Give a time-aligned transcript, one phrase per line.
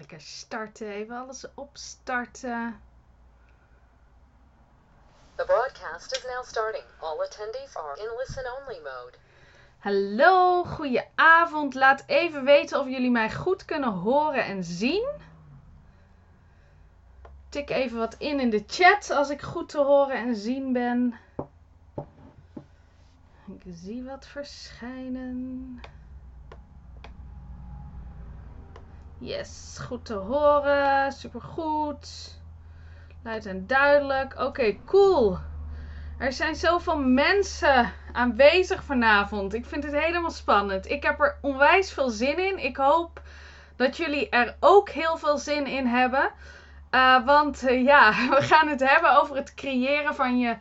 [0.00, 0.88] lekker starten.
[0.88, 2.80] Even alles opstarten.
[5.36, 6.84] The broadcast is now starting.
[7.00, 9.16] All attendees are in listen-only mode.
[9.78, 11.74] Hallo, goeie avond.
[11.74, 15.08] Laat even weten of jullie mij goed kunnen horen en zien.
[17.48, 21.18] Tik even wat in in de chat als ik goed te horen en zien ben.
[23.46, 25.80] Ik zie wat verschijnen.
[29.22, 31.12] Yes, goed te horen.
[31.12, 32.38] Supergoed.
[33.22, 34.38] Luid en duidelijk.
[34.38, 35.38] Oké, cool.
[36.18, 39.54] Er zijn zoveel mensen aanwezig vanavond.
[39.54, 40.90] Ik vind het helemaal spannend.
[40.90, 42.58] Ik heb er onwijs veel zin in.
[42.58, 43.22] Ik hoop
[43.76, 46.30] dat jullie er ook heel veel zin in hebben.
[46.90, 50.56] Uh, want uh, ja, we gaan het hebben over het creëren van je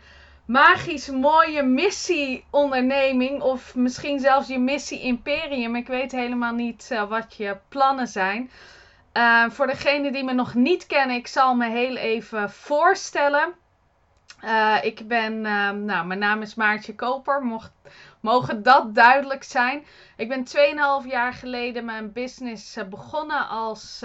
[0.50, 3.42] magisch mooie missie-onderneming.
[3.42, 5.76] Of misschien zelfs je missie-imperium.
[5.76, 8.52] Ik weet helemaal niet uh, wat je plannen zijn.
[9.14, 13.54] Uh, voor degenen die me nog niet kennen, ik zal me heel even voorstellen.
[14.44, 15.42] Uh, ik ben,
[15.86, 17.42] nou, mijn naam is Maartje Koper.
[17.42, 17.72] Mocht,
[18.20, 19.86] mogen dat duidelijk zijn.
[20.18, 20.48] Ik ben
[21.04, 24.04] 2,5 jaar geleden mijn business begonnen als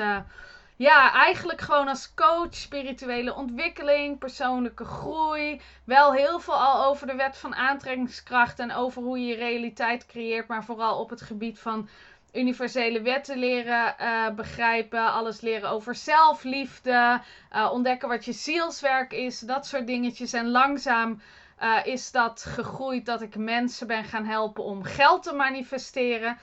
[0.76, 5.60] ja, eigenlijk gewoon als coach, spirituele ontwikkeling, persoonlijke groei.
[5.84, 10.06] Wel heel veel al over de wet van aantrekkingskracht en over hoe je je realiteit
[10.06, 11.88] creëert, maar vooral op het gebied van
[12.32, 17.20] universele wetten leren uh, begrijpen, alles leren over zelfliefde,
[17.52, 20.32] uh, ontdekken wat je zielswerk is, dat soort dingetjes.
[20.32, 21.20] En langzaam
[21.62, 26.38] uh, is dat gegroeid dat ik mensen ben gaan helpen om geld te manifesteren.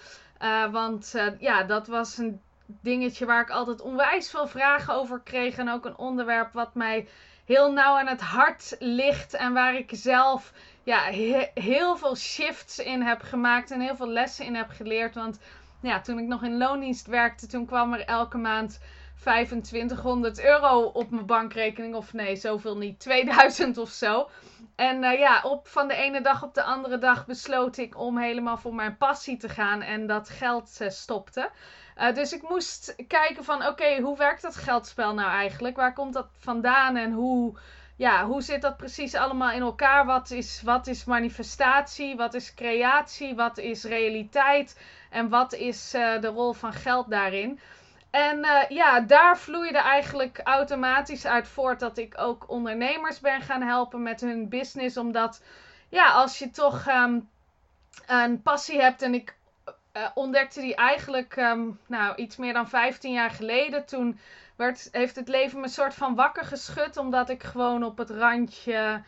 [0.71, 2.41] want ja, dat was een
[2.81, 5.57] dingetje waar ik altijd onwijs veel vragen over kreeg.
[5.57, 7.07] En ook een onderwerp wat mij
[7.45, 9.33] heel nauw aan het hart ligt.
[9.33, 10.99] En waar ik zelf ja,
[11.53, 13.71] heel veel shifts in heb gemaakt.
[13.71, 15.15] En heel veel lessen in heb geleerd.
[15.15, 15.39] Want
[15.81, 18.79] ja, toen ik nog in loondienst werkte, toen kwam er elke maand
[19.21, 21.95] 2500 euro op mijn bankrekening.
[21.95, 22.99] Of nee, zoveel niet.
[22.99, 24.29] 2000 of zo.
[24.75, 28.17] En uh, ja, op, van de ene dag op de andere dag besloot ik om
[28.17, 29.81] helemaal voor mijn passie te gaan.
[29.81, 31.49] En dat geld uh, stopte.
[31.97, 35.75] Uh, dus ik moest kijken van oké, hoe werkt dat geldspel nou eigenlijk?
[35.75, 37.57] Waar komt dat vandaan en hoe,
[37.95, 40.05] ja, hoe zit dat precies allemaal in elkaar?
[40.05, 42.15] Wat is, wat is manifestatie?
[42.15, 43.35] Wat is creatie?
[43.35, 44.79] Wat is realiteit?
[45.09, 47.59] En wat is uh, de rol van geld daarin?
[48.11, 53.61] En uh, ja, daar vloeide eigenlijk automatisch uit voort dat ik ook ondernemers ben gaan
[53.61, 54.97] helpen met hun business.
[54.97, 55.43] Omdat,
[55.89, 57.29] ja, als je toch um,
[58.07, 59.35] een passie hebt en ik
[59.93, 63.85] uh, ontdekte die eigenlijk um, nou, iets meer dan 15 jaar geleden.
[63.85, 64.19] Toen
[64.55, 66.97] werd, heeft het leven me een soort van wakker geschud.
[66.97, 69.01] Omdat ik gewoon op het randje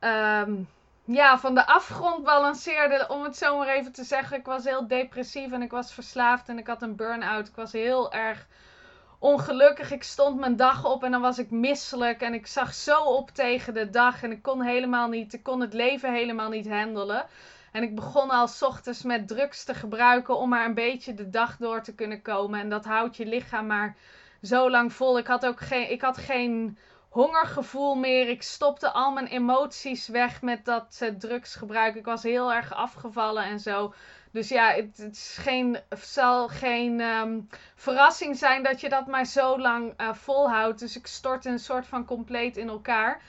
[0.00, 0.68] um,
[1.04, 3.08] ja, van de afgrond balanceerde.
[3.08, 4.38] Om het zo maar even te zeggen.
[4.38, 7.48] Ik was heel depressief en ik was verslaafd en ik had een burn-out.
[7.48, 8.46] Ik was heel erg
[9.18, 9.90] ongelukkig.
[9.90, 12.20] Ik stond mijn dag op en dan was ik misselijk.
[12.20, 14.22] En ik zag zo op tegen de dag.
[14.22, 17.26] En ik kon helemaal niet, ik kon het leven helemaal niet handelen.
[17.72, 21.30] En ik begon al s ochtends met drugs te gebruiken om maar een beetje de
[21.30, 22.60] dag door te kunnen komen.
[22.60, 23.96] En dat houdt je lichaam maar
[24.42, 25.18] zo lang vol.
[25.18, 26.78] Ik had ook geen, ik had geen
[27.08, 28.28] hongergevoel meer.
[28.28, 31.94] Ik stopte al mijn emoties weg met dat uh, drugsgebruik.
[31.94, 33.94] Ik was heel erg afgevallen en zo.
[34.32, 39.24] Dus ja, het, het is geen, zal geen um, verrassing zijn dat je dat maar
[39.24, 40.78] zo lang uh, volhoudt.
[40.78, 43.22] Dus ik stortte een soort van compleet in elkaar.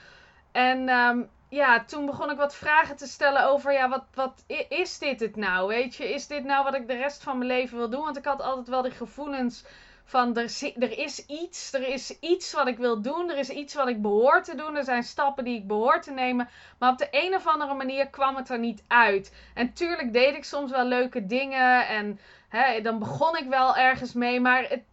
[0.51, 4.97] En um, ja, toen begon ik wat vragen te stellen over, ja, wat, wat is
[4.97, 5.67] dit het nou?
[5.67, 8.03] Weet je, is dit nou wat ik de rest van mijn leven wil doen?
[8.03, 9.65] Want ik had altijd wel die gevoelens
[10.05, 13.73] van, er, er is iets, er is iets wat ik wil doen, er is iets
[13.73, 16.49] wat ik behoor te doen, er zijn stappen die ik behoor te nemen.
[16.79, 19.33] Maar op de een of andere manier kwam het er niet uit.
[19.53, 24.13] En tuurlijk deed ik soms wel leuke dingen en hè, dan begon ik wel ergens
[24.13, 24.83] mee, maar het,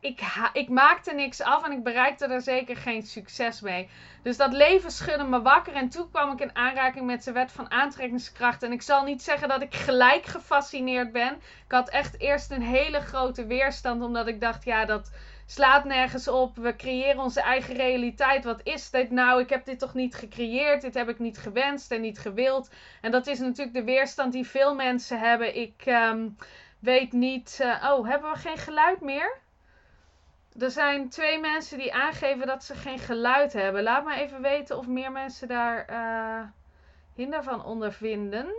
[0.00, 0.20] ik,
[0.52, 3.88] ik, maakte niks af en ik bereikte er zeker geen succes mee.
[4.22, 7.52] Dus dat leven schudde me wakker en toen kwam ik in aanraking met de wet
[7.52, 8.62] van aantrekkingskracht.
[8.62, 11.34] En ik zal niet zeggen dat ik gelijk gefascineerd ben.
[11.34, 15.10] Ik had echt eerst een hele grote weerstand, omdat ik dacht, ja, dat
[15.46, 16.56] slaat nergens op.
[16.56, 18.44] We creëren onze eigen realiteit.
[18.44, 19.40] Wat is dit nou?
[19.40, 20.82] Ik heb dit toch niet gecreëerd?
[20.82, 22.70] Dit heb ik niet gewenst en niet gewild.
[23.00, 25.56] En dat is natuurlijk de weerstand die veel mensen hebben.
[25.56, 26.36] Ik um,
[26.78, 27.58] weet niet.
[27.62, 29.42] Uh, oh, hebben we geen geluid meer?
[30.58, 33.82] Er zijn twee mensen die aangeven dat ze geen geluid hebben.
[33.82, 36.48] Laat me even weten of meer mensen daar uh,
[37.14, 38.54] hinder van ondervinden.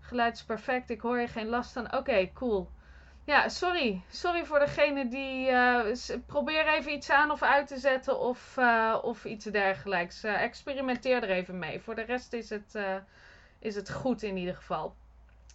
[0.00, 1.94] Geluid is perfect, ik hoor je geen last van.
[1.94, 2.70] Oké, cool.
[3.24, 4.02] Ja, sorry.
[4.10, 5.50] Sorry voor degene die.
[5.50, 5.94] Uh,
[6.26, 10.24] probeer even iets aan of uit te zetten of, uh, of iets dergelijks.
[10.24, 11.80] experimenteer er even mee.
[11.80, 12.78] Voor de rest is het,
[13.58, 14.94] is het goed in ieder geval.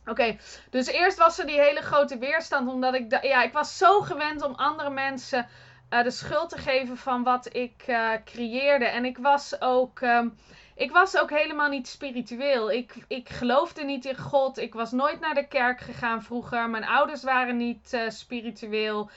[0.06, 0.38] Oké,
[0.69, 4.42] dus eerst was er die hele grote weerstand, omdat ik, ja, ik was zo gewend
[4.42, 5.48] om andere mensen
[5.92, 8.86] eh, de schuld te geven van wat ik eh, creëerde.
[8.86, 10.30] En ik was ook, ehm,
[10.75, 12.71] ik was ook helemaal niet spiritueel.
[12.71, 14.57] Ik, ik geloofde niet in God.
[14.57, 16.69] Ik was nooit naar de kerk gegaan vroeger.
[16.69, 19.09] Mijn ouders waren niet eh, spiritueel.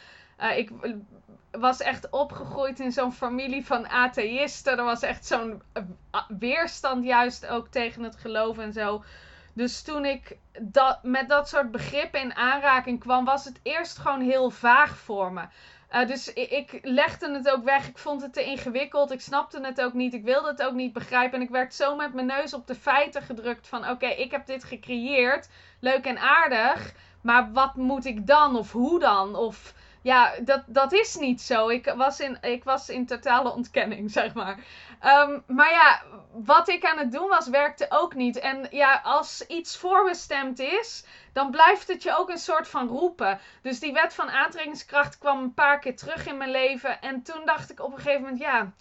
[0.57, 0.71] Ik
[1.51, 4.79] was echt opgegroeid in zo'n familie van atheïsten.
[4.79, 5.63] Er was echt zo'n
[6.39, 9.05] weerstand juist ook tegen het geloof en zo.
[9.55, 14.21] Dus toen ik dat, met dat soort begrippen in aanraking kwam, was het eerst gewoon
[14.21, 15.43] heel vaag voor me.
[15.95, 17.89] Uh, dus ik, legde het ook weg.
[17.89, 19.11] Ik vond het te ingewikkeld.
[19.11, 20.15] Ik snapte het ook niet.
[20.15, 21.39] Ik wilde het ook niet begrijpen.
[21.39, 23.89] En ik werd zo met mijn neus op de feiten gedrukt van...
[23.89, 25.49] Oké, ik heb dit gecreëerd.
[25.81, 26.93] Leuk en aardig.
[27.21, 28.57] Maar wat moet ik dan?
[28.57, 29.37] Of hoe dan?
[29.37, 29.75] Of
[30.05, 31.69] ja, dat, dat is niet zo.
[31.69, 34.59] Ik was, in, ik was in totale ontkenning, zeg maar.
[35.05, 36.03] Um, maar ja,
[36.33, 38.39] wat ik aan het doen was, werkte ook niet.
[38.39, 43.39] En ja, als iets voorbestemd is, dan blijft het je ook een soort van roepen.
[43.63, 47.01] Dus die wet van aantrekkingskracht kwam een paar keer terug in mijn leven.
[47.01, 48.73] En toen dacht ik op een gegeven moment, ja,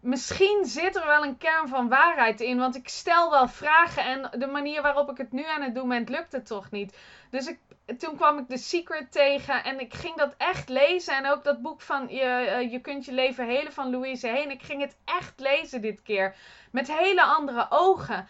[0.00, 2.58] misschien zit er wel een kern van waarheid in.
[2.58, 5.88] Want ik stel wel vragen en de manier waarop ik het nu aan het doen
[5.88, 6.96] ben, lukt het toch niet.
[7.30, 7.58] Dus ik,
[7.98, 11.16] toen kwam ik The Secret tegen en ik ging dat echt lezen.
[11.16, 14.50] En ook dat boek van Je, je kunt je leven helen van Louise Heen.
[14.50, 16.34] Ik ging het echt lezen dit keer.
[16.70, 18.28] Met hele andere ogen.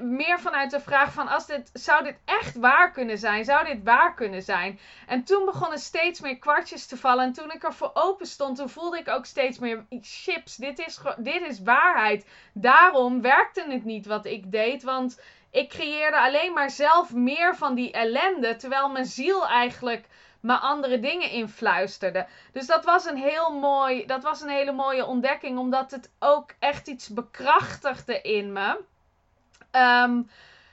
[0.00, 3.44] Meer vanuit de vraag van, als dit, zou dit echt waar kunnen zijn?
[3.44, 4.78] Zou dit waar kunnen zijn?
[5.06, 7.24] En toen begonnen steeds meer kwartjes te vallen.
[7.24, 11.00] En toen ik ervoor open stond, toen voelde ik ook steeds meer, chips, dit is,
[11.16, 12.26] dit is waarheid.
[12.52, 17.74] Daarom werkte het niet wat ik deed, want ik creëerde alleen maar zelf meer van
[17.74, 20.06] die ellende, terwijl mijn ziel eigenlijk
[20.40, 22.26] maar andere dingen influisterde.
[22.52, 26.54] Dus dat was een heel mooi, dat was een hele mooie ontdekking, omdat het ook
[26.58, 28.80] echt iets bekrachtigde in me.
[29.72, 30.30] Um,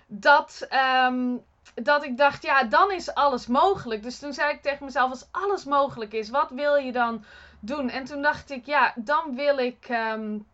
[0.07, 0.67] dat,
[1.05, 1.43] um,
[1.75, 4.03] dat ik dacht, ja, dan is alles mogelijk.
[4.03, 7.23] Dus toen zei ik tegen mezelf, als alles mogelijk is, wat wil je dan
[7.59, 7.89] doen?
[7.89, 10.47] En toen dacht ik, ja, dan wil ik um,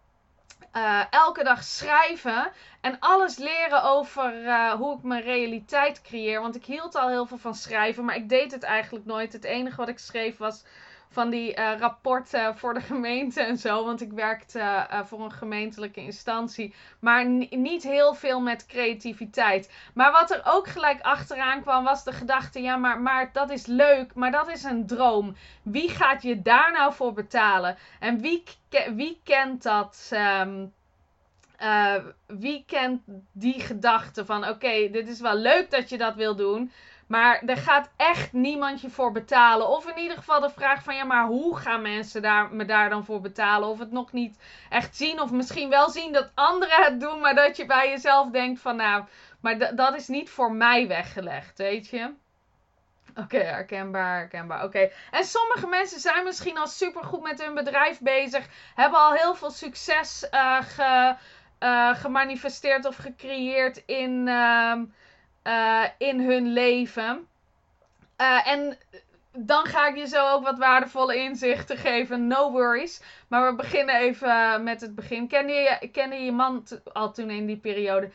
[0.74, 2.52] uh, elke dag schrijven
[2.82, 6.42] en alles leren over uh, hoe ik mijn realiteit creëer.
[6.42, 9.34] Want ik hield al heel veel van schrijven, maar ik deed het eigenlijk nooit.
[9.34, 10.64] Het enige wat ik schreef was
[11.12, 13.86] van die uh, rapporten voor de gemeente en zo.
[13.86, 16.74] Want ik werkte uh, voor een gemeentelijke instantie.
[17.00, 19.72] Maar niet heel veel met creativiteit.
[19.94, 23.66] Maar wat er ook gelijk achteraan kwam, was de gedachte: ja, maar, maar dat is
[23.66, 25.36] leuk, maar dat is een droom.
[25.64, 27.78] Wie gaat je daar nou voor betalen?
[28.00, 28.44] En wie,
[28.96, 30.12] wie kent dat?
[30.14, 30.74] Um,
[31.62, 31.96] uh,
[32.28, 36.72] wie kent die gedachte van: oké, dit is wel leuk dat je dat wil doen.
[37.12, 39.70] Maar er gaat echt niemand je voor betalen.
[39.70, 42.90] Of in ieder geval de vraag van ja, maar hoe gaan mensen daar, me daar
[42.90, 43.70] dan voor betalen?
[43.70, 44.38] Of het nog niet
[44.70, 45.22] echt zien.
[45.22, 47.20] Of misschien wel zien dat anderen het doen.
[47.20, 49.04] Maar dat je bij jezelf denkt van nou,
[49.40, 52.14] maar dat is niet voor mij weggelegd, weet je.
[53.16, 54.64] Oké, herkenbaar, herkenbaar.
[54.64, 54.90] Oké.
[55.12, 58.48] En sommige mensen zijn misschien al supergoed met hun bedrijf bezig.
[58.76, 61.16] Hebben al heel veel succes uh, ge,
[61.60, 64.28] uh, gemanifesteerd of gecreëerd in...
[64.28, 64.82] Uh,
[65.44, 67.28] uh, in hun leven.
[68.18, 68.78] Uh, en
[69.34, 72.28] dan ga ik je zo ook wat waardevolle inzichten geven.
[72.28, 73.02] No worries.
[73.28, 75.28] Maar we beginnen even met het begin.
[75.28, 78.12] Kende je, kende je man al toen in die periode?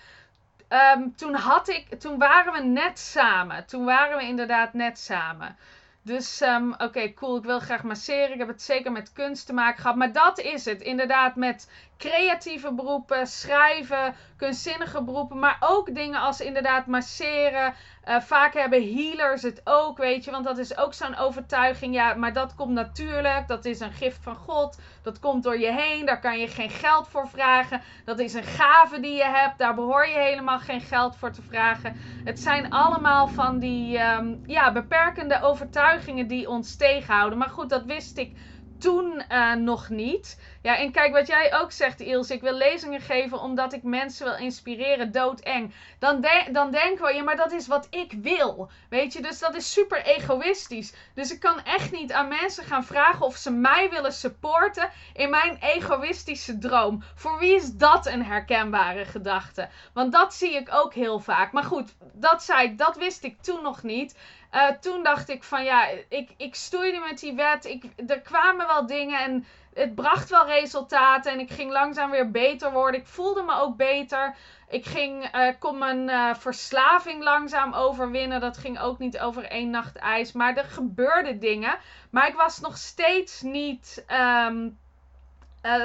[0.97, 3.67] Um, toen, had ik, toen waren we net samen.
[3.67, 5.57] Toen waren we inderdaad net samen.
[6.03, 7.37] Dus um, oké, cool.
[7.37, 8.33] Ik wil graag masseren.
[8.33, 9.97] Ik heb het zeker met kunst te maken gehad.
[9.97, 10.81] Maar dat is het.
[10.81, 15.39] Inderdaad, met creatieve beroepen, schrijven, kunstzinnige beroepen.
[15.39, 17.75] Maar ook dingen als inderdaad masseren.
[18.09, 20.31] Uh, vaak hebben healers het ook, weet je.
[20.31, 21.95] Want dat is ook zo'n overtuiging.
[21.95, 23.49] Ja, maar dat komt natuurlijk.
[23.49, 24.79] Dat is een gift van God.
[25.03, 26.07] Dat komt door je heen.
[26.07, 27.81] Daar kan je geen geld voor vragen.
[28.05, 29.59] Dat is een gave die je hebt.
[29.59, 31.97] Daar behoor je helemaal geen geld voor te vragen.
[32.25, 37.39] Het zijn allemaal van die um, ja, beperkende overtuigingen die ons tegenhouden.
[37.39, 38.37] Maar goed, dat wist ik
[38.79, 40.41] toen uh, nog niet.
[40.63, 42.35] Ja, en kijk wat jij ook zegt, Ilse.
[42.35, 45.13] Ik wil lezingen geven omdat ik mensen wil inspireren.
[45.13, 45.75] Doodeng.
[45.99, 48.71] Dan, dan denken we, ja, maar dat is wat ik wil.
[48.91, 50.95] Weet je, dus dat is super egoïstisch.
[51.15, 55.31] Dus ik kan echt niet aan mensen gaan vragen of ze mij willen supporten in
[55.31, 57.03] mijn egoïstische droom.
[57.15, 59.69] Voor wie is dat een herkenbare gedachte?
[59.93, 61.53] Want dat zie ik ook heel vaak.
[61.53, 64.17] Maar goed, dat zei ik, dat wist ik toen nog niet.
[64.57, 67.65] Uh, toen dacht ik van ja, ik, ik stoeide met die wet.
[67.65, 71.33] Ik, er kwamen wel dingen en het bracht wel resultaten.
[71.33, 73.01] En ik ging langzaam weer beter worden.
[73.01, 74.35] Ik voelde me ook beter.
[74.69, 78.41] Ik ging, uh, kon mijn uh, verslaving langzaam overwinnen.
[78.41, 80.33] Dat ging ook niet over één nacht ijs.
[80.33, 81.79] Maar er gebeurden dingen.
[82.11, 84.05] Maar ik was nog steeds niet.
[84.49, 84.79] Um,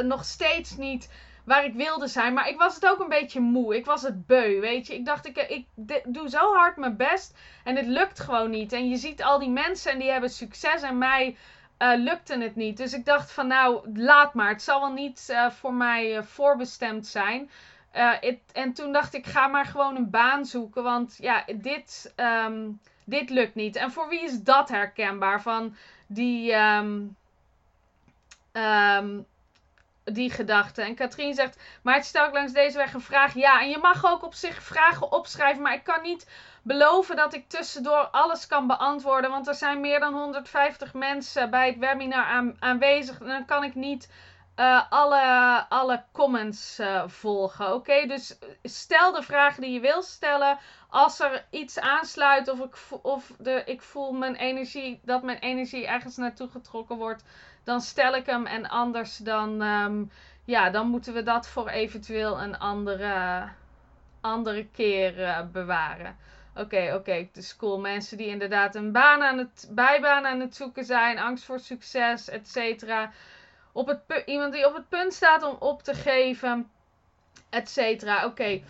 [0.04, 1.10] nog steeds niet
[1.44, 2.34] waar ik wilde zijn.
[2.34, 3.76] Maar ik was het ook een beetje moe.
[3.76, 4.96] Ik was het beu, weet je.
[4.96, 5.66] Ik dacht, ik, ik
[6.06, 8.74] doe zo hard mijn best en het lukt gewoon niet.
[8.74, 11.38] En je ziet al die mensen en die hebben succes en mij
[11.82, 12.78] uh, lukte het niet.
[12.78, 14.50] Dus ik dacht van nou, laat maar.
[14.50, 17.50] Het zal wel niet uh, voor mij uh, voorbestemd zijn.
[18.54, 20.84] En toen dacht ik, ga maar gewoon een baan zoeken.
[20.84, 23.76] Want ja, dit, um, dit lukt niet.
[23.76, 25.42] En voor wie is dat herkenbaar?
[25.42, 25.76] Van
[26.08, 26.54] die...
[26.54, 27.16] Um,
[28.54, 29.26] um,
[30.04, 30.82] die gedachte.
[30.82, 33.34] En Katrien zegt, maar het stel ik langs deze weg een vraag.
[33.34, 36.28] Ja, en je mag ook op zich vragen opschrijven, maar ik kan niet
[36.62, 39.30] beloven dat ik tussendoor alles kan beantwoorden.
[39.30, 43.20] Want er zijn meer dan 150 mensen bij het webinar aan, aanwezig.
[43.20, 44.10] En dan kan ik niet
[44.56, 47.74] uh, alle, alle comments uh, volgen.
[47.74, 50.58] Oké, dus stel de vragen die je wil stellen.
[50.90, 55.88] Als er iets aansluit of, ik, of de, ik voel mijn energie, dat mijn energie
[55.88, 57.24] ergens naartoe getrokken wordt
[57.64, 58.46] dan stel ik hem.
[58.46, 60.12] En anders dan, um,
[60.46, 63.44] ja, dan moeten we dat voor eventueel een andere,
[64.22, 66.18] andere keer uh, bewaren.
[66.56, 67.80] Oké, oké, dus cool.
[67.80, 72.30] Mensen die inderdaad een baan aan het, bijbaan aan het zoeken zijn, angst voor succes,
[72.30, 73.12] et cetera.
[73.72, 76.70] Op het, iemand die op het punt staat om op te geven,
[77.50, 78.26] et cetera.
[78.26, 78.26] Oké.
[78.26, 78.64] Okay.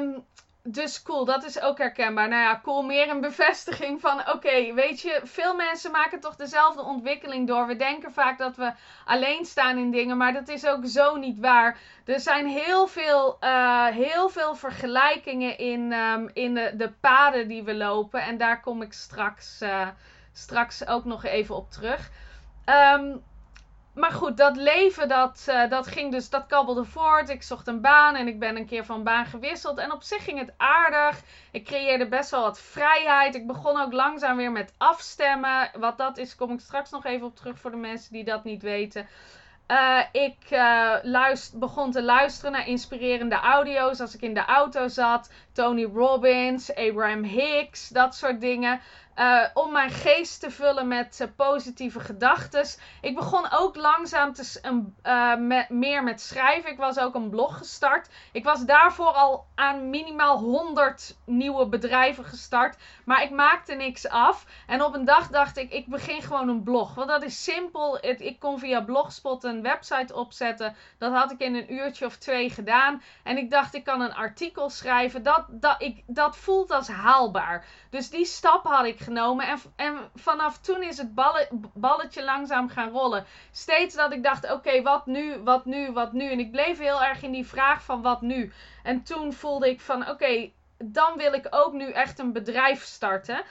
[0.00, 0.24] Um,
[0.68, 2.28] dus cool, dat is ook herkenbaar.
[2.28, 6.82] Nou ja, cool, meer een bevestiging van: oké, weet je, veel mensen maken toch dezelfde
[6.82, 7.66] ontwikkeling door.
[7.66, 8.72] We denken vaak dat we
[9.04, 11.78] alleen staan in dingen, maar dat is ook zo niet waar.
[12.04, 17.62] Er zijn heel veel, uh, heel veel vergelijkingen in, um, in de, de paden die
[17.62, 18.22] we lopen.
[18.22, 19.88] En daar kom ik straks, uh,
[20.32, 22.10] straks ook nog even op terug.
[22.66, 23.22] Um,
[23.94, 27.28] maar goed, dat leven, dat, uh, dat ging dus, dat kabbelde voort.
[27.28, 29.78] Ik zocht een baan en ik ben een keer van baan gewisseld.
[29.78, 31.20] En op zich ging het aardig.
[31.50, 33.34] Ik creëerde best wel wat vrijheid.
[33.34, 35.70] Ik begon ook langzaam weer met afstemmen.
[35.78, 38.44] Wat dat is, kom ik straks nog even op terug voor de mensen die dat
[38.44, 39.08] niet weten.
[39.70, 44.88] Uh, ik uh, luister, begon te luisteren naar inspirerende audio's als ik in de auto
[44.88, 45.30] zat.
[45.52, 48.80] Tony Robbins, Abraham Hicks, dat soort dingen.
[49.18, 52.66] Uh, om mijn geest te vullen met uh, positieve gedachten.
[53.00, 54.60] Ik begon ook langzaam te,
[55.38, 56.70] met, meer met schrijven.
[56.70, 58.08] Ik was ook een blog gestart.
[58.32, 62.76] Ik was daarvoor al aan minimaal 100 nieuwe bedrijven gestart.
[63.04, 64.46] Maar ik maakte niks af.
[64.66, 66.94] En op een dag dacht ik, ik begin gewoon een blog.
[66.94, 67.98] Want dat is simpel.
[68.00, 70.76] Ik kon via Blogspot een website opzetten.
[70.98, 73.02] Dat had ik in een uurtje of twee gedaan.
[73.22, 75.22] En ik dacht, ik kan een artikel schrijven.
[75.22, 77.64] Dat, dat, ik, dat voelt als haalbaar.
[77.90, 79.46] Dus die stap had ik genomen.
[79.46, 81.14] En, en vanaf toen is het
[81.74, 83.24] balletje langzaam gaan rollen.
[83.50, 86.30] Steeds dat ik dacht: oké, wat nu, wat nu, wat nu?
[86.30, 88.52] En ik bleef heel erg in die vraag van wat nu.
[88.82, 93.42] En toen voelde ik van: oké, dan wil ik ook nu echt een bedrijf starten.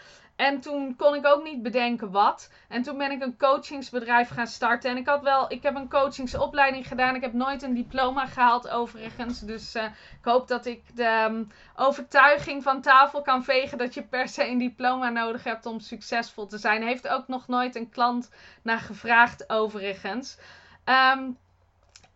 [0.43, 2.50] En toen kon ik ook niet bedenken wat.
[2.67, 4.89] En toen ben ik een coachingsbedrijf gaan starten.
[4.89, 7.15] En ik had wel, ik heb een coachingsopleiding gedaan.
[7.15, 9.39] Ik heb nooit een diploma gehaald overigens.
[9.39, 14.03] Dus uh, ik hoop dat ik de um, overtuiging van tafel kan vegen dat je
[14.03, 16.83] per se een diploma nodig hebt om succesvol te zijn.
[16.83, 18.29] Heeft ook nog nooit een klant
[18.62, 20.38] naar gevraagd overigens.
[20.85, 21.38] Um,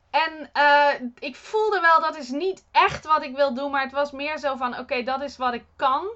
[0.09, 3.71] en uh, ik voelde wel dat is niet echt wat ik wil doen.
[3.71, 6.07] Maar het was meer zo van: oké, dat is wat ik kan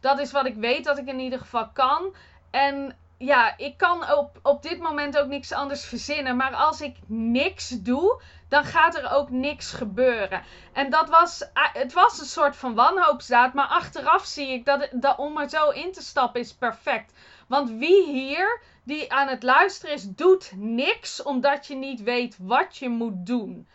[0.00, 2.14] dat is wat ik weet dat ik in ieder geval kan.
[2.50, 6.36] En ja, ik kan op, op dit moment ook niks anders verzinnen.
[6.36, 10.42] Maar als ik niks doe, dan gaat er ook niks gebeuren.
[10.72, 13.54] En dat was, het was een soort van wanhoopsdaad.
[13.54, 17.12] Maar achteraf zie ik dat, dat om er zo in te stappen is perfect.
[17.46, 22.76] Want wie hier die aan het luisteren is, doet niks omdat je niet weet wat
[22.76, 23.68] je moet doen.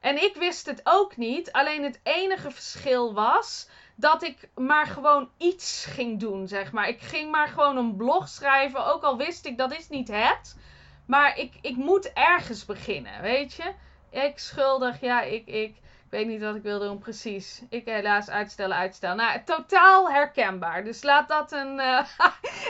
[0.00, 1.52] En ik wist het ook niet.
[1.52, 3.68] Alleen het enige verschil was
[4.02, 6.88] dat ik maar gewoon iets ging doen, zeg maar.
[6.88, 10.58] Ik ging maar gewoon een blog schrijven, ook al wist ik dat is niet het.
[11.06, 13.72] Maar ik, ik moet ergens beginnen, weet je.
[14.10, 15.76] Ik schuldig, ja, ik, ik
[16.12, 17.62] weet niet wat ik wil doen precies.
[17.68, 19.16] Ik helaas uitstellen, uitstellen.
[19.16, 20.84] Nou, totaal herkenbaar.
[20.84, 21.80] Dus laat dat een.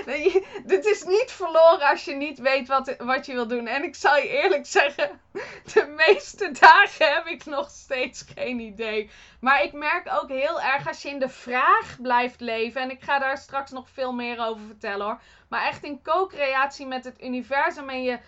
[0.07, 0.35] Uh,
[0.67, 3.67] dit is niet verloren als je niet weet wat, wat je wil doen.
[3.67, 5.21] En ik zal je eerlijk zeggen,
[5.75, 9.11] de meeste dagen heb ik nog steeds geen idee.
[9.41, 12.81] Maar ik merk ook heel erg als je in de vraag blijft leven.
[12.81, 15.21] En ik ga daar straks nog veel meer over vertellen hoor.
[15.49, 18.19] Maar echt in co-creatie met het universum en je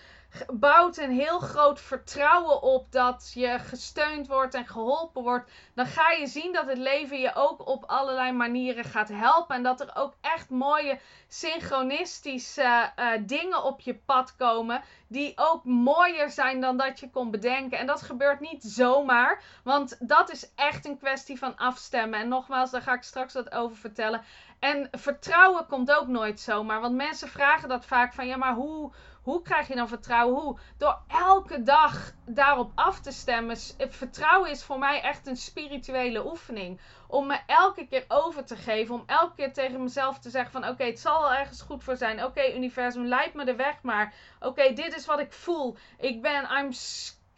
[0.52, 6.10] bouwt een heel groot vertrouwen op dat je gesteund wordt en geholpen wordt, dan ga
[6.10, 9.56] je zien dat het leven je ook op allerlei manieren gaat helpen.
[9.56, 10.98] En dat er ook echt mooie
[11.28, 14.82] synchronistische uh, dingen op je pad komen.
[15.08, 17.78] Die ook mooier zijn dan dat je kon bedenken.
[17.78, 19.42] En dat gebeurt niet zomaar.
[19.64, 22.20] Want dat is echt een kwestie van afstemmen.
[22.20, 24.22] En nogmaals, daar ga ik straks wat over vertellen.
[24.58, 26.80] En vertrouwen komt ook nooit zomaar.
[26.80, 28.92] Want mensen vragen dat vaak van ja, maar hoe
[29.24, 30.42] Hoe krijg je dan vertrouwen?
[30.42, 30.58] Hoe?
[30.78, 33.56] Door elke dag daarop af te stemmen.
[33.78, 36.80] Vertrouwen is voor mij echt een spirituele oefening.
[37.08, 38.94] Om me elke keer over te geven.
[38.94, 41.96] Om elke keer tegen mezelf te zeggen van oké, het zal wel ergens goed voor
[41.96, 42.24] zijn.
[42.24, 44.14] Oké, universum, leid me de weg maar.
[44.40, 45.76] Oké, dit is wat ik voel.
[45.98, 46.72] Ik ben, I'm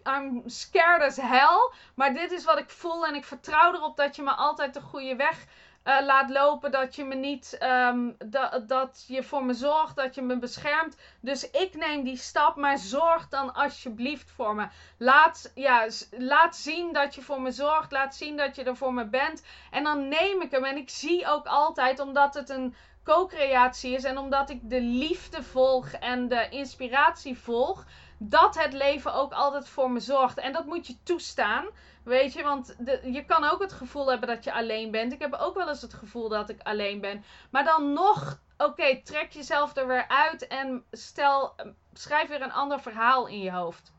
[0.06, 1.70] I'm scared as hell.
[1.94, 3.06] Maar dit is wat ik voel.
[3.06, 5.46] En ik vertrouw erop dat je me altijd de goede weg
[5.86, 6.70] uh, laat lopen.
[6.70, 7.58] Dat je me niet.
[7.62, 9.96] Um, dat, dat je voor me zorgt.
[9.96, 10.96] Dat je me beschermt.
[11.20, 12.56] Dus ik neem die stap.
[12.56, 14.68] Maar zorg dan alsjeblieft voor me.
[14.98, 17.92] Laat, ja, laat zien dat je voor me zorgt.
[17.92, 19.42] Laat zien dat je er voor me bent.
[19.70, 20.64] En dan neem ik hem.
[20.64, 22.74] En ik zie ook altijd, omdat het een
[23.04, 24.04] co-creatie is.
[24.04, 27.84] En omdat ik de liefde volg en de inspiratie volg
[28.18, 30.38] dat het leven ook altijd voor me zorgt.
[30.38, 31.66] En dat moet je toestaan.
[32.06, 35.12] Weet je, want de, je kan ook het gevoel hebben dat je alleen bent.
[35.12, 37.24] Ik heb ook wel eens het gevoel dat ik alleen ben.
[37.50, 41.54] Maar dan nog, oké, trek jezelf er weer uit en stel,
[41.92, 43.92] schrijf weer een ander verhaal in je hoofd.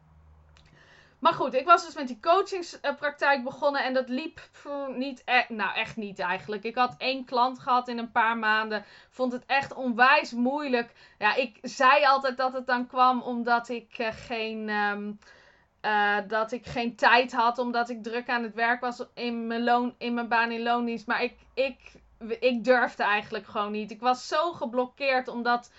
[1.20, 4.40] Maar goed, ik was dus met die coachingspraktijk begonnen en dat liep
[4.88, 6.64] niet, e nou echt niet eigenlijk.
[6.64, 10.94] Ik had één klant gehad in een paar maanden, vond het echt onwijs moeilijk.
[11.18, 15.20] Ja, ik zei altijd dat het dan kwam omdat ik uh, geen, um,
[15.82, 19.64] uh, dat ik geen tijd had, omdat ik druk aan het werk was in mijn,
[19.64, 21.08] loon, in mijn baan in loondienst.
[21.08, 21.78] Maar ik, ik,
[22.40, 23.92] ik durfde eigenlijk gewoon niet.
[23.92, 25.72] Ik was zo geblokkeerd omdat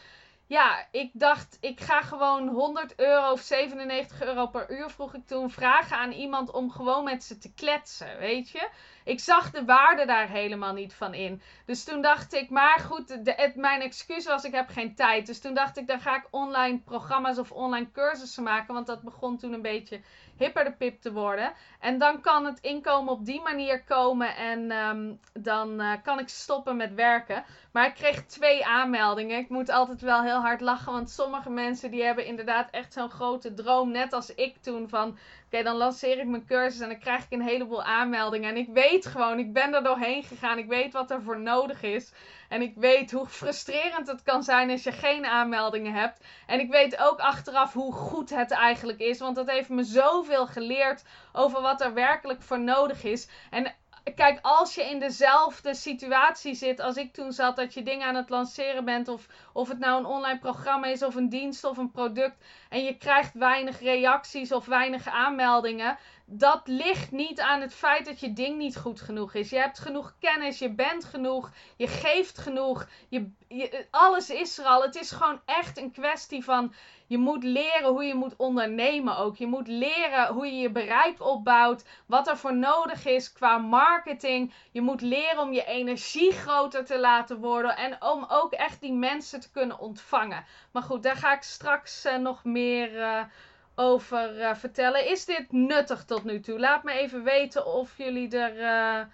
[0.49, 5.27] ja, ik dacht, ik ga gewoon 100 euro of 97 euro per uur, vroeg ik
[5.27, 8.69] toen, vragen aan iemand om gewoon met ze te kletsen, weet je.
[9.05, 11.43] Ik zag de waarde daar helemaal niet van in.
[11.65, 15.27] Dus toen dacht ik, maar goed, de, mijn excuus was, ik heb geen tijd.
[15.27, 19.03] Dus toen dacht ik, dan ga ik online programma's of online cursussen maken, want dat
[19.03, 20.01] begon toen een beetje
[20.39, 21.53] hipper de pip te worden.
[21.81, 26.29] En dan kan het inkomen op die manier komen en ehm, dan uh, kan ik
[26.29, 27.45] stoppen met werken.
[27.73, 29.39] Maar ik kreeg twee aanmeldingen.
[29.39, 33.11] Ik moet altijd wel heel hard lachen, want sommige mensen die hebben inderdaad echt zo'n
[33.11, 35.19] grote droom, net als ik toen van
[35.53, 38.51] Oké, dan lanceer ik mijn cursus en dan krijg ik een heleboel aanmeldingen.
[38.51, 40.59] En ik weet gewoon, ik ben er doorheen gegaan.
[40.59, 42.13] Ik weet wat er voor nodig is.
[42.49, 46.25] En ik weet hoe frustrerend het kan zijn als je geen aanmeldingen hebt.
[46.47, 49.19] En ik weet ook achteraf hoe goed het eigenlijk is.
[49.19, 53.29] Want dat heeft me zoveel geleerd over wat er werkelijk voor nodig is.
[53.51, 53.75] En
[54.15, 58.15] kijk, als je in dezelfde situatie zit als ik toen zat, dat je dingen aan
[58.15, 61.77] het lanceren bent, of, of het nou een online programma is, of een dienst of
[61.77, 65.99] een product, en je krijgt weinig reacties of weinig aanmeldingen,
[66.31, 69.51] dat ligt niet aan het feit dat je ding niet goed genoeg is.
[69.51, 73.31] Je hebt genoeg kennis, je bent genoeg, je geeft genoeg, je,
[73.91, 74.83] alles is er al.
[74.83, 76.73] Het is gewoon echt een kwestie van
[77.07, 79.37] je moet leren hoe je moet ondernemen ook.
[79.37, 84.53] Je moet leren hoe je je bereik opbouwt, wat er voor nodig is qua marketing.
[84.71, 88.93] Je moet leren om je energie groter te laten worden en om ook echt die
[88.93, 90.45] mensen te kunnen ontvangen.
[90.73, 93.21] Maar goed, daar ga ik straks uh, nog meer uh,
[93.81, 95.07] over uh, vertellen.
[95.07, 96.59] Is dit nuttig tot nu toe?
[96.59, 99.09] Laat me even weten of jullie er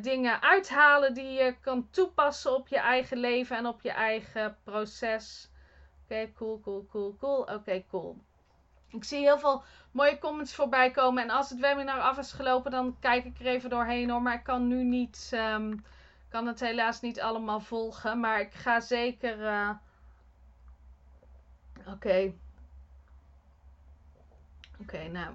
[0.00, 5.50] dingen uithalen die je kan toepassen op je eigen leven en op je eigen proces.
[6.04, 7.40] Oké, cool, cool, cool, cool.
[7.40, 8.16] Oké, cool.
[8.88, 11.22] Ik zie heel veel mooie comments voorbij komen.
[11.22, 14.22] En als het webinar af is gelopen, dan kijk ik er even doorheen hoor.
[14.22, 15.84] Maar ik kan nu niet, um,
[16.28, 18.20] kan het helaas niet allemaal volgen.
[18.20, 19.36] Maar ik ga zeker.
[21.86, 22.32] Oké.
[24.86, 25.34] Oké, nou.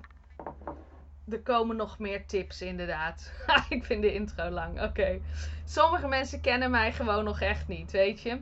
[1.30, 3.32] Er komen nog meer tips, inderdaad.
[3.70, 4.82] ik vind de intro lang.
[4.82, 5.22] Oké.
[5.66, 8.42] Sommige mensen kennen mij gewoon nog echt niet, weet je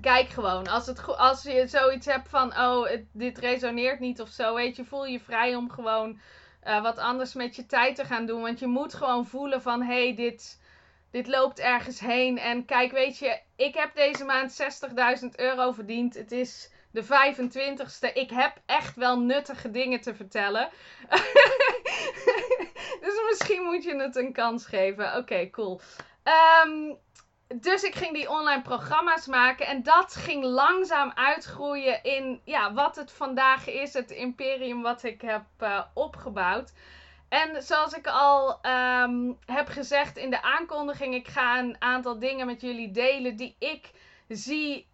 [0.00, 0.68] kijk gewoon.
[0.68, 4.84] Als, het, als je zoiets hebt van, oh, dit resoneert niet of zo, weet je,
[4.84, 6.18] voel je vrij om gewoon
[6.64, 8.42] uh, wat anders met je tijd te gaan doen.
[8.42, 10.60] Want je moet gewoon voelen van, hé, hey, dit,
[11.10, 12.38] dit loopt ergens heen.
[12.38, 14.62] En kijk, weet je, ik heb deze maand
[15.22, 16.14] 60.000 euro verdiend.
[16.14, 18.12] Het is de 25ste.
[18.12, 20.68] Ik heb echt wel nuttige dingen te vertellen.
[23.04, 25.16] dus misschien moet je het een kans geven.
[25.16, 25.80] Oké, cool.
[26.64, 26.98] Um,
[27.54, 29.66] dus ik ging die online programma's maken.
[29.66, 33.92] En dat ging langzaam uitgroeien in ja, wat het vandaag is.
[33.92, 36.72] Het imperium wat ik heb uh, opgebouwd.
[37.28, 38.60] En zoals ik al
[39.02, 43.56] um, heb gezegd in de aankondiging, ik ga een aantal dingen met jullie delen die
[43.58, 43.90] ik
[44.28, 44.86] zie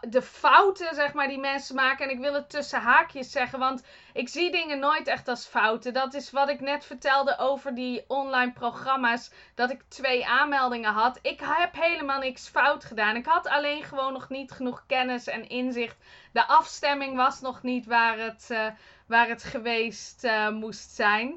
[0.00, 2.04] de fouten, zeg maar, die mensen maken.
[2.04, 5.92] En ik wil het tussen haakjes zeggen, want ik zie dingen nooit echt als fouten.
[5.92, 9.30] Dat is wat ik net vertelde over die online programma's.
[9.54, 11.18] Dat ik twee aanmeldingen had.
[11.22, 13.16] Ik heb helemaal niks fout gedaan.
[13.16, 15.96] Ik had alleen gewoon nog niet genoeg kennis en inzicht.
[16.32, 18.66] De afstemming was nog niet waar het, uh,
[19.06, 21.34] waar het geweest uh, moest zijn.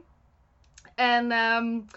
[0.95, 1.32] En.
[1.32, 1.88] Um,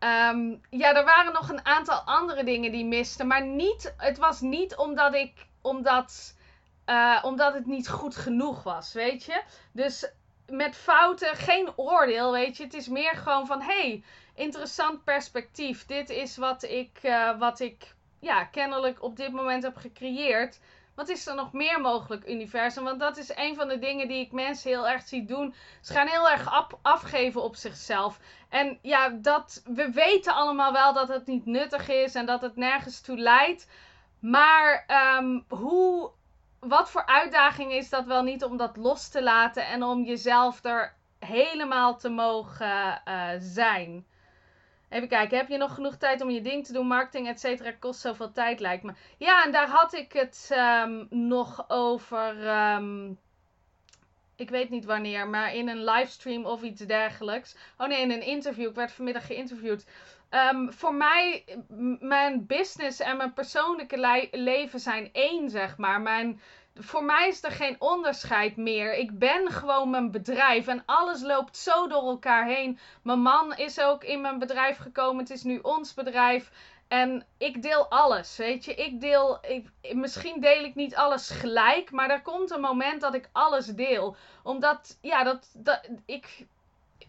[0.00, 3.26] Um, ja, er waren nog een aantal andere dingen die misten.
[3.26, 6.34] Maar niet, het was niet omdat ik omdat
[6.86, 9.42] eh, omdat het niet goed genoeg was, weet je.
[9.72, 10.10] Dus
[10.48, 12.64] met fouten geen oordeel, weet je.
[12.64, 15.86] Het is meer gewoon van, hey, interessant perspectief.
[15.86, 20.60] Dit is wat ik, uh, wat ik ja, kennelijk op dit moment heb gecreëerd.
[20.94, 22.84] Wat is er nog meer mogelijk, universum?
[22.84, 25.54] Want dat is een van de dingen die ik mensen heel erg zie doen.
[25.80, 28.18] Ze gaan heel erg afgeven op zichzelf.
[28.48, 32.56] En ja, dat, we weten allemaal wel dat het niet nuttig is en dat het
[32.56, 33.66] nergens toe leidt.
[34.18, 34.86] Maar
[35.18, 36.10] um, hoe,
[36.60, 40.64] wat voor uitdaging is dat wel niet om dat los te laten en om jezelf
[40.64, 44.06] er helemaal te mogen uh, zijn?
[44.88, 46.86] Even kijken, heb je nog genoeg tijd om je ding te doen?
[46.86, 48.92] Marketing, et cetera, kost zoveel tijd, lijkt me.
[49.18, 52.48] Ja, en daar had ik het um, nog over.
[52.74, 53.18] Um,
[54.36, 57.56] ik weet niet wanneer, maar in een livestream of iets dergelijks.
[57.78, 58.68] Oh nee, in een interview.
[58.68, 59.86] Ik werd vanmiddag geïnterviewd.
[60.36, 61.44] Um, voor mij,
[62.00, 66.00] mijn business en mijn persoonlijke leven zijn één, zeg maar.
[66.00, 66.40] Mijn
[66.78, 68.94] voor mij is er geen onderscheid meer.
[68.94, 72.78] Ik ben gewoon mijn bedrijf en alles loopt zo door elkaar heen.
[73.02, 75.22] Mijn man is ook in mijn bedrijf gekomen.
[75.22, 76.50] Het is nu ons bedrijf.
[76.88, 78.74] En ik deel alles, weet je.
[78.74, 83.14] Ik deel, ik, misschien deel ik niet alles gelijk, maar er komt een moment dat
[83.14, 84.16] ik alles deel.
[84.42, 86.46] Omdat, ja, dat, dat ik,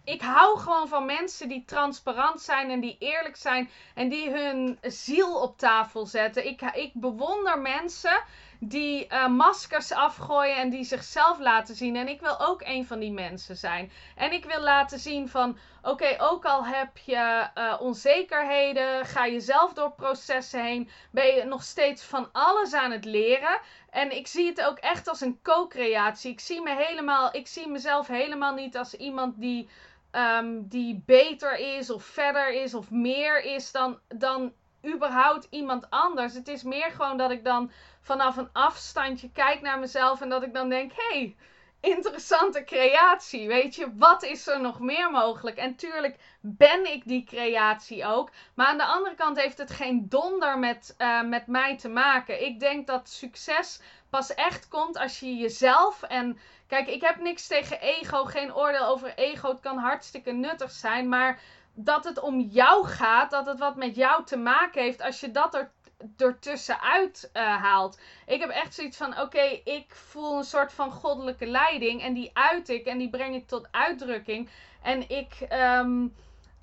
[0.07, 4.77] ik hou gewoon van mensen die transparant zijn en die eerlijk zijn en die hun
[4.81, 6.47] ziel op tafel zetten.
[6.47, 8.23] Ik, ik bewonder mensen
[8.59, 11.95] die uh, maskers afgooien en die zichzelf laten zien.
[11.95, 13.91] En ik wil ook een van die mensen zijn.
[14.15, 19.39] En ik wil laten zien van, oké, ook al heb je uh, onzekerheden, ga je
[19.39, 23.59] zelf door processen heen, ben je nog steeds van alles aan het leren.
[23.89, 26.31] En ik zie het ook echt als een co-creatie.
[26.31, 29.69] Ik zie me helemaal, ik zie mezelf helemaal niet als iemand die,
[30.17, 34.53] um, die beter is of verder is of meer is dan, dan
[34.85, 36.33] überhaupt iemand anders.
[36.33, 40.43] Het is meer gewoon dat ik dan vanaf een afstandje kijk naar mezelf en dat
[40.43, 41.35] ik dan denk: hé, hey,
[41.79, 43.47] interessante creatie.
[43.47, 45.57] Weet je, wat is er nog meer mogelijk?
[45.57, 48.31] En tuurlijk ben ik die creatie ook.
[48.53, 52.45] Maar aan de andere kant heeft het geen donder met, uh, met mij te maken.
[52.45, 56.39] Ik denk dat succes pas echt komt als je jezelf en.
[56.67, 59.49] Kijk, ik heb niks tegen ego, geen oordeel over ego.
[59.49, 61.09] Het kan hartstikke nuttig zijn.
[61.09, 61.39] Maar
[61.73, 65.31] dat het om jou gaat, dat het wat met jou te maken heeft, als je
[65.31, 65.71] dat er
[66.17, 67.99] ertussenuit uh, haalt.
[68.25, 72.01] Ik heb echt zoiets van: oké, ik voel een soort van goddelijke leiding.
[72.01, 74.49] En die uit ik en die breng ik tot uitdrukking.
[74.81, 75.47] En ik.
[75.51, 76.15] Um,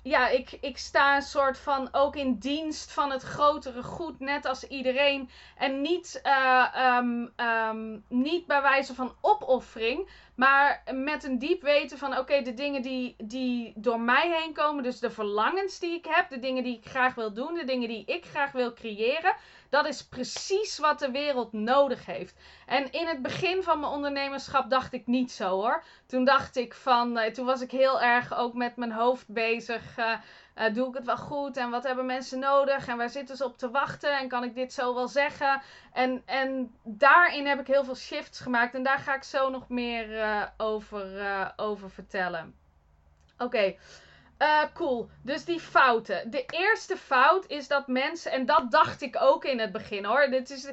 [0.05, 4.45] ja, ik, ik sta een soort van ook in dienst van het grotere goed, net
[4.45, 5.29] als iedereen.
[5.57, 11.97] En niet, uh, um, um, niet bij wijze van opoffering, maar met een diep weten
[11.97, 16.05] van: oké, de dingen die, die door mij heen komen, dus de verlangens die ik
[16.09, 19.35] heb, de dingen die ik graag wil doen, de dingen die ik graag wil creëren,
[19.75, 22.35] dat is precies wat de wereld nodig heeft.
[22.65, 25.83] En in het begin van mijn ondernemerschap dacht ik niet zo hoor.
[26.05, 29.97] Toen dacht ik van, uh, toen was ik heel erg ook met mijn hoofd bezig.
[29.97, 30.13] Uh,
[30.55, 31.57] uh, doe ik het wel goed?
[31.57, 32.87] En wat hebben mensen nodig?
[32.87, 34.17] En waar zitten ze op te wachten?
[34.17, 35.61] En kan ik dit zo wel zeggen?
[35.93, 38.73] En, en daarin heb ik heel veel shifts gemaakt.
[38.73, 40.07] En daar ga ik zo nog meer
[40.57, 42.55] over, over vertellen.
[43.37, 43.75] Oké.
[44.39, 45.09] Uh, cool.
[45.21, 46.31] Dus die fouten.
[46.31, 50.27] De eerste fout is dat mensen, en dat dacht ik ook in het begin hoor.
[50.29, 50.71] Dit is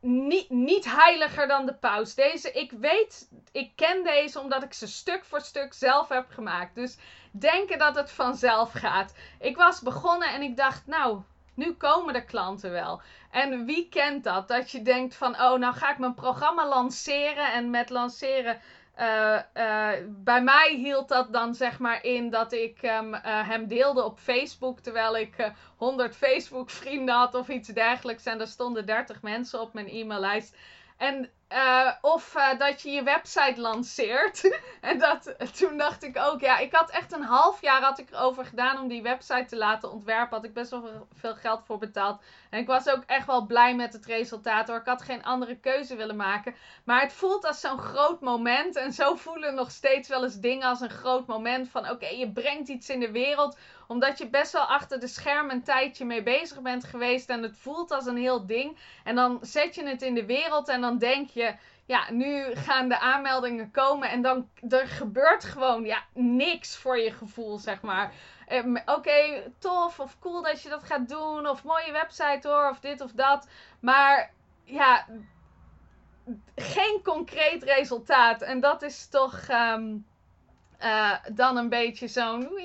[0.00, 2.14] niet, niet heiliger dan de paus.
[2.14, 6.74] Deze, ik weet, ik ken deze omdat ik ze stuk voor stuk zelf heb gemaakt.
[6.74, 6.96] Dus
[7.30, 9.14] denken dat het vanzelf gaat.
[9.40, 11.20] Ik was begonnen en ik dacht, nou,
[11.54, 13.02] nu komen de klanten wel.
[13.30, 14.48] En wie kent dat?
[14.48, 17.52] Dat je denkt van, oh, nou ga ik mijn programma lanceren.
[17.52, 18.60] En met lanceren
[18.98, 23.66] uh, uh, bij mij hield dat dan zeg maar in dat ik um, uh, hem
[23.66, 24.80] deelde op Facebook.
[24.80, 28.24] Terwijl ik 100 Facebook vrienden had of iets dergelijks.
[28.24, 30.56] En er stonden 30 mensen op mijn e-maillijst.
[31.02, 34.58] En uh, of uh, dat je je website lanceert.
[34.80, 38.10] en dat, toen dacht ik ook, ja, ik had echt een half jaar had ik
[38.10, 40.36] erover gedaan om die website te laten ontwerpen.
[40.36, 42.22] Had ik best wel veel geld voor betaald.
[42.50, 44.76] En ik was ook echt wel blij met het resultaat hoor.
[44.76, 46.54] Ik had geen andere keuze willen maken.
[46.84, 48.76] Maar het voelt als zo'n groot moment.
[48.76, 51.68] En zo voelen nog steeds wel eens dingen als een groot moment.
[51.68, 53.58] Van oké, je brengt iets in de wereld
[53.92, 57.28] omdat je best wel achter de schermen een tijdje mee bezig bent geweest.
[57.28, 58.78] En het voelt als een heel ding.
[59.04, 61.54] En dan zet je het in de wereld en dan denk je.
[61.86, 64.10] Ja, nu gaan de aanmeldingen komen.
[64.10, 68.12] En dan er gebeurt gewoon ja, niks voor je gevoel, zeg maar.
[68.52, 71.48] Um, Oké, tof of cool dat je dat gaat doen.
[71.48, 72.68] Of mooie website hoor.
[72.70, 73.48] Of dit of dat.
[73.80, 74.32] Maar
[74.64, 75.06] ja,
[76.54, 78.42] geen concreet resultaat.
[78.42, 79.48] En dat is toch.
[79.48, 80.06] Um,
[80.82, 82.58] uh, dan een beetje zo'n.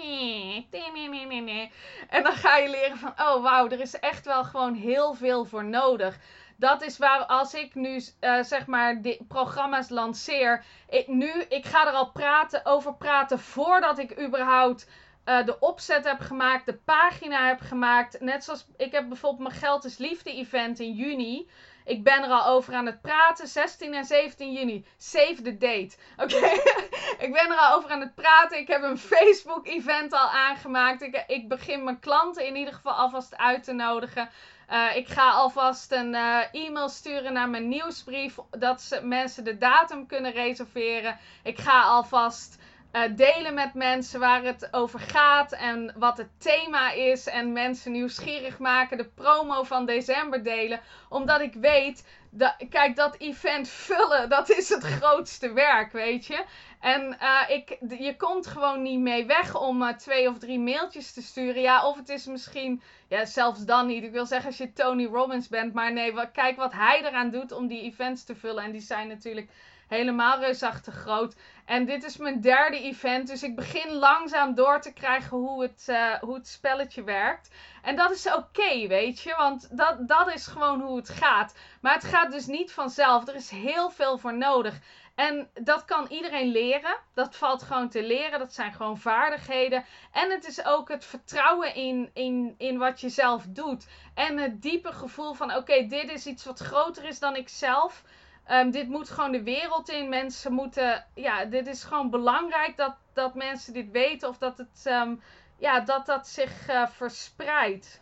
[2.09, 5.45] En dan ga je leren van: oh wauw, er is echt wel gewoon heel veel
[5.45, 6.17] voor nodig.
[6.55, 10.63] dat is waar als ik nu eh, zeg maar die programma's lanceer.
[10.89, 14.89] Ik, nu, ik ga er al praten, over praten voordat ik überhaupt
[15.23, 18.19] eh, de opzet heb gemaakt, de pagina heb gemaakt.
[18.19, 21.49] Net zoals ik heb bijvoorbeeld mijn Geld is Liefde event in juni.
[21.87, 23.47] Ik ben er al over aan het praten.
[23.47, 24.85] 16 en 17 juni.
[24.97, 25.95] Save the date.
[26.17, 26.45] Oké.
[27.25, 28.57] ik ben er al over aan het praten.
[28.57, 31.01] Ik heb een Facebook event al aangemaakt.
[31.01, 34.29] Ik, ik begin mijn klanten in ieder geval alvast uit te nodigen.
[34.71, 38.35] Uh, ik ga alvast een uh, e-mail sturen naar mijn nieuwsbrief.
[38.49, 41.17] Dat ze, mensen de datum kunnen reserveren.
[41.43, 42.57] Ik ga alvast
[42.91, 47.27] uh, delen met mensen waar het over gaat en wat het thema is.
[47.27, 48.97] En mensen nieuwsgierig maken.
[48.97, 50.79] De promo van december delen.
[51.09, 56.45] Omdat ik weet, dat, kijk, dat event vullen, dat is het grootste werk, weet je.
[56.79, 61.13] En uh, ik, je komt gewoon niet mee weg om uh, twee of drie mailtjes
[61.13, 61.61] te sturen.
[61.61, 64.03] Ja, of het is misschien, ja, zelfs dan niet.
[64.03, 65.73] Ik wil zeggen als je Tony Robbins bent.
[65.73, 68.63] Maar nee, kijk wat hij eraan doet om die events te vullen.
[68.63, 69.49] En die zijn natuurlijk
[69.87, 71.35] helemaal reusachtig groot.
[71.65, 73.27] En dit is mijn derde event.
[73.27, 77.49] Dus ik begin langzaam door te krijgen hoe het, uh, hoe het spelletje werkt.
[77.81, 79.33] En dat is oké, weet je.
[79.37, 81.55] Want dat, dat is gewoon hoe het gaat.
[81.81, 83.27] Maar het gaat dus niet vanzelf.
[83.27, 84.79] Er is heel veel voor nodig.
[85.15, 86.97] En dat kan iedereen leren.
[87.13, 88.39] Dat valt gewoon te leren.
[88.39, 89.85] Dat zijn gewoon vaardigheden.
[90.11, 93.87] En het is ook het vertrouwen in, in, in wat je zelf doet.
[94.13, 98.03] En het diepe gevoel van: oké, dit is iets wat groter is dan ik zelf.
[98.51, 100.09] Um, dit moet gewoon de wereld in.
[100.09, 101.05] Mensen moeten.
[101.13, 104.29] Ja, dit is gewoon belangrijk dat, dat mensen dit weten.
[104.29, 104.85] Of dat het.
[104.85, 105.21] Um,
[105.57, 108.01] ja, dat dat zich uh, verspreidt.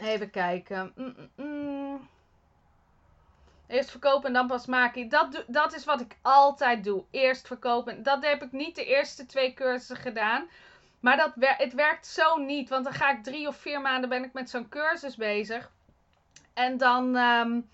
[0.00, 0.92] Even kijken.
[0.96, 2.08] Mm -mm -mm.
[3.66, 5.08] Eerst verkopen en dan pas maken.
[5.08, 7.04] Dat, dat is wat ik altijd doe.
[7.10, 8.02] Eerst verkopen.
[8.02, 10.48] Dat heb ik niet de eerste twee cursussen gedaan.
[11.00, 12.68] Maar dat, het werkt zo niet.
[12.68, 15.70] Want dan ga ik drie of vier maanden ben ik met zo'n cursus bezig.
[16.54, 17.68] En dan, um,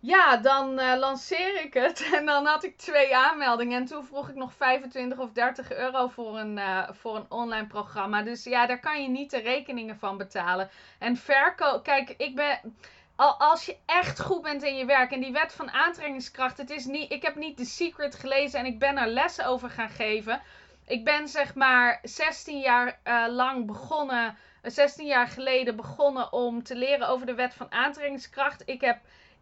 [0.00, 2.08] ja, dan uh, lanceer ik het.
[2.16, 3.80] En dan had ik twee aanmeldingen.
[3.80, 7.66] En toen vroeg ik nog 25 of 30 euro voor een, uh, voor een online
[7.66, 8.22] programma.
[8.22, 10.70] Dus ja, daar kan je niet de rekeningen van betalen.
[10.98, 12.76] En verkoop, kijk, ik ben
[13.16, 16.84] als je echt goed bent in je werk en die wet van aantrekkingskracht, het is
[16.84, 20.40] niet, ik heb niet The Secret gelezen en ik ben er lessen over gaan geven.
[20.86, 24.36] Ik ben zeg maar 16 jaar uh, lang begonnen
[24.70, 28.62] 16 jaar geleden begonnen om te leren over de wet van aantrekkingskracht.
[28.66, 28.98] Ik heb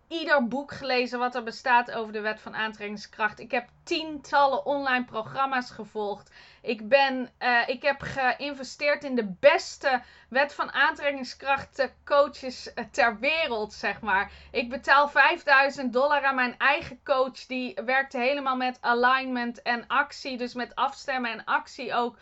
[0.08, 3.38] ieder boek gelezen wat er bestaat over de wet van aantrekkingskracht.
[3.38, 6.30] Ik heb tientallen online programma's gevolgd.
[6.62, 13.18] Ik, ben, uh, ik heb geïnvesteerd in de beste wet van aantrekkingskracht coaches eh, ter
[13.18, 14.30] wereld, zeg maar.
[14.50, 17.46] Ik betaal 5000 dollar aan mijn eigen coach.
[17.46, 20.36] Die werkte helemaal met alignment en actie.
[20.36, 22.16] Dus met afstemmen en actie ook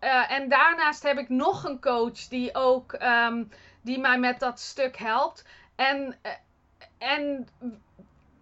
[0.00, 3.50] uh, en daarnaast heb ik nog een coach die ook um,
[3.80, 5.44] die mij met dat stuk helpt.
[5.76, 6.32] En, uh,
[6.98, 7.48] en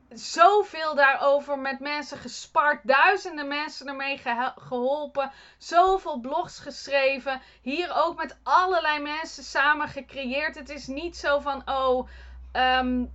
[0.09, 2.81] zoveel daarover met mensen gespart.
[2.83, 5.33] Duizenden mensen ermee ge geholpen.
[5.59, 7.41] Zoveel blogs geschreven.
[7.63, 10.55] Hier ook met allerlei mensen samen gecreëerd.
[10.55, 12.09] Het is niet zo van, oh,
[12.53, 13.13] um,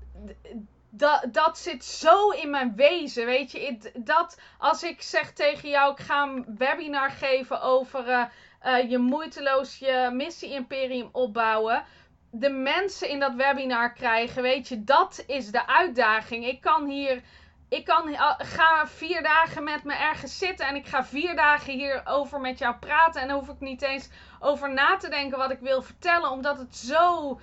[0.92, 3.26] dat, dat zit zo in mijn wezen.
[3.26, 8.24] Weet je, dat als ik zeg tegen jou: ik ga een webinar geven over uh,
[8.66, 11.84] uh, je moeiteloos je missie-imperium opbouwen.
[12.32, 16.46] De mensen in dat webinar krijgen, weet je, dat is de uitdaging.
[16.46, 17.22] Ik kan hier.
[17.70, 22.40] Ik kan, ga vier dagen met me ergens zitten en ik ga vier dagen hierover
[22.40, 23.22] met jou praten.
[23.22, 26.58] En dan hoef ik niet eens over na te denken wat ik wil vertellen, omdat
[26.58, 27.40] het zo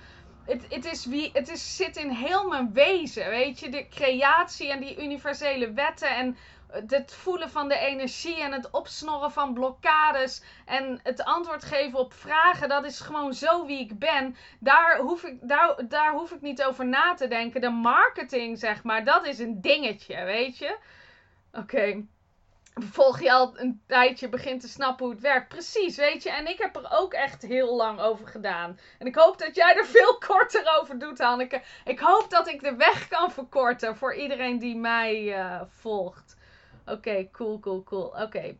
[0.49, 3.69] het, het, is wie, het is, zit in heel mijn wezen, weet je.
[3.69, 6.37] De creatie en die universele wetten en
[6.87, 12.13] het voelen van de energie en het opsnorren van blokkades en het antwoord geven op
[12.13, 14.35] vragen, dat is gewoon zo wie ik ben.
[14.59, 17.61] Daar hoef ik, daar, daar hoef ik niet over na te denken.
[17.61, 20.77] De marketing, zeg maar, dat is een dingetje, weet je.
[21.51, 22.05] Oké.
[22.83, 25.47] Volg je al een tijdje, begint te snappen hoe het werkt.
[25.47, 26.29] Precies, weet je.
[26.29, 28.79] En ik heb er ook echt heel lang over gedaan.
[28.99, 31.61] En ik hoop dat jij er veel korter over doet, Hanneke.
[31.85, 36.37] Ik hoop dat ik de weg kan verkorten voor iedereen die mij uh, volgt.
[36.85, 38.21] Oké, cool, cool, cool.
[38.21, 38.57] Oké.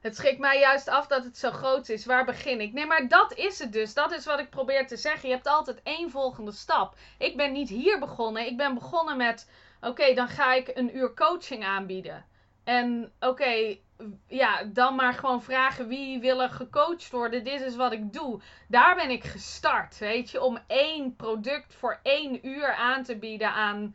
[0.00, 2.06] Het schrikt mij juist af dat het zo groot is.
[2.06, 2.72] Waar begin ik?
[2.72, 3.94] Nee, maar dat is het dus.
[3.94, 5.28] Dat is wat ik probeer te zeggen.
[5.28, 6.94] Je hebt altijd één volgende stap.
[7.18, 8.46] Ik ben niet hier begonnen.
[8.46, 9.50] Ik ben begonnen met:
[9.80, 12.24] oké, dan ga ik een uur coaching aanbieden.
[12.64, 13.76] En oké,
[14.26, 17.44] ja, dan maar gewoon vragen wie wil er gecoacht worden.
[17.44, 18.40] Dit is wat ik doe.
[18.68, 20.42] Daar ben ik gestart, weet je.
[20.42, 23.94] Om één product voor één uur aan te bieden aan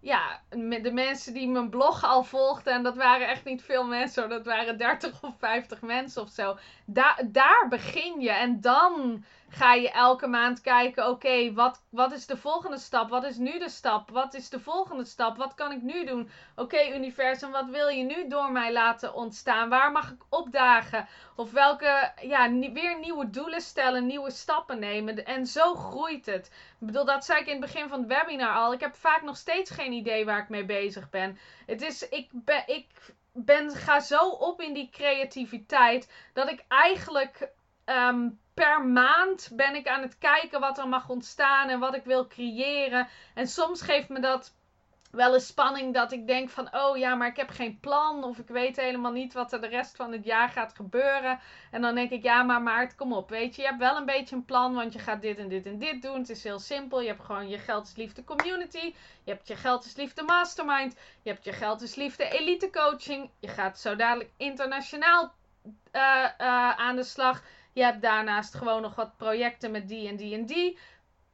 [0.00, 0.40] ja,
[0.82, 2.72] de mensen die mijn blog al volgden.
[2.72, 4.28] En dat waren echt niet veel mensen.
[4.28, 6.56] Dat waren 30 of 50 mensen of zo.
[6.84, 8.30] Da daar begin je.
[8.30, 13.08] En dan ga je elke maand kijken, oké, wat, wat is de volgende stap?
[13.08, 14.10] Wat is nu de stap?
[14.10, 15.36] Wat is de volgende stap?
[15.36, 16.30] Wat kan ik nu doen?
[16.56, 19.68] Oké, universum, wat wil je nu door mij laten ontstaan?
[19.68, 21.08] Waar mag ik opdagen?
[21.36, 25.26] Of welke, ja, weer nieuwe doelen stellen, nieuwe stappen nemen.
[25.26, 26.46] En zo groeit het.
[26.80, 28.72] Ik bedoel, dat zei ik in het begin van het webinar al.
[28.72, 31.38] Ik heb vaak nog steeds geen idee waar ik mee bezig ben.
[31.66, 32.86] Het is, ik ben, ik
[33.32, 37.48] ben, ga zo op in die creativiteit dat ik eigenlijk
[37.84, 38.28] ehm,
[38.62, 42.26] per maand ben ik aan het kijken wat er mag ontstaan en wat ik wil
[42.26, 43.08] creëren.
[43.34, 44.54] En soms geeft me dat
[45.10, 48.38] wel een spanning dat ik denk van, oh ja, maar ik heb geen plan of
[48.38, 51.40] ik weet helemaal niet wat er de rest van het jaar gaat gebeuren.
[51.70, 54.04] En dan denk ik, ja, maar Maart, kom op, weet je, je hebt wel een
[54.04, 56.18] beetje een plan, want je gaat dit en dit en dit doen.
[56.18, 57.00] Het is heel simpel.
[57.00, 58.94] Je hebt gewoon je geld is liefde community,
[59.24, 63.30] je hebt je geld is liefde mastermind, je hebt je geld is liefde elite coaching.
[63.40, 65.32] Je gaat zo dadelijk internationaal
[65.92, 67.42] uh, uh, aan de slag.
[67.72, 70.78] Je hebt daarnaast gewoon nog wat projecten met die en die en die.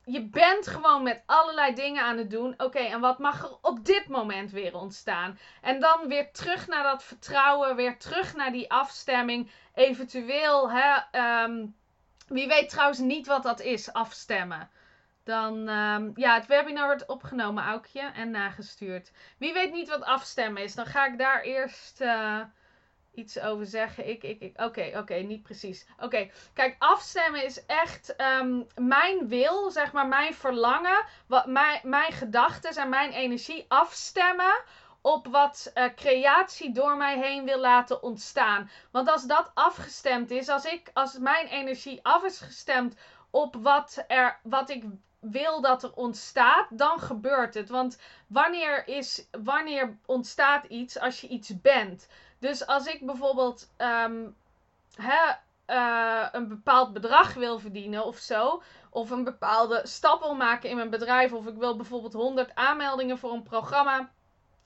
[0.05, 2.55] Je bent gewoon met allerlei dingen aan het doen.
[2.57, 5.39] Oké, en wat mag er op dit moment weer ontstaan?
[5.63, 9.51] En dan weer terug naar dat vertrouwen, weer terug naar die afstemming.
[9.75, 11.67] Eventueel, hè, ehm,
[12.27, 14.71] wie weet trouwens niet wat dat is, afstemmen.
[15.25, 19.13] Dan, um, ja, het webinar wordt opgenomen, Aukje, en nagestuurd.
[19.39, 22.01] Wie weet niet wat afstemmen is, dan ga ik daar eerst...
[22.01, 22.41] Uh,
[23.19, 24.09] iets over zeggen.
[24.09, 24.61] Ik, ik, ik.
[24.61, 25.87] Oké, oké, niet precies.
[26.01, 32.13] Oké, kijk, afstemmen is echt um, mijn wil, zeg maar, mijn verlangen, wat, mijn, mijn
[32.13, 34.63] gedachten en mijn energie afstemmen
[35.01, 38.71] op wat uh, creatie door mij heen wil laten ontstaan.
[38.91, 42.97] Want als dat afgestemd is, als ik, als mijn energie af is gestemd
[43.31, 44.85] op wat er, wat ik
[45.21, 47.69] wil dat er ontstaat, dan gebeurt het.
[47.69, 52.09] Want wanneer is, wanneer ontstaat iets als je iets bent?
[52.39, 54.37] Dus als ik bijvoorbeeld um,
[54.95, 55.35] hè,
[55.67, 60.77] uh, een bepaald bedrag wil verdienen of zo, of een bepaalde stap wil maken in
[60.77, 64.11] mijn bedrijf, of ik wil bijvoorbeeld 100 aanmeldingen voor een programma,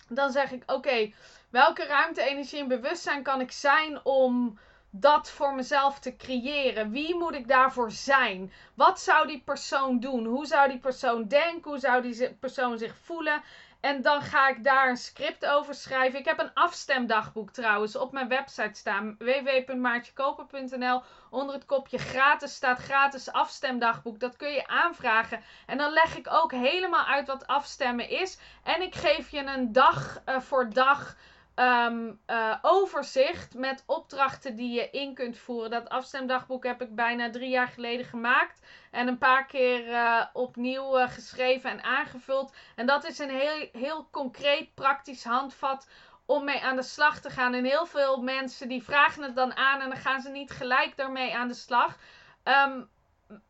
[0.09, 1.13] dan zeg ik: Oké,
[1.51, 4.59] welke ruimte, energie en bewustzijn kan ik zijn om
[4.91, 6.91] dat voor mezelf te creëren?
[6.91, 8.53] Wie moet ik daarvoor zijn?
[8.75, 10.27] Wat zou die persoon doen?
[10.27, 11.71] Hoe zou die persoon denken?
[11.71, 13.43] Hoe zou die persoon zich voelen?
[13.83, 16.19] En dan ga ik daar een script over schrijven.
[16.19, 19.17] Ik heb een afstemdagboek trouwens op mijn website staan.
[19.19, 24.21] www.maartjekoper.nl Onder het kopje gratis staat gratis afstemdagboek.
[24.21, 25.43] Dat kun je aanvragen.
[25.67, 28.39] En dan leg ik ook helemaal uit wat afstemmen is.
[28.63, 31.17] En ik geef je een dag uh, voor dag
[31.55, 35.71] um, uh, overzicht met opdrachten die je in kunt voeren.
[35.71, 38.61] Dat afstemdagboek heb ik bijna drie jaar geleden gemaakt.
[38.91, 42.55] En een paar keer uh, opnieuw uh, geschreven en aangevuld.
[42.77, 45.89] En dat is een heel, heel concreet, praktisch handvat
[46.27, 47.55] om mee aan de slag te gaan.
[47.55, 50.97] En heel veel mensen die vragen het dan aan en dan gaan ze niet gelijk
[50.97, 51.97] daarmee aan de slag.
[52.45, 52.89] Um,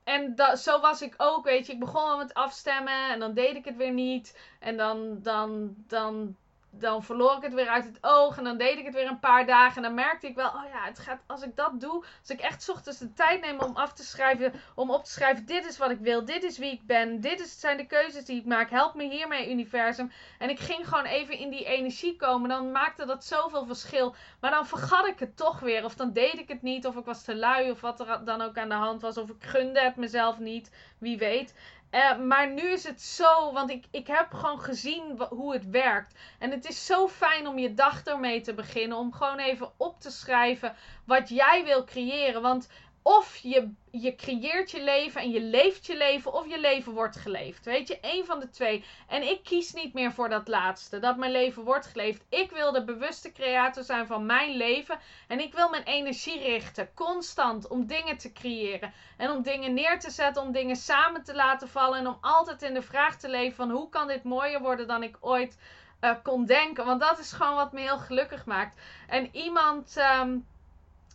[0.05, 1.73] en dat, zo was ik ook, weet je.
[1.73, 4.39] Ik begon al met afstemmen en dan deed ik het weer niet.
[4.61, 6.37] En dan, dan, dan
[6.75, 8.39] dan verloor ik het weer uit het oog.
[8.39, 9.77] En dan deed ik het weer een paar dagen.
[9.77, 12.05] En dan merkte ik wel, oh ja, het gaat, als ik dat doe.
[12.21, 14.53] Als ik echt ochtends de tijd neem om af te schrijven.
[14.75, 16.25] Om op te schrijven, dit is wat ik wil.
[16.25, 17.21] Dit is wie ik ben.
[17.21, 18.71] Dit is, zijn de keuzes die ik maak.
[18.71, 20.13] Help me hiermee, universum.
[20.39, 22.49] En ik ging gewoon even in die energie komen.
[22.49, 24.15] Dan maakte dat zoveel verschil.
[24.41, 25.85] Maar dan vergat ik het toch weer.
[25.85, 26.87] Of dan deed ik het niet.
[26.87, 27.71] Of ik was te lui.
[27.71, 29.19] Of wat er dan ook aan de hand was.
[29.19, 30.71] Of ik gunde het mezelf niet.
[30.99, 31.55] Wie weet.
[31.93, 36.15] Uh, maar nu is het zo, want ik, ik heb gewoon gezien hoe het werkt.
[36.39, 38.99] En het is zo fijn om je dag ermee te beginnen.
[38.99, 40.75] Om gewoon even op te schrijven
[41.05, 42.43] wat jij wil creëren.
[42.43, 42.69] Want
[43.03, 47.17] of je, je creëert je leven en je leeft je leven, of je leven wordt
[47.17, 47.65] geleefd.
[47.65, 48.85] Weet je, één van de twee.
[49.09, 52.25] En ik kies niet meer voor dat laatste, dat mijn leven wordt geleefd.
[52.29, 54.99] Ik wil de bewuste creator zijn van mijn leven.
[55.29, 58.93] En ik wil mijn energie richten, constant, om dingen te creëren.
[59.17, 61.99] En om dingen neer te zetten, om dingen samen te laten vallen.
[61.99, 65.03] En om altijd in de vraag te leven van hoe kan dit mooier worden dan
[65.03, 65.59] ik ooit
[66.01, 66.85] uh, kon denken.
[66.85, 68.81] Want dat is gewoon wat me heel gelukkig maakt.
[69.09, 69.97] En iemand...
[70.21, 70.51] Um,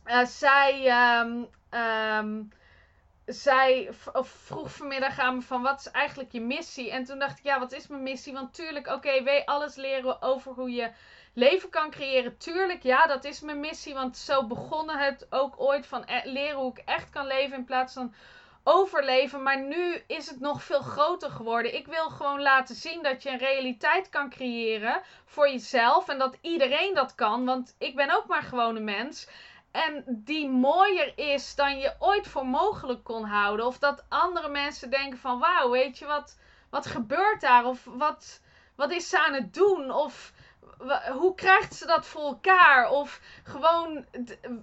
[0.07, 1.47] uh, zei, um,
[1.79, 2.49] um,
[3.25, 6.91] zei of vroeg vanmiddag aan me van wat is eigenlijk je missie?
[6.91, 8.33] En toen dacht ik, ja, wat is mijn missie?
[8.33, 10.91] Want tuurlijk, oké, okay, alles leren over hoe je
[11.33, 12.37] leven kan creëren.
[12.37, 13.93] Tuurlijk, ja, dat is mijn missie.
[13.93, 17.65] Want zo begonnen het ook ooit van e leren hoe ik echt kan leven in
[17.65, 18.13] plaats van
[18.63, 19.43] overleven.
[19.43, 21.75] Maar nu is het nog veel groter geworden.
[21.75, 26.07] Ik wil gewoon laten zien dat je een realiteit kan creëren voor jezelf.
[26.09, 27.45] En dat iedereen dat kan.
[27.45, 29.27] Want ik ben ook maar gewoon een mens.
[29.85, 33.65] En die mooier is dan je ooit voor mogelijk kon houden.
[33.65, 36.37] Of dat andere mensen denken van wauw, weet je wat,
[36.69, 37.65] wat gebeurt daar?
[37.65, 38.41] Of wat,
[38.75, 39.91] wat is ze aan het doen?
[39.91, 40.33] Of
[41.11, 42.89] hoe krijgt ze dat voor elkaar?
[42.89, 44.05] Of gewoon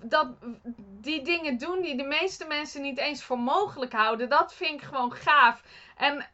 [0.03, 0.29] dat,
[1.01, 4.29] die dingen doen die de meeste mensen niet eens voor mogelijk houden.
[4.29, 5.63] Dat vind ik gewoon gaaf.
[5.97, 6.27] En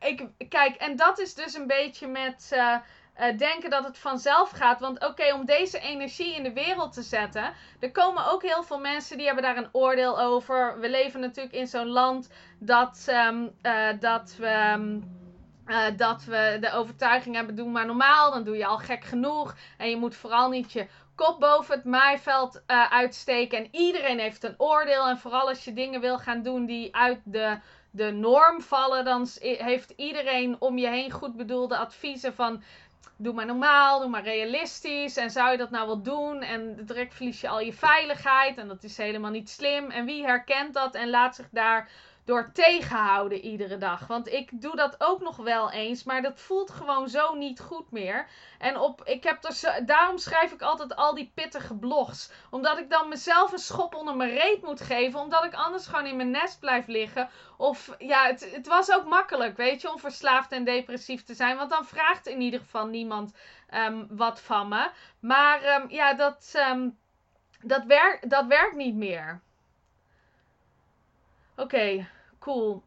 [0.00, 2.76] ik, kijk, en dat is dus een beetje met eh,
[3.16, 4.80] eh, denken dat het vanzelf gaat.
[4.80, 7.52] Want oké, om deze energie in de wereld te zetten.
[7.80, 10.80] Er komen ook heel veel mensen die hebben daar een oordeel over.
[10.80, 14.46] We leven natuurlijk in zo'n land dat, ehm, eh, dat we.
[14.46, 15.00] ehm,
[15.66, 19.54] eh, dat we de overtuiging hebben, doe maar normaal, dan doe je al gek genoeg.
[19.78, 23.58] En je moet vooral niet je kop boven het maaiveld uitsteken.
[23.58, 25.08] En iedereen heeft een oordeel.
[25.08, 27.58] En vooral als je dingen wil gaan doen die uit de,
[27.90, 32.62] de norm vallen, dan heeft iedereen om je heen goed bedoelde adviezen van...
[33.16, 35.16] Doe maar normaal, doe maar realistisch.
[35.16, 36.42] En zou je dat nou wel doen?
[36.42, 38.58] En direct verlies je al je veiligheid.
[38.58, 39.90] En dat is helemaal niet slim.
[39.90, 41.90] En wie herkent dat en laat zich daar
[42.26, 44.06] door tegenhouden iedere dag.
[44.06, 47.90] Want ik doe dat ook nog wel eens, maar dat voelt gewoon zo niet goed
[47.90, 48.26] meer.
[48.58, 52.30] En op, ik heb er daarom schrijf ik altijd al die pittige blogs.
[52.50, 56.06] Omdat ik dan mezelf een schop onder mijn reet moet geven, omdat ik anders gewoon
[56.06, 57.28] in mijn nest blijf liggen.
[57.56, 61.56] Of ja, het, het was ook makkelijk, weet je, om verslaafd en depressief te zijn.
[61.56, 63.34] Want dan vraagt in ieder geval niemand
[63.68, 64.90] ehm, wat van me.
[65.20, 66.88] Maar ehm, ja, dat, ehm,
[67.62, 69.40] dat, werkt dat werkt niet meer.
[71.56, 72.06] Oké,
[72.46, 72.82] cool.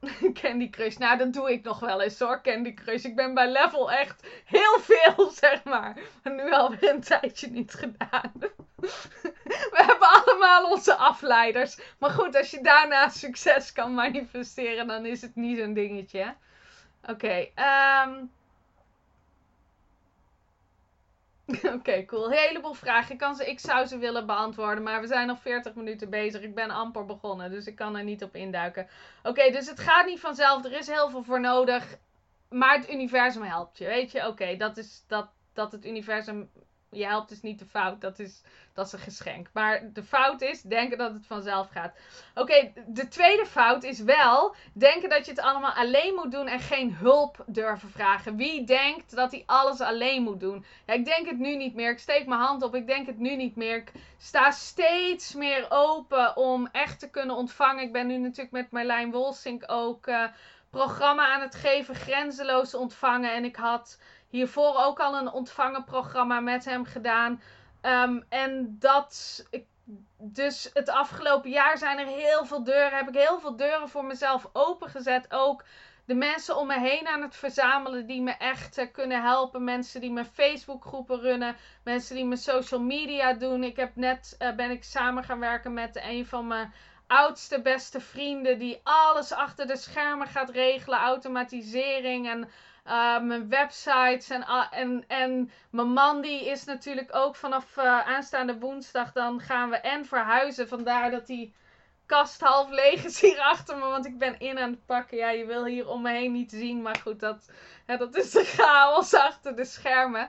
[0.40, 0.96] Candy Crush.
[0.96, 3.04] Nou, dat doe ik nog wel eens hoor, Candy Crush.
[3.04, 5.96] Ik ben bij level echt heel veel, zeg maar.
[6.22, 8.32] Maar nu alweer een tijdje niet gedaan.
[9.74, 11.78] We hebben allemaal onze afleiders.
[11.98, 16.34] Maar goed, als je daarna succes kan manifesteren, dan is het niet zo'n dingetje.
[17.06, 18.24] Oké, ehm...
[21.76, 22.26] Oké, cool.
[22.26, 23.12] Een heleboel vragen.
[23.12, 26.42] Ik, kan ze, ik zou ze willen beantwoorden, maar we zijn al 40 minuten bezig.
[26.42, 28.88] Ik ben amper begonnen, dus ik kan er niet op induiken.
[29.22, 30.64] Oké, dus het gaat niet vanzelf.
[30.64, 31.96] Er is heel veel voor nodig.
[32.48, 34.26] Maar het universum helpt je, weet je?
[34.26, 36.50] Oké, dat is dat, dat het universum
[36.94, 38.00] je helpt is niet de fout.
[38.00, 38.42] Dat is,
[38.72, 39.48] dat is een geschenk.
[39.52, 41.94] Maar de fout is denken dat het vanzelf gaat.
[42.34, 46.60] Oké, de tweede fout is wel denken dat je het allemaal alleen moet doen en
[46.60, 48.36] geen hulp durven vragen.
[48.36, 50.64] Wie denkt dat hij alles alleen moet doen?
[50.86, 51.90] Ja, ik denk het nu niet meer.
[51.90, 52.74] Ik steek mijn hand op.
[52.74, 53.76] Ik denk het nu niet meer.
[53.76, 57.82] Ik sta steeds meer open om echt te kunnen ontvangen.
[57.82, 60.24] Ik ben nu natuurlijk met Marlijn Wolsink ook eh,
[60.70, 61.94] programma aan het geven.
[61.94, 63.34] Grenzeloos ontvangen.
[63.34, 63.98] En ik had
[64.34, 67.42] hiervoor ook al een ontvangen programma met hem gedaan.
[67.80, 69.44] Ehm, en dat...
[69.50, 69.66] Ik,
[70.16, 72.96] dus het afgelopen jaar zijn er heel veel deuren.
[72.96, 75.26] Heb ik heel veel deuren voor mezelf opengezet.
[75.28, 75.64] Ook
[76.04, 79.64] de mensen om me heen aan het verzamelen die me echt eh, kunnen helpen.
[79.64, 81.56] Mensen die mijn Facebookgroepen runnen.
[81.84, 83.64] Mensen die mijn social media doen.
[83.64, 86.72] Ik heb net eh, ben ik samen gaan werken met een van mijn
[87.06, 88.58] oudste beste vrienden.
[88.58, 90.98] Die alles achter de schermen gaat regelen.
[90.98, 92.48] Automatisering en
[92.86, 94.30] uh, mijn websites.
[94.30, 99.12] En, en, en mijn man die is natuurlijk ook vanaf uh, aanstaande woensdag.
[99.12, 100.68] Dan gaan we en verhuizen.
[100.68, 101.54] Vandaar dat die
[102.06, 103.82] kast half leeg is hier achter me.
[103.82, 105.16] Want ik ben in aan het pakken.
[105.16, 106.82] Ja, je wil hier om me heen niet zien.
[106.82, 107.50] Maar goed, dat,
[107.86, 110.28] dat is de chaos achter de schermen.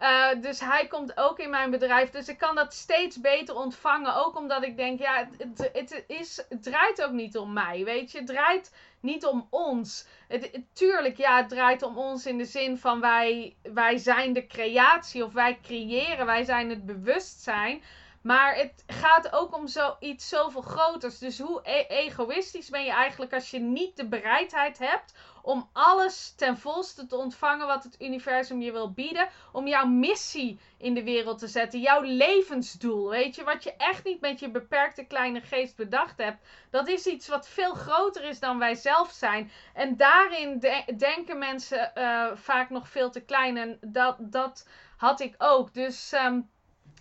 [0.00, 2.10] Uh, dus hij komt ook in mijn bedrijf.
[2.10, 4.14] Dus ik kan dat steeds beter ontvangen.
[4.14, 7.84] Ook omdat ik denk, ja, het, het, is, het draait ook niet om mij.
[7.84, 8.72] Weet je, het draait
[9.06, 10.06] niet om ons.
[10.28, 14.46] Het, tuurlijk, ja, het draait om ons in de zin van wij, wij zijn de
[14.46, 16.26] creatie of wij creëren.
[16.26, 17.82] Wij zijn het bewustzijn.
[18.26, 21.18] Maar het gaat ook om zoiets zoveel groters.
[21.18, 26.34] Dus hoe e egoïstisch ben je eigenlijk als je niet de bereidheid hebt om alles
[26.36, 29.28] ten volste te ontvangen wat het universum je wil bieden.
[29.52, 31.80] Om jouw missie in de wereld te zetten.
[31.80, 33.08] Jouw levensdoel.
[33.08, 36.46] Weet je, wat je echt niet met je beperkte kleine geest bedacht hebt.
[36.70, 39.50] Dat is iets wat veel groter is dan wij zelf zijn.
[39.74, 43.56] En daarin de denken mensen uh, vaak nog veel te klein.
[43.56, 45.74] En dat, dat had ik ook.
[45.74, 46.12] Dus.
[46.12, 46.54] Um,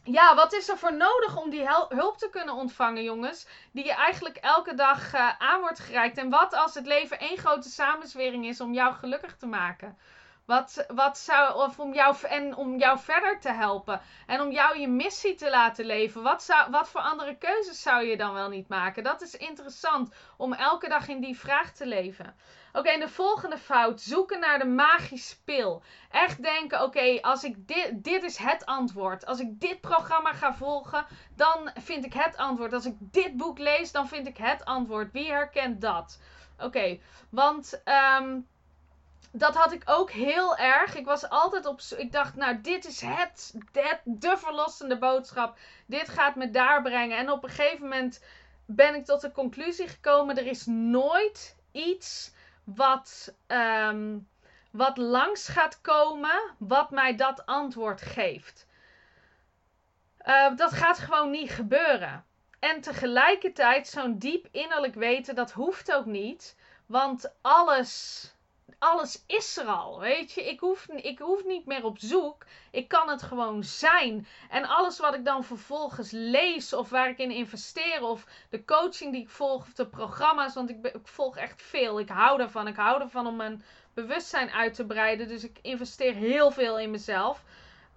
[0.05, 3.47] ja, wat is er voor nodig om die hulp te kunnen ontvangen, jongens?
[3.71, 6.17] Die je eigenlijk elke dag uh, aan wordt gereikt.
[6.17, 9.97] En wat als het leven één grote samenzwering is om jou gelukkig te maken?
[10.45, 14.01] Wat, wat zou, of om jou, en om jou verder te helpen.
[14.25, 16.21] En om jou je missie te laten leven.
[16.21, 19.03] Wat, zou, wat voor andere keuzes zou je dan wel niet maken?
[19.03, 22.35] Dat is interessant om elke dag in die vraag te leven.
[22.75, 24.01] Oké, en de volgende fout.
[24.01, 25.83] Zoeken naar de magische pil.
[26.11, 29.25] Echt denken, oké, als ik dit, dit is het antwoord.
[29.25, 31.05] Als ik dit programma ga volgen,
[31.35, 32.73] dan vind ik het antwoord.
[32.73, 35.11] Als ik dit boek lees, dan vind ik het antwoord.
[35.11, 36.19] Wie herkent dat?
[36.59, 36.99] Oké,
[37.29, 37.81] want
[38.19, 38.47] um,
[39.31, 40.95] dat had ik ook heel erg.
[40.95, 45.57] Ik was altijd op Ik dacht, nou, dit is het, het, de verlossende boodschap.
[45.85, 47.17] Dit gaat me daar brengen.
[47.17, 48.23] En op een gegeven moment
[48.65, 52.33] ben ik tot de conclusie gekomen: er is nooit iets
[52.65, 54.27] wat, um,
[54.71, 58.67] wat langs gaat komen, wat mij dat antwoord geeft.
[60.25, 62.25] Uh, dat gaat gewoon niet gebeuren.
[62.59, 66.55] En tegelijkertijd zo'n diep innerlijk weten, dat hoeft ook niet.
[66.85, 68.34] Want alles,
[68.79, 70.49] alles is er al, weet je.
[70.49, 72.45] Ik hoef, ik hoef niet meer op zoek.
[72.71, 74.27] Ik kan het gewoon zijn.
[74.49, 79.11] En alles wat ik dan vervolgens lees of waar ik in investeer of de coaching
[79.11, 81.99] die ik volg of de programma's, want ik, ik volg echt veel.
[81.99, 82.67] Ik hou ervan.
[82.67, 83.63] Ik hou ervan om mijn
[83.93, 85.27] bewustzijn uit te breiden.
[85.27, 87.43] Dus ik investeer heel veel in mezelf.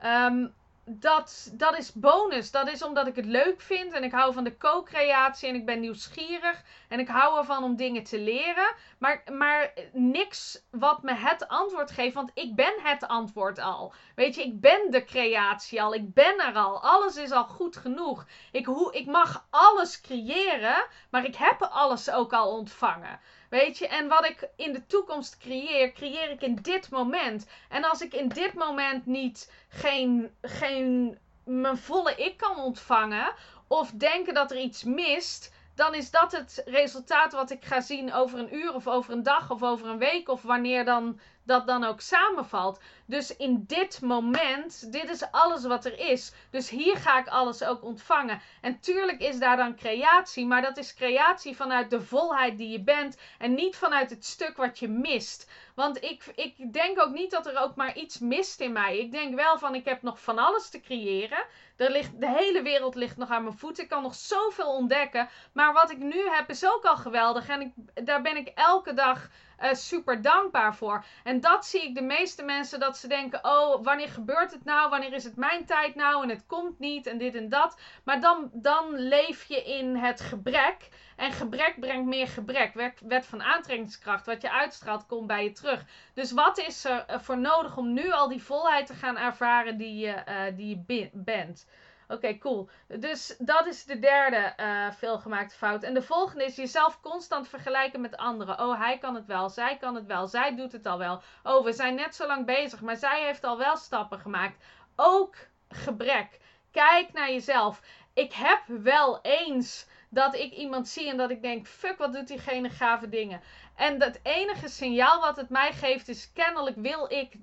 [0.04, 0.54] Um,
[0.90, 2.50] dat, dat is bonus.
[2.50, 5.66] Dat is omdat ik het leuk vind en ik hou van de co-creatie en ik
[5.66, 8.74] ben nieuwsgierig en ik hou ervan om dingen te leren.
[8.98, 13.92] Maar, maar niks wat me het antwoord geeft, want ik ben het antwoord al.
[14.14, 15.94] Weet je, ik ben de creatie al.
[15.94, 16.82] Ik ben er al.
[16.82, 18.26] Alles is al goed genoeg.
[18.52, 23.20] Ik, hoe, ik mag alles creëren, maar ik heb alles ook al ontvangen.
[23.48, 27.46] Weet je, en wat ik in de toekomst creëer, creëer ik in dit moment.
[27.68, 33.34] En als ik in dit moment niet geen, geen mijn volle ik kan ontvangen,
[33.66, 38.12] of denken dat er iets mist, dan is dat het resultaat wat ik ga zien
[38.12, 41.66] over een uur of over een dag of over een week of wanneer dan dat
[41.66, 42.80] dan ook samenvalt.
[43.06, 46.32] Dus in dit moment, dit is alles wat er is.
[46.50, 48.40] Dus hier ga ik alles ook ontvangen.
[48.60, 52.82] En tuurlijk is daar dan creatie, maar dat is creatie vanuit de volheid die je
[52.82, 55.50] bent en niet vanuit het stuk wat je mist.
[55.74, 58.98] Want ik, ik denk ook niet dat er ook maar iets mist in mij.
[58.98, 61.44] Ik denk wel van ik heb nog van alles te creëren.
[61.76, 63.82] Er ligt, de hele wereld ligt nog aan mijn voeten.
[63.82, 65.28] Ik kan nog zoveel ontdekken.
[65.52, 67.48] Maar wat ik nu heb is ook al geweldig.
[67.48, 69.28] En ik, daar ben ik elke dag
[69.60, 71.04] uh, super dankbaar voor.
[71.24, 74.90] En dat zie ik de meeste mensen dat ze denken: oh, wanneer gebeurt het nou?
[74.90, 76.22] Wanneer is het mijn tijd nou?
[76.22, 77.80] En het komt niet en dit en dat.
[78.04, 80.88] Maar dan, dan leef je in het gebrek.
[81.16, 82.74] En gebrek brengt meer gebrek.
[83.00, 84.26] Wet, van aantrekkingskracht.
[84.26, 85.84] Wat je uitstraalt, komt bij je terug.
[86.14, 89.76] Dus wat is er eh, voor nodig om nu al die volheid te gaan ervaren
[89.76, 91.66] die je, uh, die je bent?
[92.08, 92.68] Oké, cool.
[92.86, 95.82] Dus dat is de derde uh, veelgemaakte fout.
[95.82, 98.60] En de volgende is jezelf constant vergelijken met anderen.
[98.60, 101.22] Oh, hij kan het wel, zij kan het wel, zij doet het al wel.
[101.42, 104.64] Oh, we zijn net zo lang bezig, maar zij heeft al wel stappen gemaakt.
[104.96, 105.36] Ook
[105.68, 106.38] gebrek.
[106.70, 107.82] Kijk naar jezelf.
[108.14, 112.28] Ik heb wel eens dat ik iemand zie en dat ik denk: fuck, wat doet
[112.28, 113.40] diegene gave dingen.
[113.76, 117.36] En het enige signaal wat het mij geeft is: kennelijk wil ik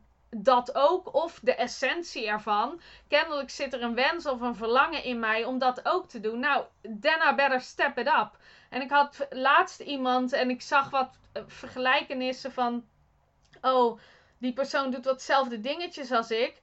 [0.44, 2.82] dat ook, of de essentie ervan.
[3.08, 6.40] Kennelijk zit er een wens of een verlangen in mij om dat ook te doen.
[6.40, 8.38] Nou, then I better step it up.
[8.70, 12.86] En ik had laatst iemand en ik zag wat eh, vergelijkenissen van:
[13.62, 14.00] oh,
[14.38, 16.62] die persoon doet watzelfde dingetjes als ik.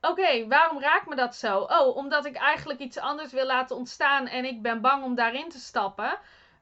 [0.00, 1.58] Oké, waarom raakt me dat zo?
[1.58, 5.48] Oh, omdat ik eigenlijk iets anders wil laten ontstaan en ik ben bang om daarin
[5.48, 6.18] te stappen.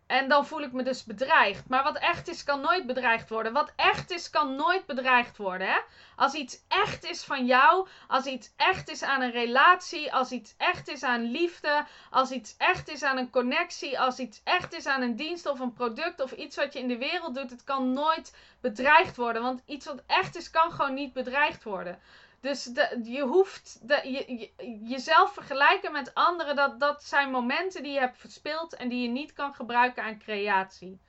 [0.07, 1.69] En dan voel ik me dus bedreigd.
[1.69, 3.53] Maar wat echt is, kan nooit bedreigd worden.
[3.53, 5.67] Wat echt is, kan nooit bedreigd worden.
[5.67, 5.79] Hè?
[6.17, 10.55] Als iets echt is van jou, als iets echt is aan een relatie, als iets
[10.57, 14.87] echt is aan liefde, als iets echt is aan een connectie, als iets echt is
[14.87, 17.65] aan een dienst of een product of iets wat je in de wereld doet, het
[17.65, 19.43] kan nooit bedreigd worden.
[19.43, 21.99] Want iets wat echt is, kan gewoon niet bedreigd worden.
[22.43, 22.71] Dus
[23.03, 24.51] je hoeft de, je,
[24.85, 26.57] jezelf vergelijken met anderen.
[26.57, 30.19] Dat, dat zijn momenten die je hebt verspeeld en die je niet kan gebruiken aan
[30.19, 31.01] creatie.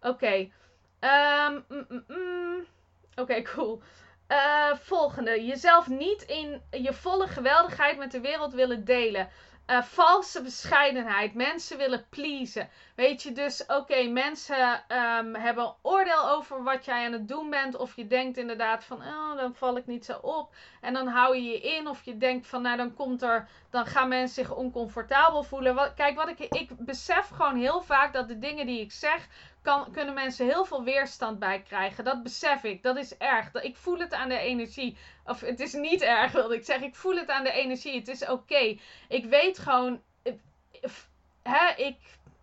[0.00, 0.50] Oké.
[0.98, 2.66] Ehm, mm, mm, mm.
[3.14, 3.82] Oké, cool.
[4.28, 5.44] Uh, volgende.
[5.44, 9.28] Jezelf niet in je volle geweldigheid met de wereld willen delen.
[9.66, 11.34] Uh, valse bescheidenheid.
[11.34, 12.68] Mensen willen pleasen.
[12.94, 17.76] Weet je, dus oké, mensen um, hebben oordeel over wat jij aan het doen bent.
[17.76, 20.54] Of je denkt inderdaad van, oh, dan val ik niet zo op.
[20.80, 21.88] En dan hou je je in.
[21.88, 25.94] Of je denkt van, nou, dan komt er, dan gaan mensen zich oncomfortabel voelen.
[25.94, 29.28] Kijk, wat ik, ik besef gewoon heel vaak dat de dingen die ik zeg,
[29.66, 32.04] kan, kunnen mensen heel veel weerstand bij krijgen.
[32.04, 32.82] Dat besef ik.
[32.82, 33.52] Dat is erg.
[33.52, 34.96] Ik voel het aan de energie.
[35.24, 36.86] Of het is niet erg, wilde ik zeggen.
[36.86, 37.98] Ik voel het aan de energie.
[37.98, 38.78] Het is oké.
[39.08, 40.02] Ik weet gewoon.
[41.42, 41.98] Hè, ik.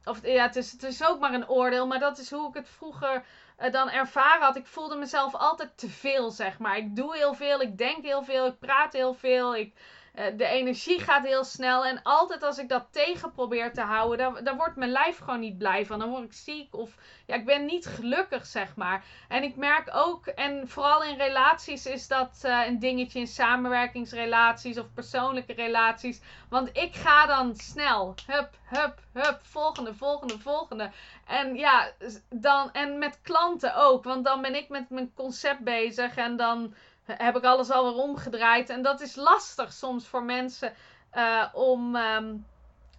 [0.06, 1.88] Of ja, het is, het is ook maar een oordeel.
[1.88, 3.26] Maar dat is hoe ik het vroeger
[3.60, 4.56] uh, dan ervaren had.
[4.56, 6.78] Ik voelde mezelf altijd te veel, zeg maar.
[6.78, 7.62] Ik doe heel veel.
[7.62, 8.46] Ik denk heel veel.
[8.46, 9.56] Ik praat heel veel.
[9.56, 9.82] Ik eh,
[10.14, 11.86] de energie gaat heel snel.
[11.86, 15.40] En altijd als ik dat tegen probeer te houden, dan, dan wordt mijn lijf gewoon
[15.40, 16.00] niet blij van.
[16.00, 16.96] Dan word ik ziek of
[17.26, 19.04] ja, ik ben niet gelukkig, zeg maar.
[19.28, 24.78] En ik merk ook, en vooral in relaties is dat uh, een dingetje in samenwerkingsrelaties
[24.78, 26.22] of persoonlijke relaties.
[26.50, 28.16] Want ik ga dan snel.
[28.28, 29.40] Hup, hup, hup.
[29.42, 30.92] Volgende, volgende, volgende.
[31.26, 31.92] En ja,
[32.30, 34.04] dan, en met klanten ook.
[34.04, 36.74] Want dan ben ik met mijn concept bezig en dan
[37.06, 38.70] heb ik alles alweer omgedraaid.
[38.70, 40.74] En dat is lastig soms voor mensen
[41.14, 42.46] uh, om, um,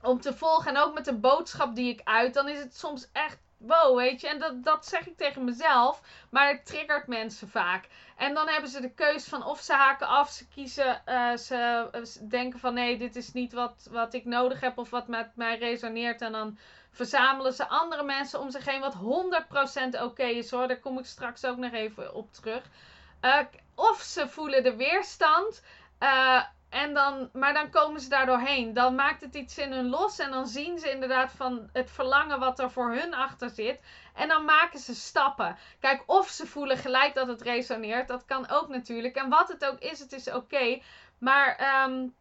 [0.02, 0.74] om te volgen.
[0.74, 2.34] En ook met de boodschap die ik uit.
[2.34, 4.28] Dan is het soms echt wow, weet je.
[4.28, 6.00] En dat, dat zeg ik tegen mezelf.
[6.30, 7.88] Maar het triggert mensen vaak.
[8.16, 11.88] En dan hebben ze de keus van of ze haken af, ze kiezen, eh, ze,
[12.04, 15.36] ze denken van nee, dit is niet wat, wat ik nodig heb of wat met
[15.36, 16.20] mij resoneert.
[16.20, 16.58] En dan
[16.90, 18.94] verzamelen ze andere mensen om zich heen, wat
[19.96, 20.68] 100% oké is hoor.
[20.68, 22.62] Daar kom ik straks ook nog even op terug.
[23.22, 23.38] Uh,
[23.74, 25.62] of ze voelen de weerstand.
[26.00, 26.42] Uh,
[26.74, 28.72] en dan, maar dan komen ze daar doorheen.
[28.72, 30.18] Dan maakt het iets in hun los.
[30.18, 33.82] En dan zien ze inderdaad van het verlangen wat er voor hun achter zit.
[34.14, 35.56] En dan maken ze stappen.
[35.80, 38.08] Kijk, of ze voelen gelijk dat het resoneert.
[38.08, 39.16] Dat kan ook natuurlijk.
[39.16, 40.80] En wat het ook is, het is oké.
[41.18, 42.14] Maar um,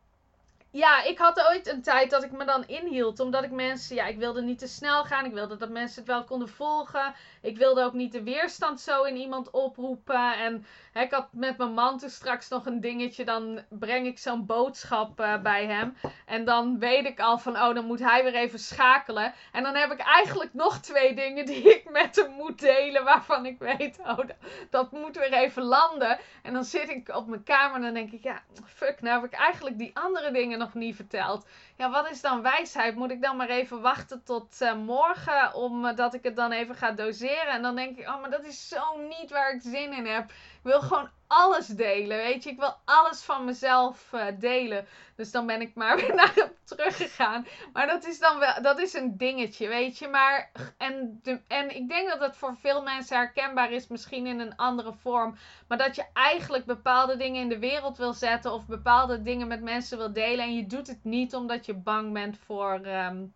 [0.72, 3.20] ja, ik had ooit een tijd dat ik me dan inhield.
[3.20, 5.26] Omdat ik mensen, ja, ik wilde niet te snel gaan.
[5.26, 7.14] Ik wilde dat mensen het wel konden volgen.
[7.44, 10.38] Ik wilde ook niet de weerstand zo in iemand oproepen.
[10.38, 13.26] En hè, ik had met mijn man toen straks nog een dingetje.
[13.26, 15.98] Dan breng ik zo'n boodschap uh, bij hem.
[16.26, 19.34] En dan weet ik al van, oh, dan moet hij weer even schakelen.
[19.52, 23.04] En dan heb ik eigenlijk nog twee dingen die ik met hem moet delen.
[23.04, 24.36] Waarvan ik weet, oh, dat,
[24.70, 26.20] dat moet weer even landen.
[26.44, 29.32] En dan zit ik op mijn kamer en dan denk ik, ja, fuck, nou heb
[29.32, 31.46] ik eigenlijk die andere dingen nog niet verteld.
[31.78, 32.96] Ja, wat is dan wijsheid?
[32.96, 36.92] Moet ik dan maar even wachten tot uh, morgen, omdat ik het dan even ga
[36.92, 37.48] doseren?
[37.48, 40.32] En dan denk ik, oh, maar dat is zo niet waar ik zin in heb.
[40.64, 42.50] Wil gewoon alles delen, weet je.
[42.50, 44.88] Ik wil alles van mezelf uh, delen.
[45.16, 47.48] Dus dan ben ik maar weer naar hem teruggegaan.
[47.74, 50.08] Maar dat is dan wel, dat is een dingetje, weet je.
[50.08, 54.40] Maar, en, de, en ik denk dat het voor veel mensen herkenbaar is, misschien in
[54.40, 55.38] een andere vorm.
[55.68, 59.62] Maar dat je eigenlijk bepaalde dingen in de wereld wil zetten of bepaalde dingen met
[59.62, 60.46] mensen wil delen.
[60.46, 62.86] En je doet het niet omdat je bang bent voor.
[62.86, 63.34] Um,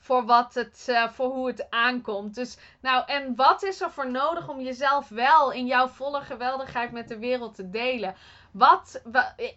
[0.00, 2.34] voor, wat het, uh, voor hoe het aankomt.
[2.34, 6.92] Dus, nou, en wat is er voor nodig om jezelf wel in jouw volle geweldigheid
[6.92, 8.14] met de wereld te delen?
[8.52, 9.02] Wat,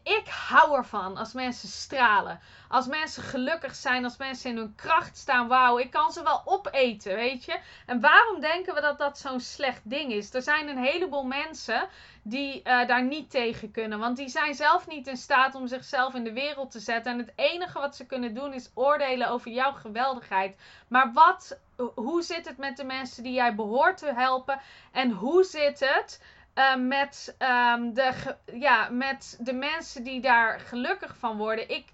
[0.03, 2.39] ik hou ervan als mensen stralen.
[2.67, 5.47] Als mensen gelukkig zijn, als mensen in hun kracht staan.
[5.47, 7.59] Wauw, ik kan ze wel opeten, weet je.
[7.85, 10.33] En waarom denken we dat dat zo'n slecht ding is?
[10.33, 11.87] Er zijn een heleboel mensen
[12.23, 13.99] die uh, daar niet tegen kunnen.
[13.99, 17.11] Want die zijn zelf niet in staat om zichzelf in de wereld te zetten.
[17.11, 20.57] En het enige wat ze kunnen doen is oordelen over jouw geweldigheid.
[20.87, 21.59] Maar wat,
[21.95, 24.59] hoe zit het met de mensen die jij behoort te helpen?
[24.91, 26.21] En hoe zit het
[26.55, 31.69] uh, met, um, de, ja, met de mensen die daar gelukkig van worden.
[31.69, 31.85] Ik,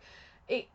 [0.46, 0.68] ik,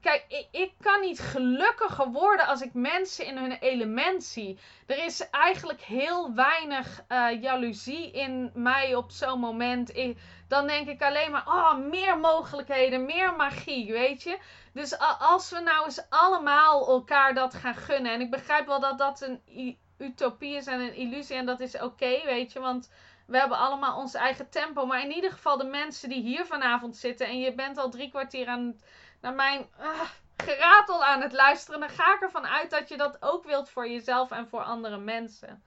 [0.00, 4.58] kijk, ik, kan niet gelukkiger worden als ik mensen in hun element zie.
[4.86, 9.96] Er is eigenlijk heel weinig uh, jaloezie in mij op zo'n moment.
[9.96, 10.18] Ik,
[10.48, 14.38] dan denk ik alleen maar, oh, meer mogelijkheden, meer magie, weet je.
[14.72, 18.12] Dus als we nou eens allemaal elkaar dat gaan gunnen.
[18.12, 21.36] En ik begrijp wel dat dat een utopie is en een illusie.
[21.36, 22.60] En dat is oké, weet je.
[22.60, 22.90] Want
[23.28, 24.86] we hebben allemaal ons eigen tempo.
[24.86, 27.26] Maar in ieder geval de mensen die hier vanavond zitten.
[27.26, 28.80] En je bent al drie kwartier aan
[29.20, 30.00] naar mijn uh,
[30.36, 31.80] geratel aan het luisteren.
[31.80, 34.98] Dan ga ik ervan uit dat je dat ook wilt voor jezelf en voor andere
[34.98, 35.62] mensen.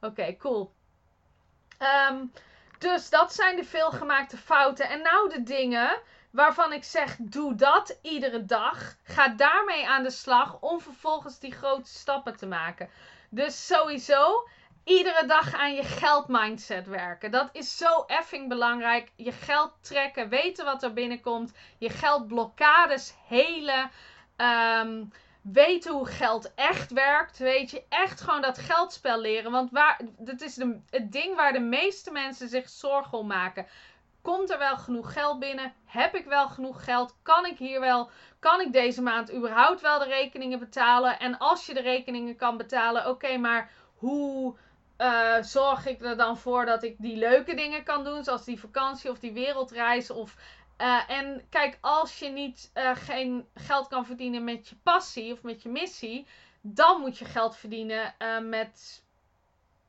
[0.00, 0.74] Oké, cool.
[2.10, 2.32] Um,
[2.78, 4.88] dus dat zijn de veelgemaakte fouten.
[4.88, 8.96] En nou de dingen waarvan ik zeg: doe dat iedere dag.
[9.02, 12.90] Ga daarmee aan de slag om vervolgens die grote stappen te maken.
[13.30, 14.48] Dus sowieso
[14.88, 17.30] iedere dag aan je geldmindset werken.
[17.30, 19.12] Dat is zo effing belangrijk.
[19.16, 21.52] Je geld trekken, weten wat er binnenkomt.
[21.78, 23.90] Je geldblokkades helen.
[24.80, 25.12] Um,
[25.42, 27.38] weten hoe geld echt werkt.
[27.38, 29.50] Weet je, echt gewoon dat geldspel leren.
[29.50, 33.66] Want waar, dat is de, het ding waar de meeste mensen zich zorgen om maken.
[34.22, 35.72] Komt er wel genoeg geld binnen?
[35.84, 37.16] Heb ik wel genoeg geld?
[37.22, 38.10] Kan ik hier wel?
[38.38, 41.18] Kan ik deze maand überhaupt wel de rekeningen betalen?
[41.18, 44.56] En als je de rekeningen kan betalen, oké, maar hoe
[44.98, 48.60] uh, zorg ik er dan voor dat ik die leuke dingen kan doen, zoals die
[48.60, 50.10] vakantie of die wereldreis.
[50.10, 50.36] Of,
[50.78, 55.42] uh, en kijk, als je niet uh, geen geld kan verdienen met je passie of
[55.42, 56.26] met je missie,
[56.60, 58.14] dan moet je geld verdienen
[58.48, 59.02] met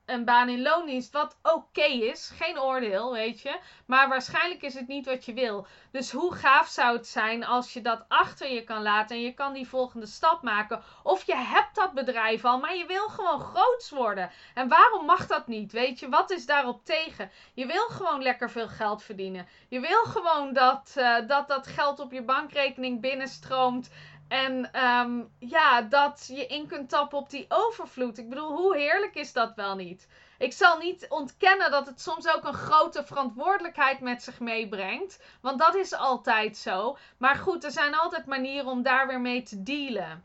[0.10, 2.32] een baan in loondienst, wat oké is.
[2.36, 3.60] Geen oordeel, weet je.
[3.86, 5.68] Maar waarschijnlijk is het niet wat je wil.
[5.92, 9.34] Dus hoe gaaf zou het zijn als je dat achter je kan laten en je
[9.34, 10.84] kan die volgende stap maken.
[11.04, 14.32] Of je hebt dat bedrijf al, maar je wil gewoon groots worden.
[14.54, 15.72] En waarom mag dat niet?
[15.72, 17.32] Weet je, wat is daarop tegen?
[17.54, 19.48] Je wil gewoon lekker veel geld verdienen.
[19.70, 23.90] Je wil gewoon dat uh, dat, dat geld op je bankrekening binnenstroomt.
[24.30, 28.18] En um, ja, dat je in kunt tappen op die overvloed.
[28.18, 30.08] Ik bedoel, hoe heerlijk is dat wel niet?
[30.38, 35.20] Ik zal niet ontkennen dat het soms ook een grote verantwoordelijkheid met zich meebrengt.
[35.42, 36.98] Want dat is altijd zo.
[37.18, 40.24] Maar goed, er zijn altijd manieren om daar weer mee te dealen.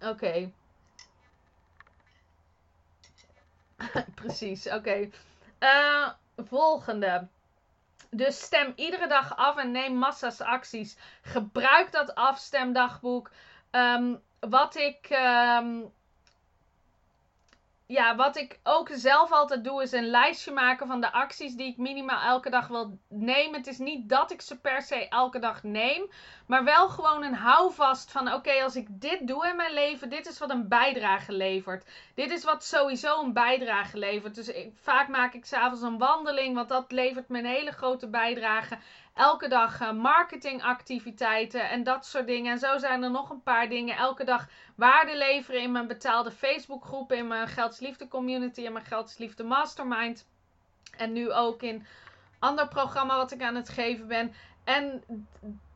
[0.00, 0.50] Oké.
[4.14, 4.76] Precies, oké.
[4.76, 5.10] Okay.
[5.60, 7.26] Uh, volgende.
[8.16, 10.96] Dus stem iedere dag af en neem massa's acties.
[11.22, 13.30] Gebruik dat afstemdagboek.
[13.70, 15.08] Um, wat ik.
[15.10, 15.92] Um,
[17.86, 21.66] ja, wat ik ook zelf altijd doe, is een lijstje maken van de acties die
[21.66, 23.54] ik minimaal elke dag wil nemen.
[23.54, 26.10] Het is niet dat ik ze per se elke dag neem,
[26.46, 30.26] maar wel gewoon een houvast van: oké, als ik dit doe in mijn leven, dit
[30.26, 31.86] is wat een bijdrage levert.
[32.14, 34.34] Dit is wat sowieso een bijdrage levert.
[34.34, 38.08] Dus ik, vaak maak ik s'avonds een wandeling, want dat levert me een hele grote
[38.08, 38.78] bijdrage
[39.14, 42.52] elke dag uh, marketingactiviteiten en dat soort dingen.
[42.52, 43.96] En zo zijn er nog een paar dingen.
[43.96, 49.44] Elke dag waarde leveren in mijn betaalde Facebookgroep, in mijn Geldsliefde community en mijn Geldsliefde
[49.44, 50.26] mastermind.
[50.96, 51.86] En nu ook in
[52.38, 54.34] ander programma wat ik aan het geven ben.
[54.64, 55.04] En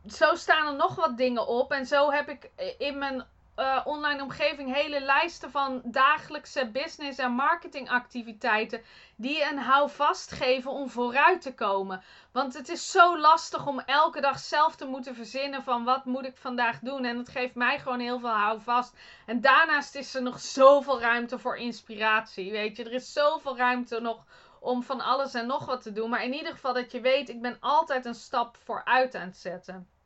[0.07, 1.73] zo staan er nog wat dingen op.
[1.73, 3.25] En zo heb ik in mijn
[3.59, 8.83] uh, online omgeving hele lijsten van dagelijkse business en marketingactiviteiten
[9.17, 12.03] die een houvast geven om vooruit te komen.
[12.33, 16.27] Want het is zo lastig om elke dag zelf te moeten verzinnen van wat moet
[16.27, 17.05] ik vandaag doen.
[17.05, 18.97] En het geeft mij gewoon heel veel houvast.
[19.27, 22.51] En daarnaast is er nog zoveel ruimte voor inspiratie.
[22.51, 24.25] Weet je, er is zoveel ruimte nog
[24.61, 26.11] om van alles en nog wat te doen.
[26.11, 29.37] Maar in ieder geval dat je weet, ik ben altijd een stap vooruit aan het
[29.37, 29.98] zetten.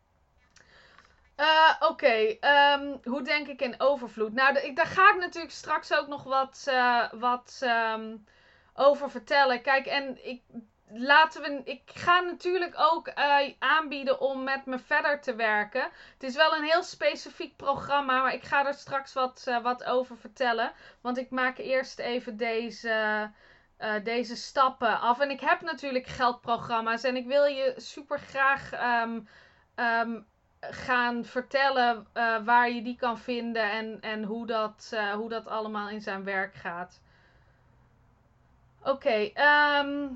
[1.37, 4.33] Uh, Oké, ehm, hoe denk ik in overvloed?
[4.33, 8.25] Nou, ik, daar ga ik natuurlijk straks ook nog wat, uh, wat um,
[8.75, 9.63] over vertellen.
[9.63, 10.43] Kijk, en ik,
[10.89, 15.83] laten we, ik ga natuurlijk ook uh, aanbieden om met me verder te werken.
[16.13, 20.17] Het is wel een heel specifiek programma, maar ik ga er straks wat, wat over
[20.19, 20.73] vertellen.
[21.01, 23.31] Want ik maak eerst even deze,
[24.03, 25.21] deze stappen af.
[25.21, 28.73] En ik heb natuurlijk geldprogramma's en ik wil je super graag.
[29.03, 29.29] Um,
[30.71, 35.47] gaan vertellen uh, waar je die kan vinden en, en hoe, dat, uh, hoe dat
[35.47, 37.01] allemaal in zijn werk gaat.
[38.83, 40.09] Oké, ehm,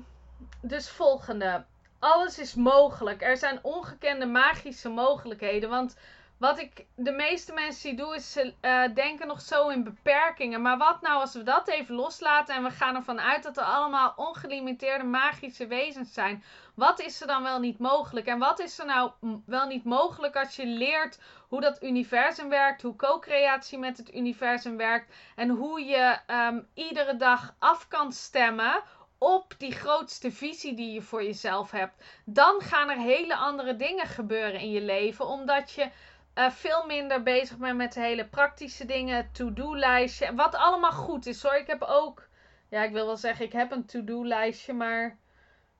[0.61, 1.65] dus volgende.
[1.99, 3.21] Alles is mogelijk.
[3.21, 5.69] Er zijn ongekende magische mogelijkheden.
[5.69, 5.97] Want
[6.37, 10.61] wat ik de meeste mensen zie doen, is ze uh, denken nog zo in beperkingen.
[10.61, 13.63] Maar wat nou als we dat even loslaten en we gaan ervan uit dat er
[13.63, 16.43] allemaal ongelimiteerde magische wezens zijn?
[16.77, 18.25] Wat is er dan wel niet mogelijk?
[18.25, 19.11] En wat is er nou
[19.45, 24.77] wel niet mogelijk als je leert hoe dat universum werkt, hoe co-creatie met het universum
[24.77, 28.83] werkt en hoe je um, iedere dag af kan stemmen
[29.17, 32.03] op die grootste visie die je voor jezelf hebt?
[32.25, 35.89] Dan gaan er hele andere dingen gebeuren in je leven, omdat je
[36.35, 39.29] uh, veel minder bezig ben met de hele praktische dingen.
[39.31, 40.35] To-do-lijstje.
[40.35, 41.55] Wat allemaal goed is hoor.
[41.55, 42.27] Ik heb ook.
[42.69, 44.73] Ja, ik wil wel zeggen, ik heb een to-do-lijstje.
[44.73, 45.17] Maar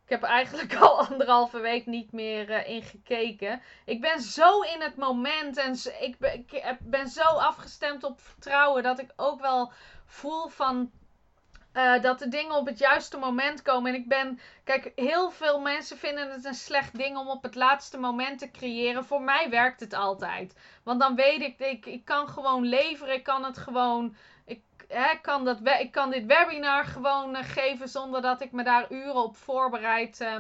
[0.07, 3.61] ik heb eigenlijk al anderhalve week niet meer uh, in gekeken.
[3.85, 5.57] Ik ben zo in het moment.
[5.57, 6.17] En ik
[6.79, 8.83] ben, zo afgestemd op vertrouwen.
[8.83, 9.71] Dat ik ook wel
[10.05, 10.91] voel van
[11.73, 13.93] uh, dat de dingen op het juiste moment komen.
[13.93, 14.39] En ik ben.
[14.63, 18.51] Kijk, heel veel mensen vinden het een slecht ding om op het laatste moment te
[18.51, 19.05] creëren.
[19.05, 20.55] Voor mij werkt het altijd.
[20.83, 23.13] Want dan weet ik, ik, ik kan gewoon leveren.
[23.13, 24.15] Ik kan het gewoon.
[25.21, 29.23] Kan, dat, ik kan dit webinar gewoon uh, geven zonder dat ik me daar uren
[29.23, 30.21] op voorbereid.
[30.21, 30.35] Uh,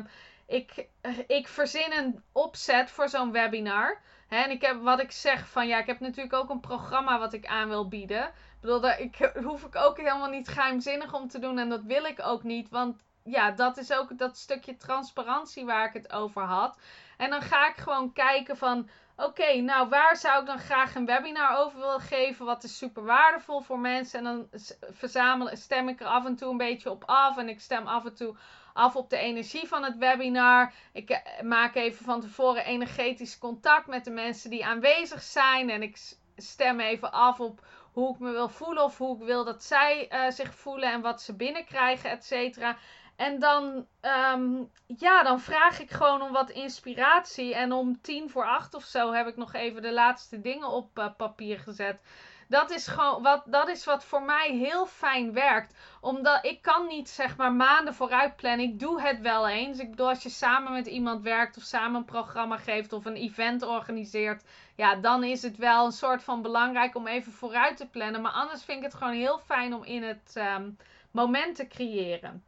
[0.47, 0.87] ik,
[1.27, 4.01] ik verzin een opzet voor zo'n webinar.
[4.27, 7.19] Hè, en ik heb wat ik zeg van ja, ik heb natuurlijk ook een programma
[7.19, 8.23] wat ik aan wil bieden.
[8.25, 11.59] Ik bedoel, daar ik, hoef ik ook helemaal niet geheimzinnig om te doen.
[11.59, 12.69] En dat wil ik ook niet.
[12.69, 16.79] Want ja, dat is ook dat stukje transparantie waar ik het over had.
[17.17, 18.89] En dan ga ik gewoon kijken van...
[19.19, 22.45] Oké, nou waar zou ik dan graag een webinar over willen geven?
[22.45, 24.19] Wat is super waardevol voor mensen?
[24.19, 24.47] En dan
[24.91, 27.37] verzamelen, stem ik er af en toe een beetje op af.
[27.37, 28.35] En ik stem af en toe
[28.73, 30.73] af op de energie van het webinar.
[30.93, 35.69] Ik eh, maak even van tevoren energetisch contact met de mensen die aanwezig zijn.
[35.69, 35.97] En ik
[36.35, 40.09] stem even af op hoe ik me wil voelen of hoe ik wil dat zij
[40.11, 42.77] uh, zich voelen en wat ze binnenkrijgen, et cetera.
[43.17, 47.55] En dan, um, ja, dan vraag ik gewoon om wat inspiratie.
[47.55, 50.99] En om tien voor acht of zo heb ik nog even de laatste dingen op
[50.99, 51.99] uh, papier gezet.
[52.47, 55.75] Dat is gewoon wat, dat is wat voor mij heel fijn werkt.
[56.01, 58.65] Omdat ik kan niet zeg maar maanden vooruit plannen.
[58.65, 59.79] Ik doe het wel eens.
[59.79, 63.15] Ik bedoel, als je samen met iemand werkt of samen een programma geeft of een
[63.15, 64.43] event organiseert.
[64.75, 68.21] Ja, dan is het wel een soort van belangrijk om even vooruit te plannen.
[68.21, 70.77] Maar anders vind ik het gewoon heel fijn om in het um,
[71.11, 72.43] moment te creëren.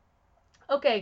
[0.69, 0.93] Oké,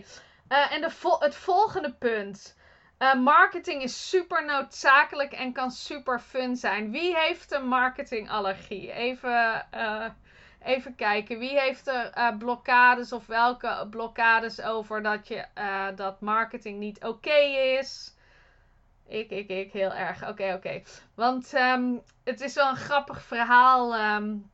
[0.50, 2.56] uh, en de het volgende punt.
[3.00, 6.92] Uh, marketing is super noodzakelijk en kan super fun zijn.
[6.92, 8.92] Wie heeft een marketingallergie?
[8.92, 10.06] Even, uh,
[10.64, 11.40] even kijken.
[11.40, 15.46] Wie heeft er blokkades of welke blokkades over dat, je,
[15.96, 17.38] dat marketing niet oké
[17.80, 18.16] is?
[19.08, 20.28] Ik, ik, ik, heel erg.
[20.28, 20.82] Oké, oké.
[21.16, 24.16] Want um, het is wel een grappig verhaal.
[24.16, 24.52] Um,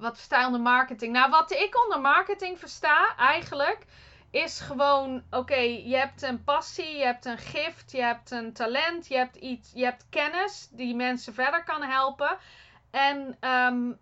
[0.00, 1.12] wat versta je onder marketing?
[1.12, 3.84] Nou, wat ik onder marketing versta eigenlijk
[4.30, 9.08] is gewoon: oké, je hebt een passie, je hebt een gift, je hebt een talent,
[9.08, 12.38] je hebt iets, je hebt kennis die mensen verder kan helpen.
[12.90, 13.92] En ehm,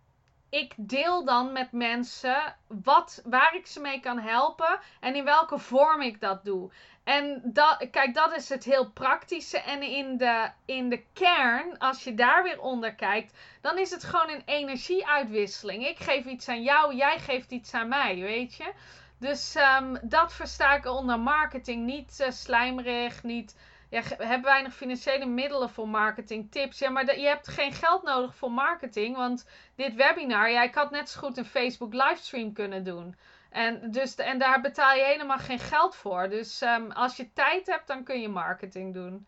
[0.50, 5.58] ik deel dan met mensen wat, waar ik ze mee kan helpen en in welke
[5.58, 6.70] vorm ik dat doe.
[7.08, 9.60] En dat, kijk, dat is het heel praktische.
[9.60, 14.04] En in de, in de kern, als je daar weer onder kijkt, dan is het
[14.04, 15.86] gewoon een energieuitwisseling.
[15.86, 18.72] Ik geef iets aan jou, jij geeft iets aan mij, weet je.
[19.18, 21.84] Dus um, dat versta ik onder marketing.
[21.84, 23.56] Niet uh, slijmerig, niet
[23.90, 26.78] ja, hebben weinig financiële middelen voor marketing tips.
[26.78, 29.16] Ja, maar je hebt geen geld nodig voor marketing.
[29.16, 33.16] Want dit webinar, ja, ik had net zo goed een Facebook livestream kunnen doen.
[33.48, 36.28] En, dus, en daar betaal je helemaal geen geld voor.
[36.28, 39.26] Dus um, als je tijd hebt, dan kun je marketing doen.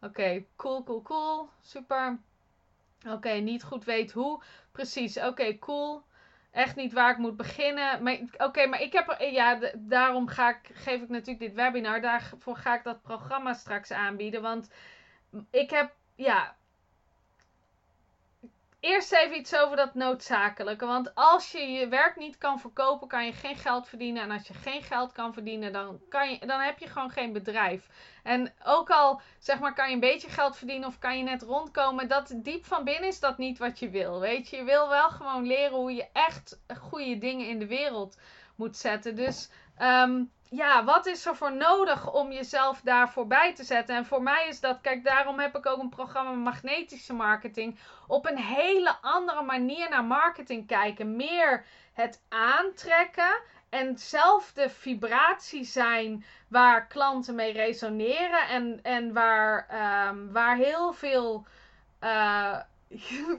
[0.00, 1.48] Oké, cool, cool, cool.
[1.60, 2.18] Super.
[3.08, 4.42] Oké, niet goed weet hoe.
[4.72, 6.06] Precies, oké, cool
[6.50, 8.28] echt niet waar ik moet beginnen.
[8.36, 12.00] Oké, maar ik heb ja, daarom ga ik, geef ik natuurlijk dit webinar.
[12.00, 14.42] Daarvoor ga ik dat programma straks aanbieden.
[14.42, 14.70] Want
[15.50, 16.56] ik heb, ja,
[18.80, 20.86] eerst even iets over dat noodzakelijke.
[20.86, 24.22] Want als je je werk niet kan verkopen, kan je geen geld verdienen.
[24.22, 27.32] En als je geen geld kan verdienen, dan, kan je, dan heb je gewoon geen
[27.32, 27.88] bedrijf.
[28.22, 31.42] En ook al zeg maar, kan je een beetje geld verdienen of kan je net
[31.42, 34.20] rondkomen, dat diep van binnen is dat niet wat je wil.
[34.20, 38.18] Weet je, je wil wel gewoon leren hoe je echt goede dingen in de wereld
[38.54, 39.14] moet zetten.
[39.16, 39.50] Dus
[39.82, 43.96] um, ja, wat is er voor nodig om jezelf daar voorbij te zetten?
[43.96, 47.78] En voor mij is dat, kijk, daarom heb ik ook een programma magnetische marketing.
[48.06, 51.16] Op een hele andere manier naar marketing kijken.
[51.16, 58.48] Meer het aantrekken en zelf de vibratie zijn waar klanten mee resoneren.
[58.48, 59.68] En, en waar,
[60.08, 61.46] um, waar heel veel.
[62.00, 62.58] Uh,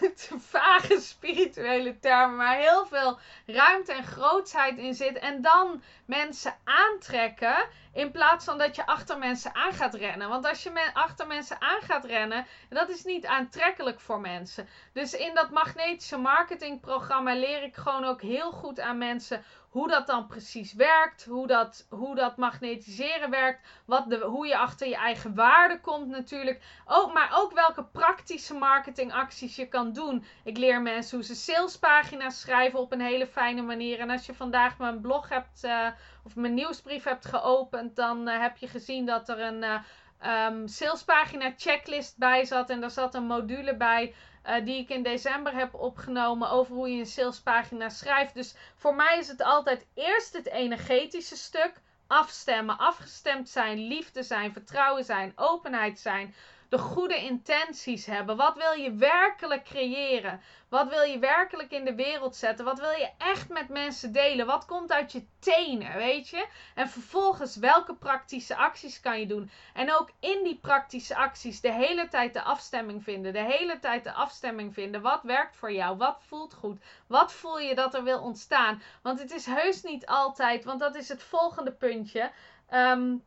[0.52, 5.18] vage spirituele termen, maar heel veel ruimte en grootsheid in zit.
[5.18, 10.28] En dan mensen aantrekken in plaats van dat je achter mensen aan gaat rennen.
[10.28, 14.68] Want als je achter mensen aan gaat rennen, dat is niet aantrekkelijk voor mensen.
[14.92, 19.44] Dus in dat magnetische marketingprogramma leer ik gewoon ook heel goed aan mensen
[19.76, 24.58] hoe dat dan precies werkt, hoe dat, hoe dat magnetiseren werkt, wat de, hoe je
[24.58, 26.62] achter je eigen waarde komt natuurlijk.
[26.86, 30.24] Ook, maar ook welke praktische marketingacties je kan doen.
[30.44, 33.98] Ik leer mensen hoe ze salespagina's schrijven op een hele fijne manier.
[33.98, 35.88] En als je vandaag mijn blog hebt uh,
[36.24, 40.68] of mijn nieuwsbrief hebt geopend, dan uh, heb je gezien dat er een uh, um,
[40.68, 42.70] salespagina checklist bij zat.
[42.70, 44.14] En daar zat een module bij
[44.46, 48.34] uh, die ik in december heb opgenomen over hoe je een salespagina schrijft.
[48.34, 51.72] Dus voor mij is het altijd eerst het energetische stuk.
[52.06, 56.34] Afstemmen, afgestemd zijn, liefde zijn, vertrouwen zijn, openheid zijn
[56.68, 58.36] de goede intenties hebben.
[58.36, 60.40] Wat wil je werkelijk creëren?
[60.68, 62.64] Wat wil je werkelijk in de wereld zetten?
[62.64, 64.46] Wat wil je echt met mensen delen?
[64.46, 66.46] Wat komt uit je tenen, weet je?
[66.74, 69.50] En vervolgens, welke praktische acties kan je doen?
[69.74, 73.32] En ook in die praktische acties de hele tijd de afstemming vinden.
[73.32, 75.02] De hele tijd de afstemming vinden.
[75.02, 75.96] Wat werkt voor jou?
[75.96, 76.82] Wat voelt goed?
[77.06, 78.82] Wat voel je dat er wil ontstaan?
[79.02, 82.30] Want het is heus niet altijd, want dat is het volgende puntje.
[82.74, 83.24] Um,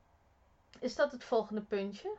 [0.80, 2.18] is dat het volgende puntje?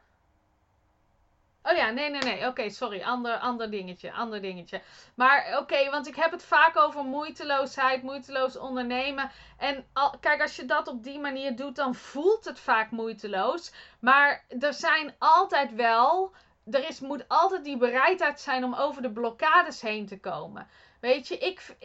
[1.63, 2.47] Oh ja, nee, nee, nee.
[2.47, 3.03] Oké, sorry.
[3.03, 4.13] Ander, ander dingetje.
[4.13, 4.81] Ander dingetje.
[5.15, 9.31] Maar oké, want ik heb het vaak over moeiteloosheid, moeiteloos ondernemen.
[9.59, 9.87] En
[10.21, 13.73] kijk, als je dat op die manier doet, dan voelt het vaak moeiteloos.
[13.99, 16.33] Maar er zijn altijd wel.
[16.71, 20.69] Er is, moet altijd die bereidheid zijn om over de blokkades heen te komen.
[21.01, 21.77] Weet je, ik.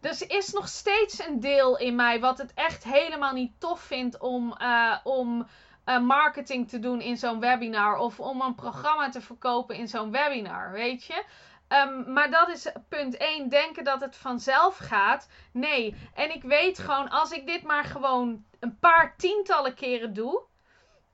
[0.00, 4.18] Dus is nog steeds een deel in mij wat het echt helemaal niet tof vindt
[4.18, 4.54] om.
[4.58, 5.46] Uh, om
[5.86, 7.96] uh, marketing te doen in zo'n webinar.
[7.96, 10.72] Of om een programma te verkopen in zo'n webinar.
[10.72, 11.24] Weet je?
[11.68, 13.48] Um, maar dat is punt 1.
[13.48, 15.28] Denken dat het vanzelf gaat.
[15.52, 15.94] Nee.
[16.14, 20.42] En ik weet gewoon, als ik dit maar gewoon een paar tientallen keren doe.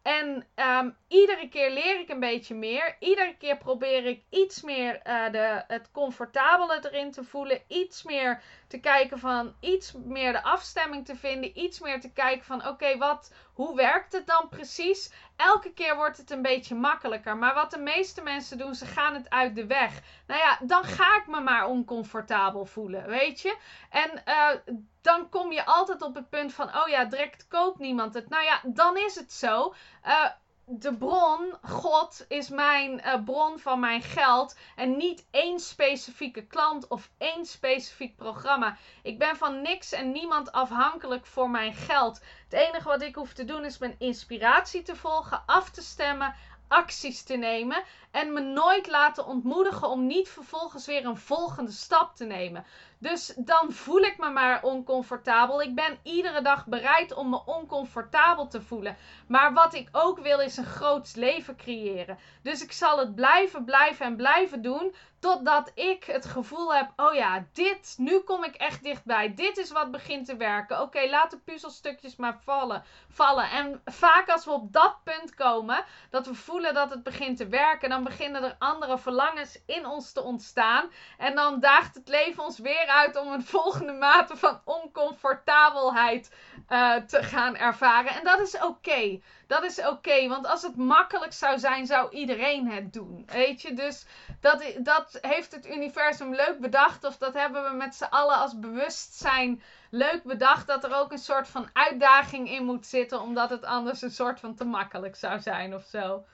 [0.03, 2.97] En um, iedere keer leer ik een beetje meer.
[2.99, 7.63] Iedere keer probeer ik iets meer uh, de, het comfortabele erin te voelen.
[7.67, 11.59] Iets meer te kijken van, iets meer de afstemming te vinden.
[11.59, 15.13] Iets meer te kijken van, oké, wat, hoe werkt het dan precies?
[15.41, 17.37] Elke keer wordt het een beetje makkelijker.
[17.37, 20.01] Maar wat de meeste mensen doen, ze gaan het uit de weg.
[20.27, 23.57] Nou ja, dan ga ik me maar oncomfortabel voelen, weet je?
[23.91, 28.15] En uh, dan kom je altijd op het punt van, oh ja, direct koopt niemand
[28.15, 28.29] het.
[28.29, 29.75] Nou ja, dan is het zo.
[30.07, 30.27] Uh,
[30.65, 34.57] de bron, God, is mijn uh, bron van mijn geld.
[34.77, 38.77] En niet één specifieke klant of één specifiek programma.
[39.03, 42.21] Ik ben van niks en niemand afhankelijk voor mijn geld.
[42.45, 46.35] Het enige wat ik hoef te doen is mijn inspiratie te volgen, af te stemmen,
[46.69, 47.85] acties te nemen.
[48.11, 52.65] En me nooit laten ontmoedigen om niet vervolgens weer een volgende stap te nemen.
[53.01, 55.63] Dus dan voel ik me maar oncomfortabel.
[55.63, 58.97] Ik ben iedere dag bereid om me oncomfortabel te voelen.
[59.29, 62.19] Maar wat ik ook wil is een groots leven creëren.
[62.43, 64.95] Dus ik zal het blijven, blijven en blijven doen.
[65.19, 69.35] Totdat ik het gevoel heb: oh ja, dit, nu kom ik echt dichtbij.
[69.35, 70.81] Dit is wat begint te werken.
[70.81, 73.51] Oké, laat de puzzelstukjes maar vallen, vallen.
[73.51, 77.49] En vaak als we op dat punt komen, dat we voelen dat het begint te
[77.49, 80.91] werken, dan beginnen er andere verlangens in ons te ontstaan.
[81.19, 86.35] En dan daagt het leven ons weer uit om een volgende mate van oncomfortabelheid
[86.69, 88.13] uh, te gaan ervaren.
[88.13, 89.21] En dat is oké.
[89.47, 93.23] Dat is oké, want als het makkelijk zou zijn, zou iedereen het doen.
[93.27, 94.07] Weet je, dus
[94.41, 97.05] dat, dat heeft het universum leuk bedacht.
[97.05, 100.67] Of dat hebben we met z'n allen als bewustzijn leuk bedacht.
[100.67, 104.41] Dat er ook een soort van uitdaging in moet zitten, omdat het anders een soort
[104.41, 106.25] van te makkelijk zou zijn of zo.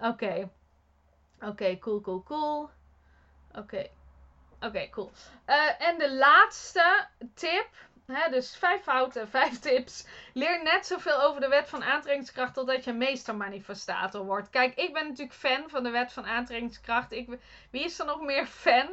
[0.00, 0.50] Oké.
[1.40, 2.70] Oké, cool, cool, cool.
[3.54, 3.86] Oké.
[4.60, 5.10] Oké, cool.
[5.46, 7.68] Uh, en de laatste tip
[8.30, 10.06] dus vijf fouten, vijf tips.
[10.32, 14.50] Leer net zoveel over de wet van aantrekkingskracht totdat je meestermanifestator wordt.
[14.50, 17.12] Kijk, ik ben natuurlijk fan van de wet van aantrekkingskracht.
[17.12, 17.28] Ik,
[17.70, 18.88] wie is er nog meer fan?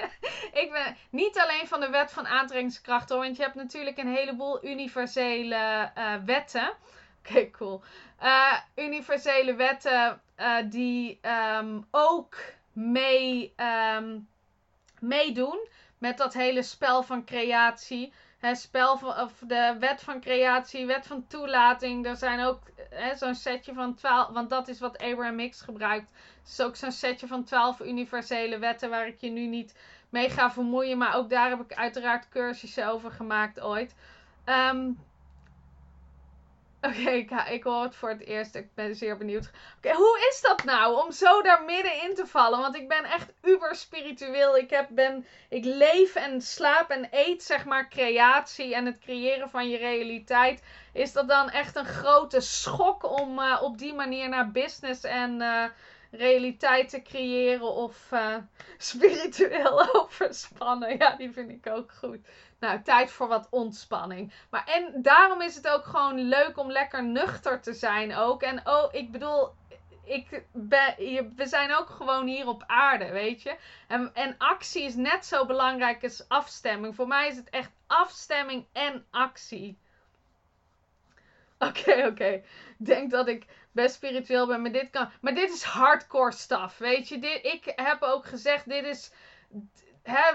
[0.62, 4.64] ik ben niet alleen van de wet van aantrekkingskracht want je hebt natuurlijk een heleboel
[4.64, 6.72] universele uh, wetten.
[7.24, 7.82] Oké, cool.
[8.22, 10.20] Uh, universele wetten
[10.70, 11.20] die
[11.58, 12.36] um, ook
[12.72, 13.54] mee,
[13.96, 14.28] um,
[15.00, 18.12] meedoen met dat hele spel van creatie
[18.52, 22.06] spel van, of de wet van creatie, wet van toelating.
[22.06, 22.60] Er zijn ook
[23.16, 26.10] zo'n setje van 12, want dat is wat Abraham X gebruikt.
[26.40, 29.74] Het is ook zo'n setje van 12 universele wetten waar ik je nu niet
[30.08, 30.98] mee ga vermoeien.
[30.98, 33.94] Maar ook daar heb ik uiteraard cursussen over gemaakt ooit.
[34.44, 34.98] Um,
[36.82, 38.54] Oké, ik, ik, hoor het voor het eerst.
[38.54, 39.50] Ik ben zeer benieuwd.
[39.76, 42.58] Oké, hoe is dat nou om zo daar middenin te vallen?
[42.58, 44.56] Want ik ben echt uber spiritueel.
[44.56, 49.50] Ik, heb, ben, ik leef en slaap en eet, zeg maar, creatie en het creëren
[49.50, 50.62] van je realiteit.
[50.92, 55.40] Is dat dan echt een grote schok om uh, op die manier naar business en
[55.40, 55.64] uh,
[56.10, 57.74] realiteit te creëren?
[57.74, 58.36] Of uh,
[58.78, 60.96] spiritueel overspannen?
[60.98, 62.18] Ja, die vind ik ook goed.
[62.60, 64.32] Nou, tijd voor wat ontspanning.
[64.50, 68.42] Maar en daarom is het ook gewoon leuk om lekker nuchter te zijn ook.
[68.42, 69.54] En oh, ik bedoel,
[70.04, 70.94] ik ben,
[71.36, 73.56] we zijn ook gewoon hier op aarde, weet je.
[73.88, 76.94] En, en actie is net zo belangrijk als afstemming.
[76.94, 79.78] Voor mij is het echt afstemming en actie.
[81.58, 82.42] Oké, oké.
[82.78, 85.10] Ik denk dat ik best spiritueel ben, maar dit kan.
[85.20, 87.18] Maar dit is hardcore stuff, weet je.
[87.18, 89.12] Dit, ik heb ook gezegd, dit is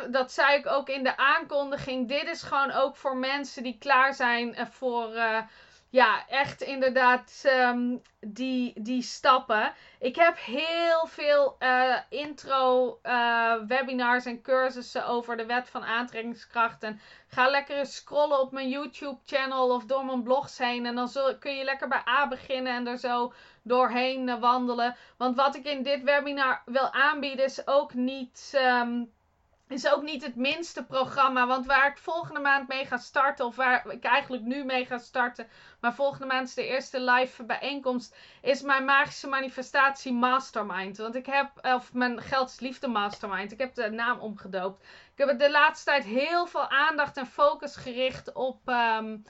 [0.10, 2.08] dat zei ik ook in de aankondiging.
[2.08, 5.16] Dit is gewoon ook voor mensen die klaar zijn eh, voor.
[5.16, 5.42] Uh,
[5.90, 9.74] ja, echt inderdaad um, die, die stappen.
[10.00, 13.00] Ik heb heel veel uh, intro
[13.68, 16.84] webinars en cursussen over de wet van aantrekkingskracht.
[16.84, 20.86] En ga lekker eens scrollen op mijn YouTube channel of door mijn blogs heen.
[20.86, 21.10] En dan
[21.40, 24.96] kun je lekker bij A beginnen en er zo doorheen wandelen.
[25.18, 28.54] Want wat ik in dit webinar wil aanbieden is ook niet...
[28.56, 29.14] Um,
[29.68, 31.48] is ook niet het minste programma.
[31.48, 34.98] Want waar ik volgende maand mee ga starten, of waar ik eigenlijk nu mee ga
[34.98, 35.48] starten,
[35.80, 40.98] maar volgende maand is de eerste live bijeenkomst, is mijn magische manifestatie mastermind.
[40.98, 44.84] Want ik heb, of mijn geldsliefde mastermind, ik heb de naam omgedoopt.
[45.16, 48.60] Ik heb de laatste tijd heel veel aandacht en focus gericht op.
[48.66, 49.24] Um,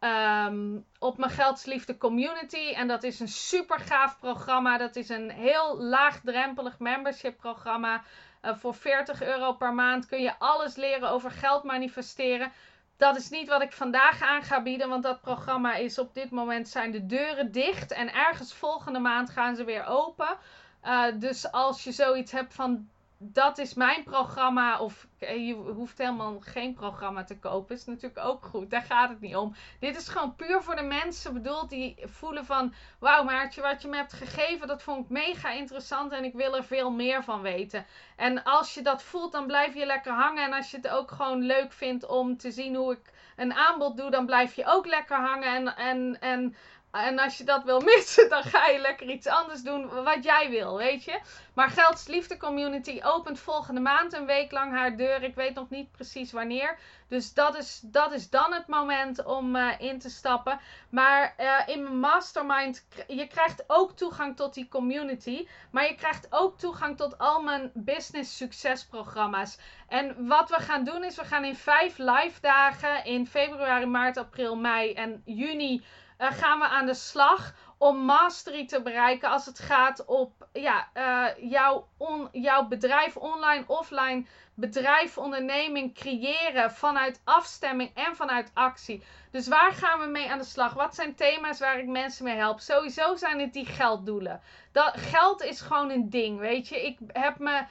[0.00, 2.72] um, op mijn Geldsliefde Community.
[2.74, 4.78] En dat is een super gaaf programma.
[4.78, 8.02] Dat is een heel laagdrempelig membership programma.
[8.42, 12.52] Uh, voor 40 euro per maand kun je alles leren over geld manifesteren.
[12.96, 16.30] Dat is niet wat ik vandaag aan ga bieden, want dat programma is op dit
[16.30, 17.92] moment zijn de deuren dicht.
[17.92, 20.36] En ergens volgende maand gaan ze weer open.
[20.84, 22.88] Uh, dus als je zoiets hebt van
[23.22, 24.78] dat is mijn programma.
[24.78, 27.76] Of je hoeft helemaal geen programma te kopen.
[27.76, 28.70] Is natuurlijk ook goed.
[28.70, 29.54] Daar gaat het niet om.
[29.80, 32.74] Dit is gewoon puur voor de mensen bedoeld die voelen van...
[32.98, 36.12] Wauw Maartje, wat je me hebt gegeven, dat vond ik mega interessant.
[36.12, 37.86] En ik wil er veel meer van weten.
[38.16, 40.44] En als je dat voelt, dan blijf je lekker hangen.
[40.44, 43.96] En als je het ook gewoon leuk vindt om te zien hoe ik een aanbod
[43.96, 45.54] doe, dan blijf je ook lekker hangen.
[45.54, 46.56] En, en, en
[46.90, 50.50] en als je dat wil missen, dan ga je lekker iets anders doen wat jij
[50.50, 51.20] wil, weet je.
[51.54, 55.22] Maar Gelds Liefde Community opent volgende maand een week lang haar deur.
[55.22, 56.78] Ik weet nog niet precies wanneer.
[57.08, 60.60] Dus dat is, dat is dan het moment om uh, in te stappen.
[60.88, 65.48] Maar uh, in mijn mastermind, je krijgt ook toegang tot die community.
[65.70, 69.58] Maar je krijgt ook toegang tot al mijn business succesprogramma's.
[69.88, 74.16] En wat we gaan doen is, we gaan in vijf live dagen in februari, maart,
[74.16, 75.82] april, mei en juni
[76.20, 80.88] eh, gaan we aan de slag om mastery te bereiken als het gaat op ja,
[80.92, 89.02] eh, jouw, on, jouw bedrijf online, offline, bedrijf, onderneming creëren vanuit afstemming en vanuit actie.
[89.30, 90.74] Dus waar gaan we mee aan de slag?
[90.74, 92.60] Wat zijn thema's waar ik mensen mee help?
[92.60, 94.40] Sowieso zijn het die gelddoelen.
[94.72, 96.86] Dat, geld is gewoon een ding, weet je.
[96.86, 97.64] Ik heb me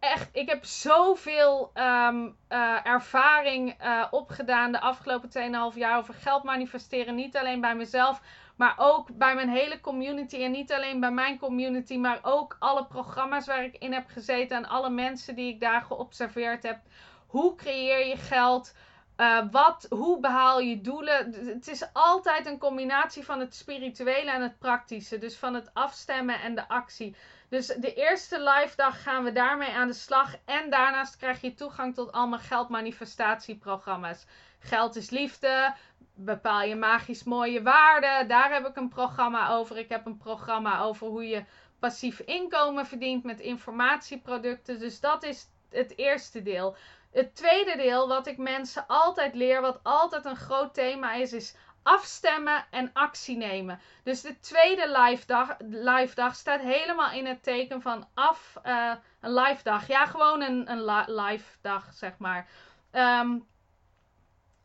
[0.00, 2.36] echt, ik heb zoveel um,
[2.82, 5.28] ervaring uh, opgedaan de afgelopen
[5.72, 7.14] 2,5 jaar over geld manifesteren.
[7.14, 8.20] Niet alleen bij mezelf,
[8.56, 10.36] maar ook bij mijn hele community.
[10.36, 14.56] En niet alleen bij mijn community, maar ook alle programma's waar ik in heb gezeten
[14.56, 16.78] en alle mensen die ik daar geobserveerd heb.
[17.26, 18.74] Hoe creëer je geld?
[19.16, 21.34] Uh, wat, hoe behaal je doelen?
[21.46, 25.18] Het is altijd een combinatie van het spirituele en het praktische.
[25.18, 27.16] Dus van het afstemmen en de actie.
[27.50, 30.34] Dus de eerste live dag gaan we daarmee aan de slag.
[30.44, 34.26] En daarnaast krijg je toegang tot allemaal geldmanifestatieprogramma's.
[34.58, 35.74] Geld is liefde.
[36.14, 38.28] Bepaal je magisch mooie waarden.
[38.28, 39.78] Daar heb ik een programma over.
[39.78, 41.44] Ik heb een programma over hoe je
[41.78, 44.78] passief inkomen verdient met informatieproducten.
[44.78, 46.76] Dus dat is het eerste deel.
[47.12, 51.54] Het tweede deel, wat ik mensen altijd leer, wat altijd een groot thema is, is
[51.82, 53.80] afstemmen en actie nemen.
[54.02, 58.92] Dus de tweede live dag, live dag staat helemaal in het teken van af, uh,
[59.20, 59.86] een live dag.
[59.86, 62.48] Ja, gewoon een, een live dag, zeg maar.
[62.92, 63.48] Um,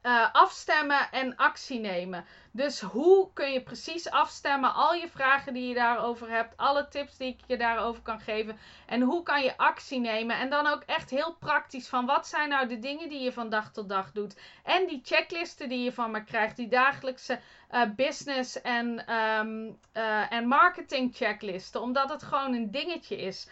[0.05, 2.26] uh, afstemmen en actie nemen.
[2.56, 4.74] Dus hoe kun je precies afstemmen?
[4.74, 8.58] Al je vragen die je daarover hebt, alle tips die ik je daarover kan geven.
[8.86, 10.38] En hoe kan je actie nemen?
[10.38, 13.49] En dan ook echt heel praktisch van wat zijn nou de dingen die je van
[13.49, 14.39] dag tot dag doet.
[14.64, 17.39] En die checklisten die je van me krijgt, die dagelijkse
[17.72, 21.82] uh, business en, um, marketing checklisten.
[21.82, 23.49] Omdat het gewoon een dingetje is.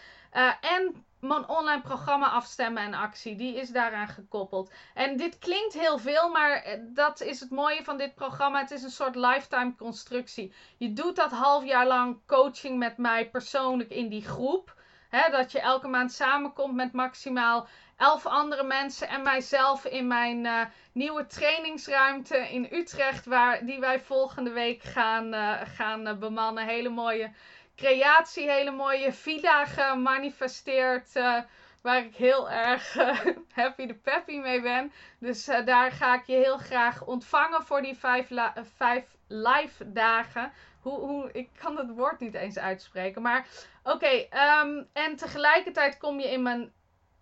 [0.60, 3.36] en mijn online programma afstemmen en actie.
[3.36, 4.72] Die is daaraan gekoppeld.
[4.94, 8.60] En dit klinkt heel veel, maar eh, dat is het mooie van dit programma.
[8.60, 10.54] Het is een soort lifetime constructie.
[10.76, 14.82] Je doet dat half jaar lang coaching met mij persoonlijk in die groep.
[15.30, 17.66] Dat je elke maand samenkomt met maximaal
[17.96, 20.60] elf andere mensen en mijzelf in mijn uh,
[20.92, 23.26] nieuwe trainingsruimte in Utrecht.
[23.26, 26.66] Waar, die wij volgende week gaan, uh, gaan bemannen.
[26.66, 27.30] Hele mooie
[27.76, 31.16] creatie, hele mooie villa gemanifesteerd.
[31.16, 31.38] Uh,
[31.84, 33.20] waar ik heel erg uh,
[33.62, 34.92] happy de peppy mee ben.
[35.18, 38.28] Dus uh, daar ga ik je heel graag ontvangen voor die vijf,
[38.76, 40.52] vijf live dagen.
[40.80, 43.22] Hoe, hoe, ik kan het woord niet eens uitspreken.
[43.22, 43.46] Maar
[43.82, 44.26] oké,
[44.62, 46.72] um, en tegelijkertijd kom je in mijn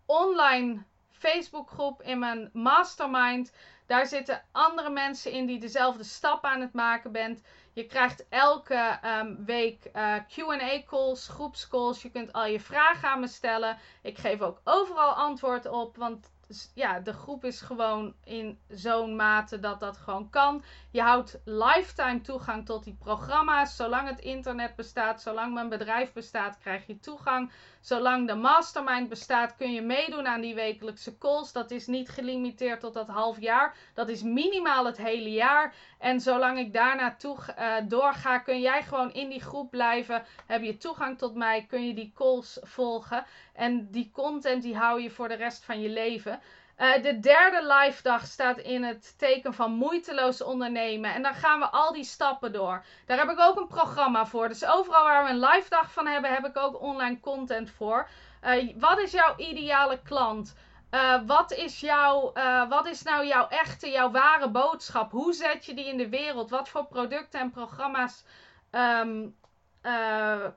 [0.06, 3.52] online Facebookgroep, in mijn mastermind.
[3.86, 7.42] Daar zitten andere mensen in die dezelfde stap aan het maken bent.
[7.72, 12.02] Je krijgt elke um, week eh, QA-calls, groepscalls.
[12.02, 13.78] Je kunt al je vragen aan me stellen.
[14.02, 16.30] Ik geef ook overal antwoord op, want
[16.74, 20.64] ja, de groep is gewoon in zo'n mate dat dat gewoon kan.
[20.92, 23.76] Je houdt lifetime toegang tot die programma's.
[23.76, 27.52] Zolang het internet bestaat, zolang mijn bedrijf bestaat, krijg je toegang.
[27.80, 31.52] Zolang de mastermind bestaat, kun je meedoen aan die wekelijkse calls.
[31.52, 33.76] Dat is niet gelimiteerd tot dat half jaar.
[33.94, 35.74] Dat is minimaal het hele jaar.
[35.98, 40.24] En zolang ik daarna toe, uh, doorga, kun jij gewoon in die groep blijven.
[40.46, 43.24] Heb je toegang tot mij, kun je die calls volgen.
[43.52, 46.40] En die content die hou je voor de rest van je leven.
[46.82, 51.14] Uh, de derde live dag staat in het teken van moeiteloos ondernemen.
[51.14, 52.84] En dan gaan we al die stappen door.
[53.06, 54.48] Daar heb ik ook een programma voor.
[54.48, 58.08] Dus overal waar we een live dag van hebben, heb ik ook online content voor.
[58.44, 60.56] Uh, wat is jouw ideale klant?
[60.90, 62.32] Uh, wat, is jouw,
[62.68, 65.10] wat is nou jouw echte, jouw ware boodschap?
[65.10, 66.50] Hoe zet je die in de wereld?
[66.50, 68.24] Wat voor producten en programma's
[68.70, 69.36] um,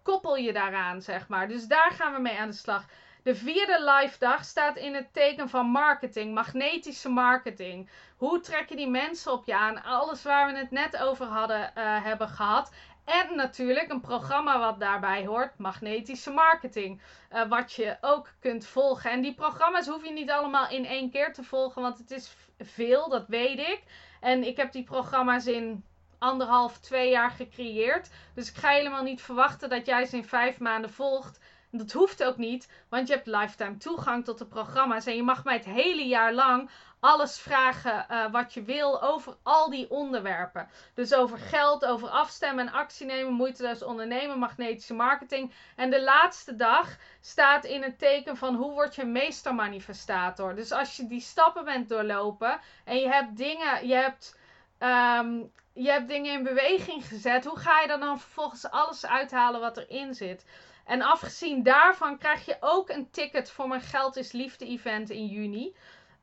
[0.04, 1.48] koppel je daaraan, zeg maar?
[1.48, 2.86] Dus daar gaan we mee aan de slag.
[3.26, 7.90] De vierde live dag staat in het teken van marketing, magnetische marketing.
[8.18, 9.84] Hoe trek je die mensen op je aan?
[9.84, 12.74] Alles waar we het net over hadden, uh, hebben gehad.
[13.06, 17.02] En natuurlijk een programma wat daarbij hoort, magnetische marketing.
[17.34, 19.12] Uh, wat je ook kunt volgen.
[19.12, 22.36] En die programma's hoef je niet allemaal in één keer te volgen, want het is
[22.60, 23.84] veel, dat weet ik.
[24.20, 25.84] En ik heb die programma's in
[26.18, 28.10] anderhalf, twee jaar gecreëerd.
[28.36, 31.40] Dus ik ga helemaal niet verwachten dat jij ze in vijf maanden volgt.
[31.78, 35.06] Dat hoeft ook niet, want je hebt lifetime toegang tot de programma's.
[35.06, 36.70] En je mag mij het hele jaar lang
[37.06, 40.70] alles vragen uh, wat je wil over al die onderwerpen.
[40.94, 45.54] Dus over geld, over afstemmen en actie nemen, moeiteloos ondernemen, magnetische marketing.
[45.76, 50.56] En de laatste dag staat in het teken van hoe word je meestermanifestator.
[50.56, 54.40] Dus als je die stappen bent doorlopen en je hebt dingen, je hebt,
[54.80, 59.62] um, je hebt dingen in beweging gezet, hoe ga je dan, dan vervolgens alles uithalen
[59.62, 60.46] wat erin zit?
[60.86, 65.26] En afgezien daarvan krijg je ook een ticket voor mijn Geld is Liefde event in
[65.26, 65.76] juni.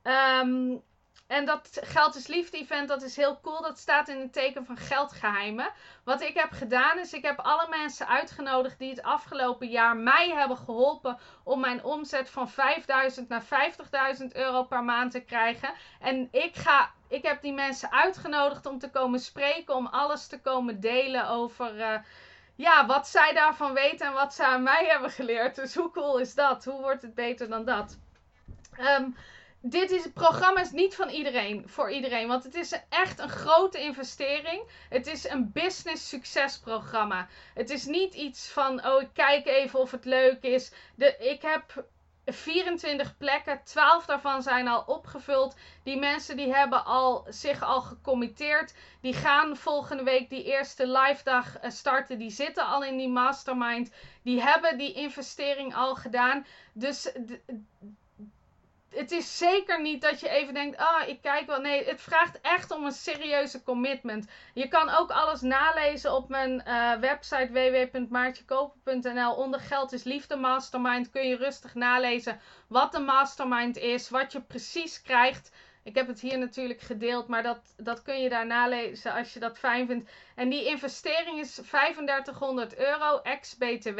[0.03, 0.83] Um,
[1.27, 3.61] en dat Geld is Liefde event, dat is heel cool.
[3.61, 5.71] Dat staat in het teken van geldgeheimen.
[6.03, 10.29] Wat ik heb gedaan is, ik heb alle mensen uitgenodigd die het afgelopen jaar mij
[10.29, 13.43] hebben geholpen om mijn omzet van 5000 naar
[14.19, 15.73] 50.000 euro per maand te krijgen.
[15.99, 20.41] En ik ga, ik heb die mensen uitgenodigd om te komen spreken, om alles te
[20.41, 21.75] komen delen over...
[21.75, 21.95] Uh,
[22.55, 25.55] ja, wat zij daarvan weten en wat ze aan mij hebben geleerd.
[25.55, 26.65] Dus hoe cool is dat?
[26.65, 27.97] Hoe wordt het beter dan dat?
[28.79, 29.15] Um,
[29.65, 32.27] dit is, het programma is niet van iedereen, voor iedereen.
[32.27, 34.63] Want het is echt een grote investering.
[34.89, 37.27] Het is een business succesprogramma.
[37.53, 40.71] Het is niet iets van, oh ik kijk even of het leuk is.
[40.95, 41.85] De, ik heb
[42.25, 45.55] 24 plekken, 12 daarvan zijn al opgevuld.
[45.83, 48.73] Die mensen die hebben al, zich al gecommitteerd.
[49.01, 52.17] Die gaan volgende week die eerste live dag eh, starten.
[52.17, 53.91] Die zitten al in die mastermind.
[54.23, 56.45] Die hebben die investering al gedaan.
[56.73, 57.11] Dus
[58.93, 61.59] het is zeker niet dat je even denkt, ah, oh, ik kijk wel.
[61.59, 64.27] Nee, het vraagt echt om een serieuze commitment.
[64.53, 69.33] Je kan ook alles nalezen op mijn uh, website www.maartjekoper.nl.
[69.33, 74.41] Onder Geld is Liefde Mastermind kun je rustig nalezen wat de mastermind is, wat je
[74.41, 75.51] precies krijgt.
[75.83, 79.39] Ik heb het hier natuurlijk gedeeld, maar dat, dat kun je daar nalezen als je
[79.39, 80.11] dat fijn vindt.
[80.35, 83.99] En die investering is 3500 euro ex-BTW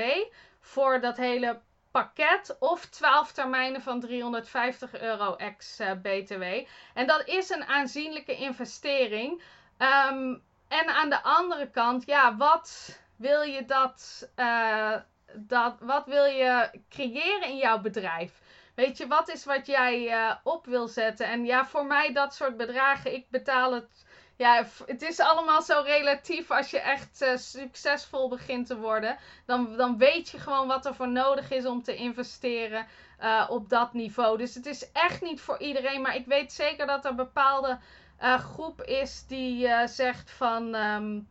[0.59, 1.59] voor dat hele
[1.93, 6.41] pakket of 12 termijnen van 350 euro ex-BTW.
[6.41, 9.41] Eh, en dat is een aanzienlijke investering.
[9.77, 14.95] Um, en aan de andere kant, ja, wat wil je dat, uh,
[15.33, 18.41] dat wat wil je creëren in jouw bedrijf?
[18.75, 21.27] Weet je, wat is wat jij uh, op wil zetten?
[21.27, 24.05] En ja, voor mij dat soort bedragen, ik betaal het
[24.35, 26.51] ja, het is allemaal zo relatief.
[26.51, 30.95] Als je echt uh, succesvol begint te worden, dan, dan weet je gewoon wat er
[30.95, 32.87] voor nodig is om te investeren
[33.21, 34.37] uh, op dat niveau.
[34.37, 36.01] Dus het is echt niet voor iedereen.
[36.01, 37.79] Maar ik weet zeker dat er een bepaalde
[38.21, 40.75] uh, groep is die zegt van.
[40.75, 41.27] Um,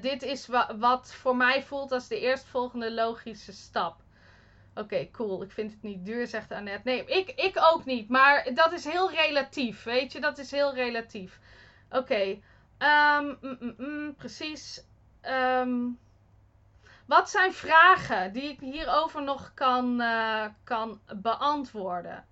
[0.00, 3.96] dit is wa wat voor mij voelt als de eerstvolgende logische stap.
[4.74, 5.42] Oké, cool.
[5.42, 6.80] Ik vind het niet duur, zegt Annette.
[6.84, 8.08] Nee, ik, ik ook niet.
[8.08, 9.82] Maar dat is heel relatief.
[9.82, 11.38] Weet je, dat is heel relatief.
[11.90, 12.38] Oké.
[12.78, 14.84] Um, mm, mm, mm, precies.
[15.22, 15.98] Um,
[17.06, 22.24] wat zijn vragen die ik hierover nog kan, uh, kan beantwoorden?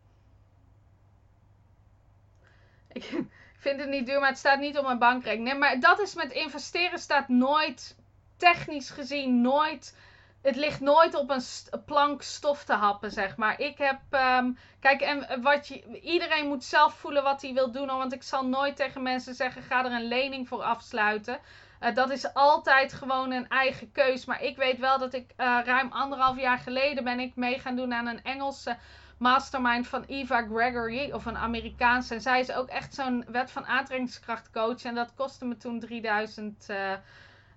[2.92, 3.04] Ik
[3.64, 5.48] vind het niet duur, maar het staat niet op mijn bankrekening.
[5.48, 7.96] Nee, maar dat is met investeren staat nooit,
[8.36, 9.96] technisch gezien, nooit
[10.42, 11.42] het ligt nooit op een
[11.84, 13.60] plank stof te happen, zeg maar.
[13.60, 17.86] Ik heb, um, kijk, en wat je, iedereen moet zelf voelen wat hij wil doen.
[17.86, 21.38] Want ik zal nooit tegen mensen zeggen, ga er een lening voor afsluiten.
[21.80, 24.24] Uh, dat is altijd gewoon een eigen keus.
[24.24, 27.76] Maar ik weet wel dat ik uh, ruim anderhalf jaar geleden ben ik mee gaan
[27.76, 28.76] doen aan een Engelse
[29.18, 31.10] mastermind van Eva Gregory.
[31.12, 32.14] Of een Amerikaanse.
[32.14, 34.82] En zij is ook echt zo'n wet van aantrekkingskracht coach.
[34.82, 36.92] En dat kostte me toen 3000 uh,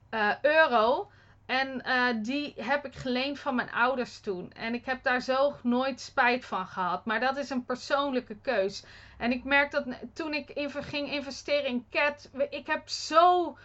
[0.10, 1.12] eh, euro.
[1.46, 4.52] En uh, die heb ik geleend van mijn ouders toen.
[4.54, 7.06] En ik heb daar zo nooit spijt van gehad.
[7.06, 8.84] Maar dat is een persoonlijke keus.
[9.18, 12.30] En ik merk dat toen ik ging investeren in CAT.
[12.50, 13.58] Ik heb zo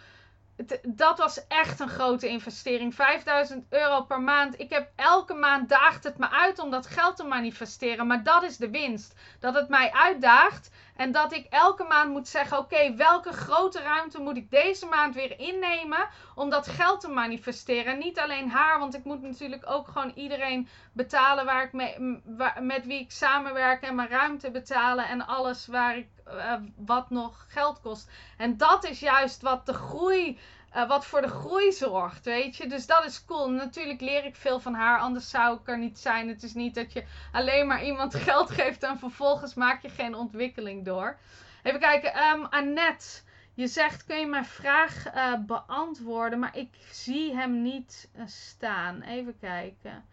[0.87, 2.95] dat was echt een grote investering.
[2.95, 4.59] 5000 euro per maand.
[4.59, 8.07] Ik heb elke maand daagt het me uit om dat geld te manifesteren.
[8.07, 9.13] Maar dat is de winst.
[9.39, 10.71] Dat het mij uitdaagt.
[10.95, 15.15] En dat ik elke maand moet zeggen: oké, welke grote ruimte moet ik deze maand
[15.15, 17.93] weer innemen om dat geld te manifesteren?
[17.93, 22.21] En niet alleen haar, want ik moet natuurlijk ook gewoon iedereen betalen waar ik mee,
[22.59, 27.45] met wie ik samenwerk en mijn ruimte betalen en alles waar ik uh, wat nog
[27.49, 28.09] geld kost.
[28.37, 30.39] En dat is juist wat de groei.
[30.75, 32.67] Uh, wat voor de groei zorgt, weet je.
[32.67, 33.49] Dus dat is cool.
[33.49, 36.27] Natuurlijk leer ik veel van haar, anders zou ik er niet zijn.
[36.27, 40.15] Het is niet dat je alleen maar iemand geld geeft en vervolgens maak je geen
[40.15, 41.17] ontwikkeling door.
[41.63, 43.05] Even kijken, um, Annette.
[43.53, 46.39] Je zegt, kun je mijn vraag uh, beantwoorden?
[46.39, 49.01] Maar ik zie hem niet staan.
[49.01, 50.05] Even kijken.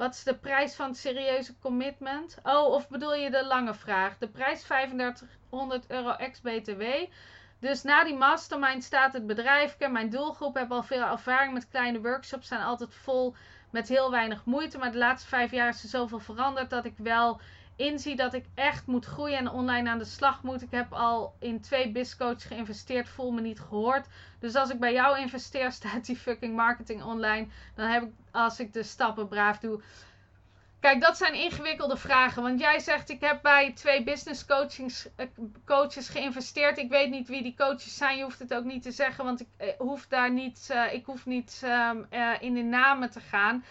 [0.00, 2.38] Wat is de prijs van het serieuze commitment?
[2.42, 4.18] Oh, of bedoel je de lange vraag?
[4.18, 6.82] De prijs 3500 euro ex-BTW.
[7.58, 9.74] Dus na die mastermind staat het bedrijf.
[9.78, 12.48] Ik mijn doelgroep, heb al veel ervaring met kleine workshops.
[12.48, 13.34] Zijn altijd vol
[13.70, 14.78] met heel weinig moeite.
[14.78, 17.40] Maar de laatste vijf jaar is er zoveel veranderd dat ik wel
[17.80, 20.62] inzie dat ik echt moet groeien en online aan de slag moet.
[20.62, 24.06] Ik heb al in twee BizCoach geïnvesteerd, voel me niet gehoord.
[24.38, 27.46] Dus als ik bij jou investeer, staat die fucking marketing online.
[27.74, 29.80] Dan heb ik, als ik de stappen braaf doe.
[30.80, 32.42] Kijk, dat zijn ingewikkelde vragen.
[32.42, 35.26] Want jij zegt, ik heb bij twee business coachings, eh,
[35.64, 36.78] coaches geïnvesteerd.
[36.78, 38.16] Ik weet niet wie die coaches zijn.
[38.16, 41.04] Je hoeft het ook niet te zeggen, want ik eh, hoef daar niet, uh, ik
[41.04, 41.90] hoef niet uh,
[42.40, 43.64] in de namen te gaan.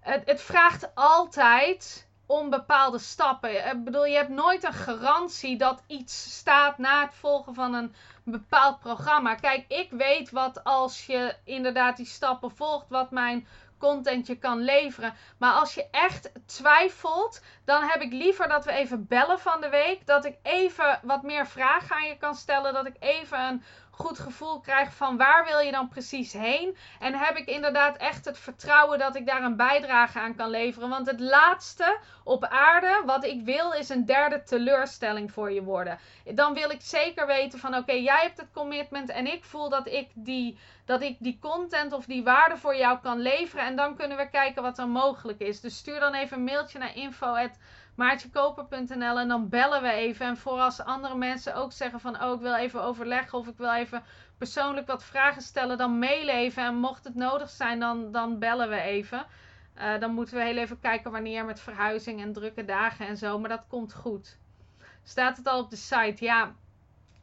[0.00, 3.66] Het, het vraagt altijd om bepaalde stappen.
[3.66, 7.94] Ik bedoel, je hebt nooit een garantie dat iets staat na het volgen van een
[8.24, 9.34] bepaald programma.
[9.34, 13.46] Kijk, ik weet wat als je inderdaad die stappen volgt, wat mijn
[13.78, 15.14] content je kan leveren.
[15.38, 19.68] Maar als je echt twijfelt, dan heb ik liever dat we even bellen van de
[19.68, 20.06] week.
[20.06, 22.72] Dat ik even wat meer vragen aan je kan stellen.
[22.72, 23.62] Dat ik even een
[23.96, 26.76] goed gevoel krijg van waar wil je dan precies heen.
[27.00, 30.88] En heb ik inderdaad echt het vertrouwen dat ik daar een bijdrage aan kan leveren.
[30.88, 35.98] Want het laatste op aarde wat ik wil is een derde teleurstelling voor je worden.
[36.34, 39.86] Dan wil ik zeker weten van oké, jij hebt het commitment en ik voel dat
[39.86, 43.64] ik die dat ik die content of die waarde voor jou kan leveren.
[43.64, 45.60] En dan kunnen we kijken wat er mogelijk is.
[45.60, 46.96] Dus stuur dan even een mailtje naar
[47.96, 50.26] info.maartjekoper.nl en dan bellen we even.
[50.26, 53.56] En voor als andere mensen ook zeggen van oh ik wil even overleggen of ik
[53.56, 54.02] wil even
[54.38, 56.64] persoonlijk wat vragen stellen, dan mail even.
[56.64, 59.26] En mocht het nodig zijn, dan, dan bellen we even.
[59.78, 63.38] Uh, dan moeten we heel even kijken wanneer met verhuizing en drukke dagen en zo.
[63.38, 64.38] Maar dat komt goed.
[65.02, 66.24] Staat het al op de site?
[66.24, 66.52] Ja,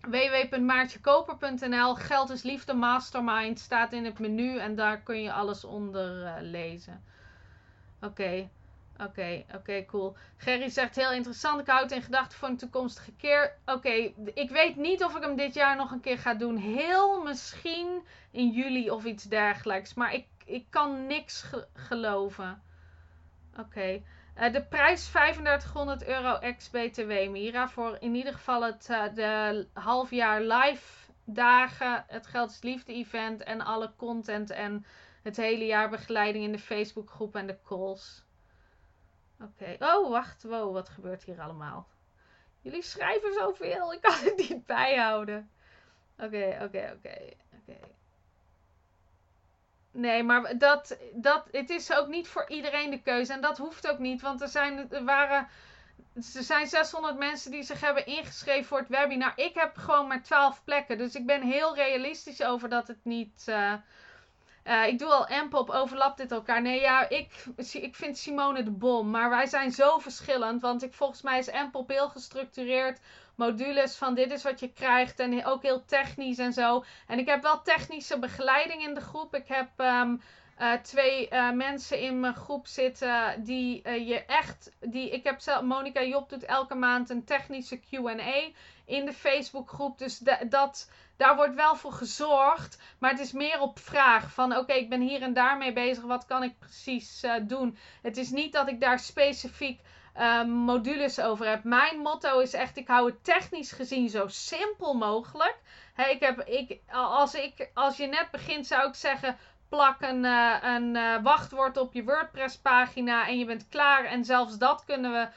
[0.02, 6.24] www.maartjekoper.nl Geld is liefde mastermind staat in het menu en daar kun je alles onder
[6.24, 7.04] uh, lezen.
[8.02, 8.50] Oké,
[9.04, 10.16] oké, oké, cool.
[10.38, 11.60] Gerry zegt heel interessant.
[11.60, 13.56] Ik houd in gedachten voor een toekomstige keer.
[13.66, 16.58] Oké, ik weet niet of ik hem dit jaar nog een keer ga doen.
[16.58, 19.94] Heel misschien in juli of iets dergelijks.
[19.94, 22.62] Maar ik, ik kan niks ge geloven.
[23.60, 24.02] Oké.
[24.38, 27.70] Uh, de prijs 3500 euro ex-BTW, Mira.
[27.70, 33.44] Voor in ieder geval het uh, de halfjaar live dagen, het Geld is Liefde event
[33.44, 34.86] en alle content en
[35.24, 38.24] het hele jaar begeleiding in de Facebookgroep en de calls.
[39.42, 39.76] Oké.
[39.80, 40.44] Oh, wacht.
[40.44, 41.88] Wow, wat gebeurt hier allemaal?
[42.62, 43.94] Jullie schrijven zoveel.
[43.94, 45.50] Ik kan het niet bijhouden.
[46.18, 47.18] Oké, oké, oké.
[47.60, 47.78] Oké.
[49.92, 53.34] Nee, maar dat, dat, het is ook niet voor iedereen de keuze.
[53.34, 55.48] En dat hoeft ook niet, want er, zijn, er waren.
[56.16, 59.34] Er zijn 600 mensen die zich hebben ingeschreven voor het webinar.
[59.36, 60.98] Ik heb gewoon maar 12 plekken.
[60.98, 63.46] Dus ik ben heel realistisch over dat het niet.
[63.50, 63.74] Uh,
[64.64, 66.62] uh, ik doe al M-pop, overlapt dit elkaar?
[66.62, 69.10] Nee, ja, ik, ik vind Simone de bom.
[69.10, 70.62] Maar wij zijn zo verschillend.
[70.62, 73.00] Want ik, volgens mij is M-pop heel gestructureerd
[73.36, 75.20] modules van dit is wat je krijgt.
[75.20, 76.84] En ook heel technisch en zo.
[77.08, 79.36] En ik heb wel technische begeleiding in de groep.
[79.36, 80.22] Ik heb um,
[80.60, 84.72] uh, twee uh, mensen in mijn groep zitten die je echt.
[84.80, 88.52] Die, ik heb zelf, Monica Job doet elke maand een technische QA
[88.86, 89.98] in de Facebookgroep.
[89.98, 90.18] Dus
[90.50, 92.82] dat, daar wordt wel voor gezorgd.
[93.00, 96.04] Maar het is meer op vraag van oké, ik ben hier en daar mee bezig.
[96.04, 97.78] Wat kan ik precies doen?
[98.02, 99.80] Het is niet dat ik daar specifiek
[100.18, 101.64] uh, modules over heb.
[101.64, 105.58] Mijn motto is echt: ik hou het technisch gezien zo simpel mogelijk.
[105.96, 109.38] ik heb, ik, als, ik, als je net begint, zou ik zeggen:
[109.70, 114.06] plak een, uh, een wachtwoord op je WordPress pagina en je bent klaar.
[114.06, 115.28] En zelfs dat kunnen we,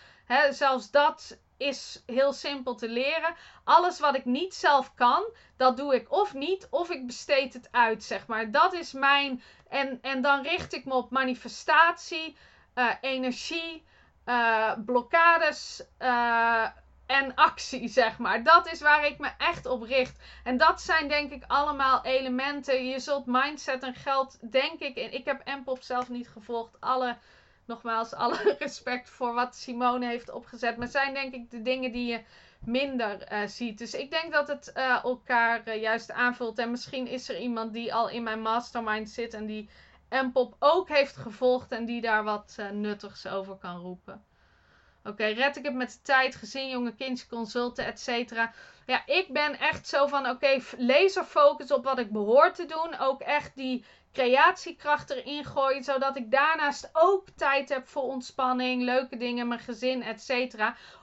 [0.52, 3.34] zelfs dat is heel simpel te leren.
[3.64, 5.24] Alles wat ik niet zelf kan,
[5.56, 8.50] dat doe ik of niet, of ik besteed het uit, zeg maar.
[8.50, 9.42] Dat is mijn.
[9.68, 12.36] En, en dan richt ik me op manifestatie,
[12.74, 13.84] uh, energie
[14.26, 16.66] uh, blokkades uh,
[17.06, 18.42] en actie, zeg maar.
[18.42, 20.18] Dat is waar ik me echt op richt.
[20.44, 22.86] En dat zijn denk ik allemaal elementen.
[22.86, 25.12] Je zult mindset en geld, denk ik, in.
[25.12, 26.80] Ik heb Mpop zelf niet gevolgd.
[26.80, 27.16] Alle,
[27.66, 30.76] nogmaals, alle respect voor wat Simone heeft opgezet.
[30.76, 32.22] Maar zijn denk ik de dingen die je
[32.60, 33.78] minder uh, ziet.
[33.78, 36.58] Dus ik denk dat het uh, elkaar uh, juist aanvult.
[36.58, 39.68] En misschien is er iemand die al in mijn mastermind zit en die
[40.08, 44.24] en Pop ook heeft gevolgd en die daar wat nuttigs over kan roepen.
[45.04, 48.52] Oké, red ik het met de tijd, gezin, jonge kindje, consulten, et cetera.
[48.86, 52.98] Ja, ik ben echt zo van, oké, laser focus op wat ik behoor te doen.
[52.98, 53.84] Ook echt die
[54.14, 55.84] creatiekracht erin gooien.
[55.84, 60.54] Zodat ik daarnaast ook tijd heb voor ontspanning, leuke dingen, mijn gezin, etc.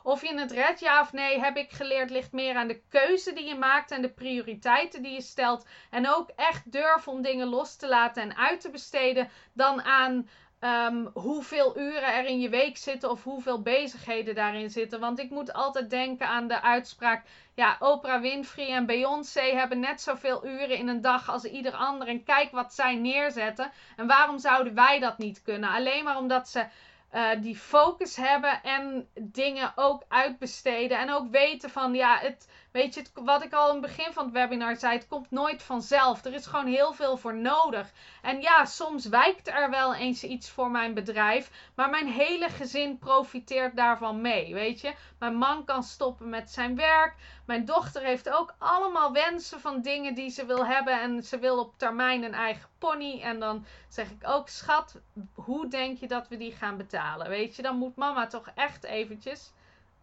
[0.03, 3.33] Of je het redt, ja of nee, heb ik geleerd, ligt meer aan de keuze
[3.33, 5.65] die je maakt en de prioriteiten die je stelt.
[5.89, 10.29] En ook echt durf om dingen los te laten en uit te besteden dan aan
[10.63, 14.99] Um, hoeveel uren er in je week zitten of hoeveel bezigheden daarin zitten.
[14.99, 17.25] Want ik moet altijd denken aan de uitspraak:
[17.55, 22.07] ja, Oprah Winfrey en Beyoncé hebben net zoveel uren in een dag als ieder ander.
[22.07, 23.71] En kijk wat zij neerzetten.
[23.95, 25.69] En waarom zouden wij dat niet kunnen?
[25.69, 26.65] Alleen maar omdat ze
[27.13, 30.99] uh, die focus hebben en dingen ook uitbesteden.
[30.99, 34.23] En ook weten van, ja, het, weet je, wat ik al in het begin van
[34.23, 36.25] het webinar zei, het komt nooit vanzelf.
[36.25, 37.91] Er is gewoon heel veel voor nodig.
[38.21, 42.97] En ja, soms wijkt er wel eens iets voor mijn bedrijf, maar mijn hele gezin
[42.97, 44.93] profiteert daarvan mee, weet je.
[45.19, 47.15] Mijn man kan stoppen met zijn werk.
[47.45, 51.59] Mijn dochter heeft ook allemaal wensen van dingen die ze wil hebben en ze wil
[51.59, 53.21] op termijn een eigen pony.
[53.21, 54.95] En dan zeg ik ook, schat,
[55.33, 57.29] hoe denk je dat we die gaan betalen?
[57.29, 59.51] Weet je, dan moet mama toch echt eventjes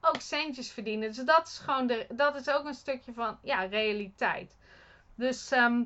[0.00, 1.08] ook centjes verdienen.
[1.08, 4.56] Dus dat is gewoon de, dat is ook een stukje van ja, realiteit.
[5.14, 5.82] Dus ehm,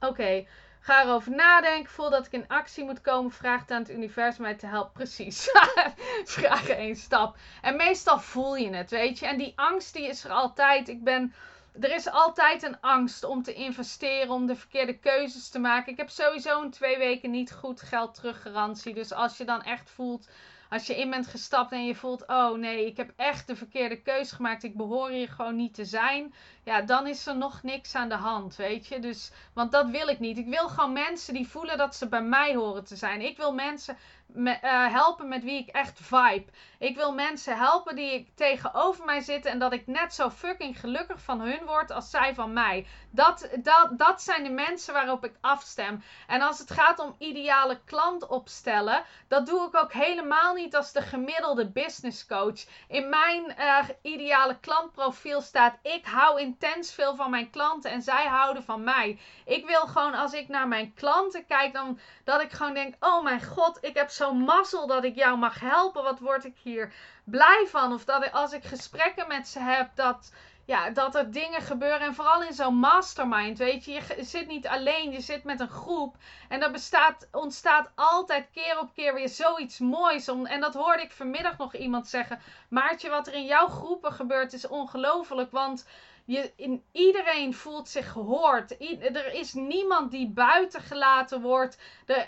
[0.00, 0.46] oké,
[0.80, 1.92] ga erover nadenken.
[1.92, 3.30] Voel dat ik in actie moet komen.
[3.32, 4.92] Vraag het aan het universum mij te helpen.
[4.92, 5.48] Precies.
[6.24, 7.36] Vraag één stap.
[7.62, 9.26] En meestal voel je het, weet je.
[9.26, 10.88] En die angst die is er altijd.
[10.88, 11.34] Ik ben
[11.80, 15.92] er is altijd een angst om te investeren, om de verkeerde keuzes te maken.
[15.92, 18.94] Ik heb sowieso in twee weken niet goed geld teruggarantie.
[18.94, 20.28] Dus als je dan echt voelt
[20.74, 24.02] als je in bent gestapt en je voelt, oh nee, ik heb echt de verkeerde
[24.02, 26.34] keuze gemaakt, ik behoor hier gewoon niet te zijn,
[26.64, 28.98] ja, dan is er nog niks aan de hand, weet je.
[28.98, 30.38] Dus, want dat wil ik niet.
[30.38, 33.20] Ik wil gewoon mensen die voelen dat ze bij mij horen te zijn.
[33.20, 33.96] Ik wil mensen
[34.34, 36.44] me, uh, helpen met wie ik echt vibe.
[36.78, 40.80] Ik wil mensen helpen die ik tegenover mij zitten en dat ik net zo fucking
[40.80, 42.86] gelukkig van hun word als zij van mij.
[43.10, 46.02] Dat, dat, dat zijn de mensen waarop ik afstem.
[46.26, 50.92] En als het gaat om ideale klant opstellen, dat doe ik ook helemaal niet als
[50.92, 52.64] de gemiddelde business coach.
[52.88, 58.26] In mijn uh, ideale klantprofiel staat: ik hou intens veel van mijn klanten en zij
[58.26, 59.18] houden van mij.
[59.44, 63.22] Ik wil gewoon als ik naar mijn klanten kijk, dan dat ik gewoon denk: oh
[63.22, 66.02] mijn god, ik heb zo'n mazzel dat ik jou mag helpen.
[66.02, 66.92] Wat word ik hier
[67.24, 67.92] blij van?
[67.92, 70.32] Of dat als ik gesprekken met ze heb, dat,
[70.64, 72.00] ja, dat er dingen gebeuren.
[72.00, 73.92] En vooral in zo'n mastermind, weet je.
[73.92, 76.16] Je zit niet alleen, je zit met een groep.
[76.48, 80.28] En er bestaat, ontstaat altijd keer op keer weer zoiets moois.
[80.28, 82.40] Om, en dat hoorde ik vanmiddag nog iemand zeggen.
[82.68, 85.50] Maartje, wat er in jouw groepen gebeurt is ongelooflijk.
[85.50, 85.86] Want
[86.26, 88.76] je, in, iedereen voelt zich gehoord.
[89.16, 91.78] er is niemand die buiten gelaten wordt.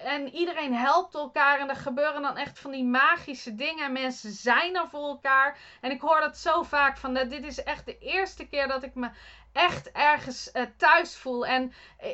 [0.05, 1.59] en iedereen helpt elkaar.
[1.59, 3.85] En er gebeuren dan echt van die magische dingen.
[3.85, 5.59] En mensen zijn er voor elkaar.
[5.81, 6.97] En ik hoor dat zo vaak.
[6.97, 9.10] Van, dit is echt de eerste keer dat ik me
[9.52, 11.47] echt ergens uh, thuis voel.
[11.47, 12.10] En eh,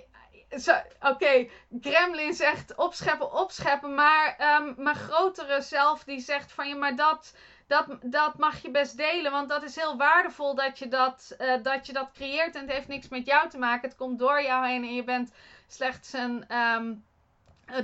[1.01, 1.49] Oké,
[1.81, 3.95] Gremlin zegt opscheppen, opscheppen.
[3.95, 7.35] Maar um, mijn grotere zelf die zegt van ja, maar dat
[7.67, 9.33] dat, dat mag je best delen.
[9.33, 12.55] Want dat is heel waardevol dat je dat, uh, dat je dat creëert.
[12.55, 13.89] En het heeft niks met jou te maken.
[13.89, 15.33] Het komt door jou heen en je bent
[15.67, 17.05] slechts een um,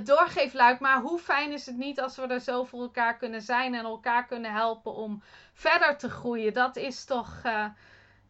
[0.03, 0.79] doorgeefluik.
[0.79, 3.83] Maar hoe fijn is het niet als we er zo voor elkaar kunnen zijn en
[3.83, 5.23] elkaar kunnen helpen om
[5.53, 6.53] verder te groeien.
[6.53, 7.65] Dat is toch uh,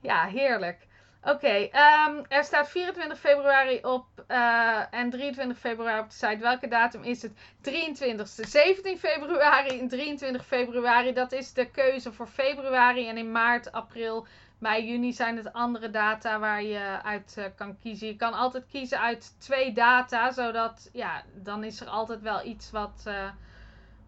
[0.02, 0.88] ja, heerlijk.
[1.24, 1.70] Oké,
[2.08, 6.38] um, er staat 24 februari op uh, en 23 februari op de site.
[6.38, 7.32] Welke datum is het?
[7.62, 11.14] 23 17 februari en 23 februari.
[11.14, 13.08] Dat is de keuze voor februari.
[13.08, 14.28] En in maart, april,
[14.58, 18.08] mei, juni zijn het andere data waar je uit uh, kan kiezen.
[18.08, 22.72] Je kan altijd kiezen uit twee data, zodat, ja, dan is er altijd wel iets
[22.72, 23.30] wat, uh,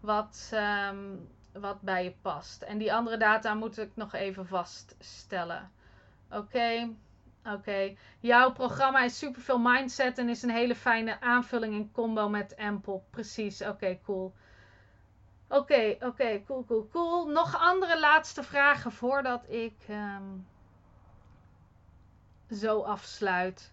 [0.00, 0.50] wat,
[0.90, 2.62] um, wat bij je past.
[2.62, 5.70] En die andere data moet ik nog even vaststellen.
[6.32, 6.94] Oké.
[7.44, 7.94] Oké.
[8.20, 13.00] Jouw programma is superveel mindset en is een hele fijne aanvulling in combo met Ample.
[13.10, 13.62] Precies.
[13.62, 14.34] Oké, cool.
[15.48, 17.26] Oké, oké, cool, cool, cool.
[17.26, 20.46] Nog andere laatste vragen voordat ik um,
[22.50, 23.72] zo afsluit.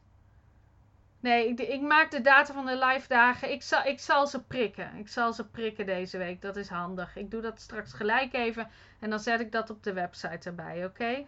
[1.20, 3.52] Nee, ik, ik, maak de data van de live dagen.
[3.52, 4.96] Ik zal, ik zal ze prikken.
[4.96, 6.42] Ik zal ze prikken deze week.
[6.42, 7.16] Dat is handig.
[7.16, 8.70] Ik doe dat straks gelijk even.
[9.00, 11.26] En dan zet ik dat op de website erbij, oké?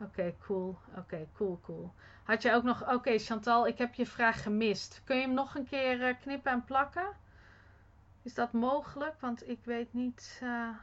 [0.00, 0.78] Oké, cool.
[0.96, 1.94] Oké, cool, cool.
[2.24, 2.92] Had je ook nog...
[2.92, 5.02] Oké, Chantal, ik heb je vraag gemist.
[5.04, 7.16] Kun je hem nog een keer uh, knippen en plakken?
[8.22, 9.20] Is dat mogelijk?
[9.20, 10.40] Want ik weet niet...
[10.42, 10.76] Uh,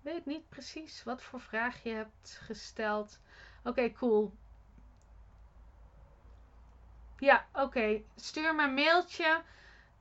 [0.00, 3.20] weet niet precies wat voor vraag je hebt gesteld.
[3.64, 4.34] Oké, cool.
[7.16, 8.02] Ja, oké.
[8.16, 9.42] Stuur me een mailtje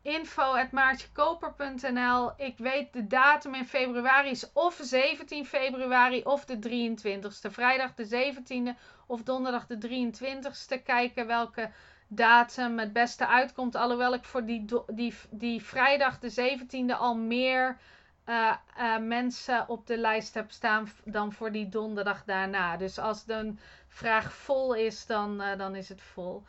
[0.01, 2.31] info.maartjekoper.nl.
[2.38, 7.51] Ik weet de datum in februari is of 17 februari of de 23ste.
[7.51, 8.69] Vrijdag de 17e
[9.07, 10.84] of donderdag de 23ste.
[10.84, 11.71] Kijken welke
[12.07, 13.76] datum het beste uitkomt.
[13.76, 17.77] Alhoewel ik voor die, die, die vrijdag de 17e al meer
[18.26, 22.77] uh, uh, mensen op de lijst heb staan dan voor die donderdag daarna.
[22.77, 23.53] Dus als de
[23.88, 26.43] vraag vol is, dan, uh, dan is het vol.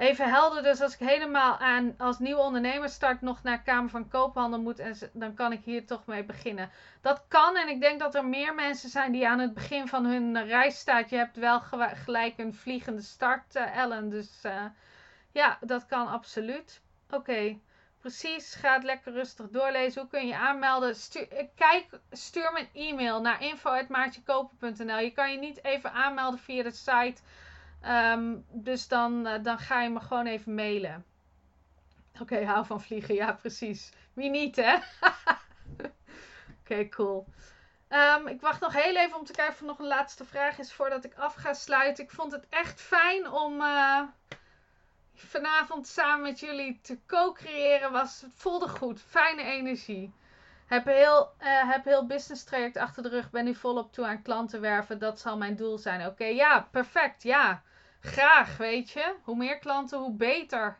[0.00, 4.08] Even helder, dus als ik helemaal aan als nieuwe ondernemer start nog naar Kamer van
[4.08, 6.70] Koophandel moet, en dan kan ik hier toch mee beginnen.
[7.00, 10.04] Dat kan en ik denk dat er meer mensen zijn die aan het begin van
[10.04, 11.04] hun reis staan.
[11.08, 11.60] Je hebt wel
[12.04, 14.10] gelijk een vliegende start, uh, Ellen.
[14.10, 14.64] Dus uh,
[15.32, 16.80] ja, dat kan absoluut.
[17.10, 17.58] Oké,
[17.98, 18.54] precies.
[18.54, 20.00] Ga het lekker rustig doorlezen.
[20.00, 20.96] Hoe kun je aanmelden?
[20.96, 24.98] Stuur, eh, kijk, stuur me een e-mail naar info.maartjekoper.nl.
[24.98, 27.20] Je kan je niet even aanmelden via de site.
[27.86, 31.04] Um, dus dan, uh, dan ga je me gewoon even mailen.
[32.20, 33.14] Oké, hou van vliegen.
[33.14, 33.92] Ja, precies.
[34.12, 34.78] Wie niet, hè?
[36.60, 37.26] Oké, cool.
[37.88, 40.58] Um, ik wacht nog heel even om te kijken of er nog een laatste vraag
[40.58, 42.04] is voordat ik af ga sluiten.
[42.04, 43.60] Ik vond het echt fijn om.
[43.60, 44.02] Uh,
[45.14, 48.20] vanavond samen met jullie te co-creëren was.
[48.20, 49.02] Het voelde goed.
[49.02, 50.12] Fijne energie.
[50.66, 53.30] Heb heel, uh, heb heel business traject achter de rug.
[53.30, 54.98] Ben nu volop toe aan klanten werven.
[54.98, 56.06] Dat zal mijn doel zijn.
[56.06, 57.22] Oké, ja, perfect.
[57.22, 57.62] Ja,
[58.00, 59.14] graag, weet je.
[59.22, 60.78] Hoe meer klanten, hoe beter.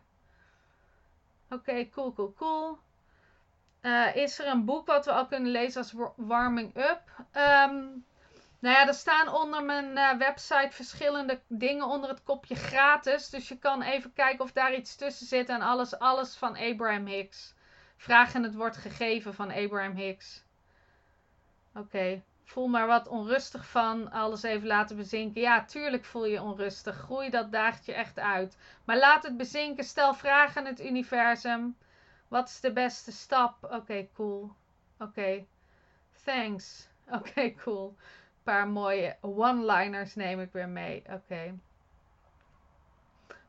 [1.50, 2.78] Oké, cool, cool, cool.
[3.82, 7.02] Uh, is er een boek wat we al kunnen lezen als warming up?
[7.18, 8.04] Um,
[8.58, 13.30] nou ja, er staan onder mijn uh, website verschillende dingen onder het kopje gratis.
[13.30, 15.48] Dus je kan even kijken of daar iets tussen zit.
[15.48, 17.54] En alles, alles van Abraham Hicks.
[17.96, 20.42] Vraag en het wordt gegeven van Abraham Hicks.
[21.74, 24.10] Oké, voel maar wat onrustig van.
[24.10, 25.40] Alles even laten bezinken.
[25.40, 26.96] Ja, tuurlijk voel je onrustig.
[26.96, 28.56] Groei dat daagt je echt uit.
[28.84, 29.84] Maar laat het bezinken.
[29.84, 31.76] Stel vragen aan het universum.
[32.28, 33.68] Wat is de beste stap?
[33.70, 34.52] Oké, cool.
[34.98, 35.44] Oké.
[36.24, 36.88] Thanks.
[37.18, 37.88] Oké, cool.
[37.88, 41.02] Een paar mooie one-liners neem ik weer mee.
[41.10, 41.58] Oké.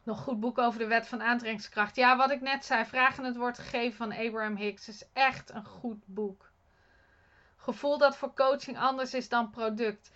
[0.04, 1.96] Nog goed boek over de wet van aantrekkingskracht.
[1.96, 2.86] Ja, wat ik net zei.
[2.86, 6.51] Vragen het wordt gegeven van Abraham Hicks is echt een goed boek.
[7.62, 10.12] Gevoel dat voor coaching anders is dan product.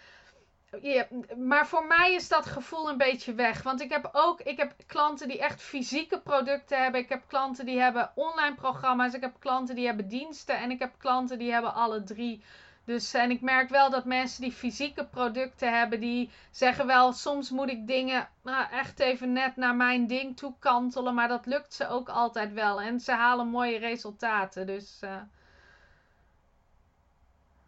[1.38, 3.64] Maar voor mij is dat gevoel een beetje weg.
[3.64, 7.02] Want ik heb ook ik heb klanten die echt fysieke producten hebben.
[7.02, 9.14] Ik heb klanten die hebben online programma's.
[9.14, 10.58] Ik heb klanten die hebben diensten.
[10.58, 12.44] En ik heb klanten die hebben alle drie.
[12.86, 17.50] Dus en ik merk wel dat mensen die fysieke producten hebben, die zeggen wel, soms
[17.50, 21.14] moet ik dingen nou, echt even net naar mijn ding toe kantelen.
[21.14, 22.82] Maar dat lukt ze ook altijd wel.
[22.82, 24.68] En ze halen mooie resultaten.
[24.68, 25.16] Dus uh,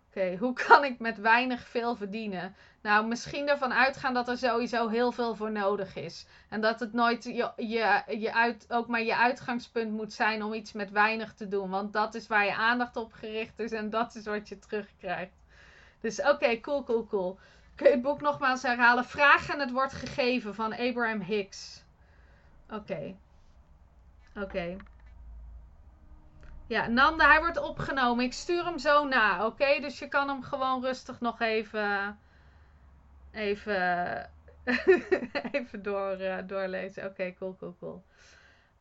[0.08, 2.56] Oké, hoe kan ik met weinig veel verdienen?
[2.82, 6.26] Nou, misschien ervan uitgaan dat er sowieso heel veel voor nodig is.
[6.50, 10.54] En dat het nooit je, je, je uit, ook maar je uitgangspunt moet zijn om
[10.54, 11.70] iets met weinig te doen.
[11.70, 15.32] Want dat is waar je aandacht op gericht is en dat is wat je terugkrijgt.
[16.02, 17.40] Dus oké, cool, cool, cool.
[17.76, 19.06] Kun je het boek nogmaals herhalen?
[19.06, 21.84] Vraag en het wordt gegeven van Abraham Hicks.
[22.70, 23.16] Oké.
[24.36, 24.78] Oké.
[26.68, 28.26] Ja, Nanda, hij wordt opgenomen.
[28.26, 29.80] Ik stuur hem zo na, oké?
[29.80, 32.20] Dus je kan hem gewoon rustig nog even.
[33.32, 34.32] Even.
[35.52, 37.06] even door, uh, doorlezen.
[37.06, 38.04] Oké, cool, cool, cool.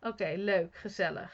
[0.01, 1.33] Oké, leuk, gezellig.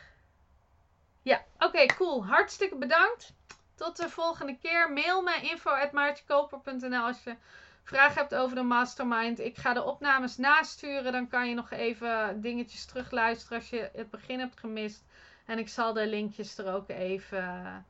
[1.22, 2.26] Ja, oké, cool.
[2.26, 3.34] Hartstikke bedankt.
[3.74, 4.92] Tot de volgende keer.
[4.92, 7.36] Mail me info.maartjekoper.nl als je
[7.82, 9.40] vragen hebt over de mastermind.
[9.40, 11.12] Ik ga de opnames nasturen.
[11.12, 15.04] Dan kan je nog even dingetjes terugluisteren als je het begin hebt gemist.
[15.46, 17.86] En ik zal de linkjes er ook even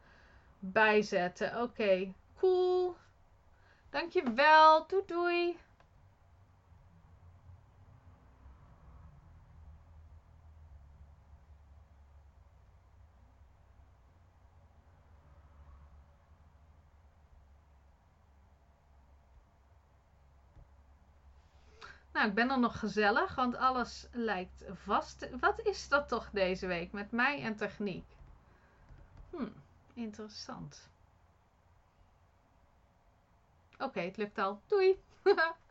[0.59, 1.63] bij zetten.
[1.63, 2.97] Oké, cool.
[3.91, 4.87] Dankjewel.
[4.87, 5.59] Doei doei.
[22.13, 25.29] Nou, ik ben er nog gezellig, want alles lijkt vast.
[25.41, 28.05] Wat is dat toch deze week met mij en techniek?
[29.31, 29.49] Hm,
[29.95, 30.91] interessant.
[33.79, 34.61] Oké, het lukt al.
[34.67, 35.03] Doei!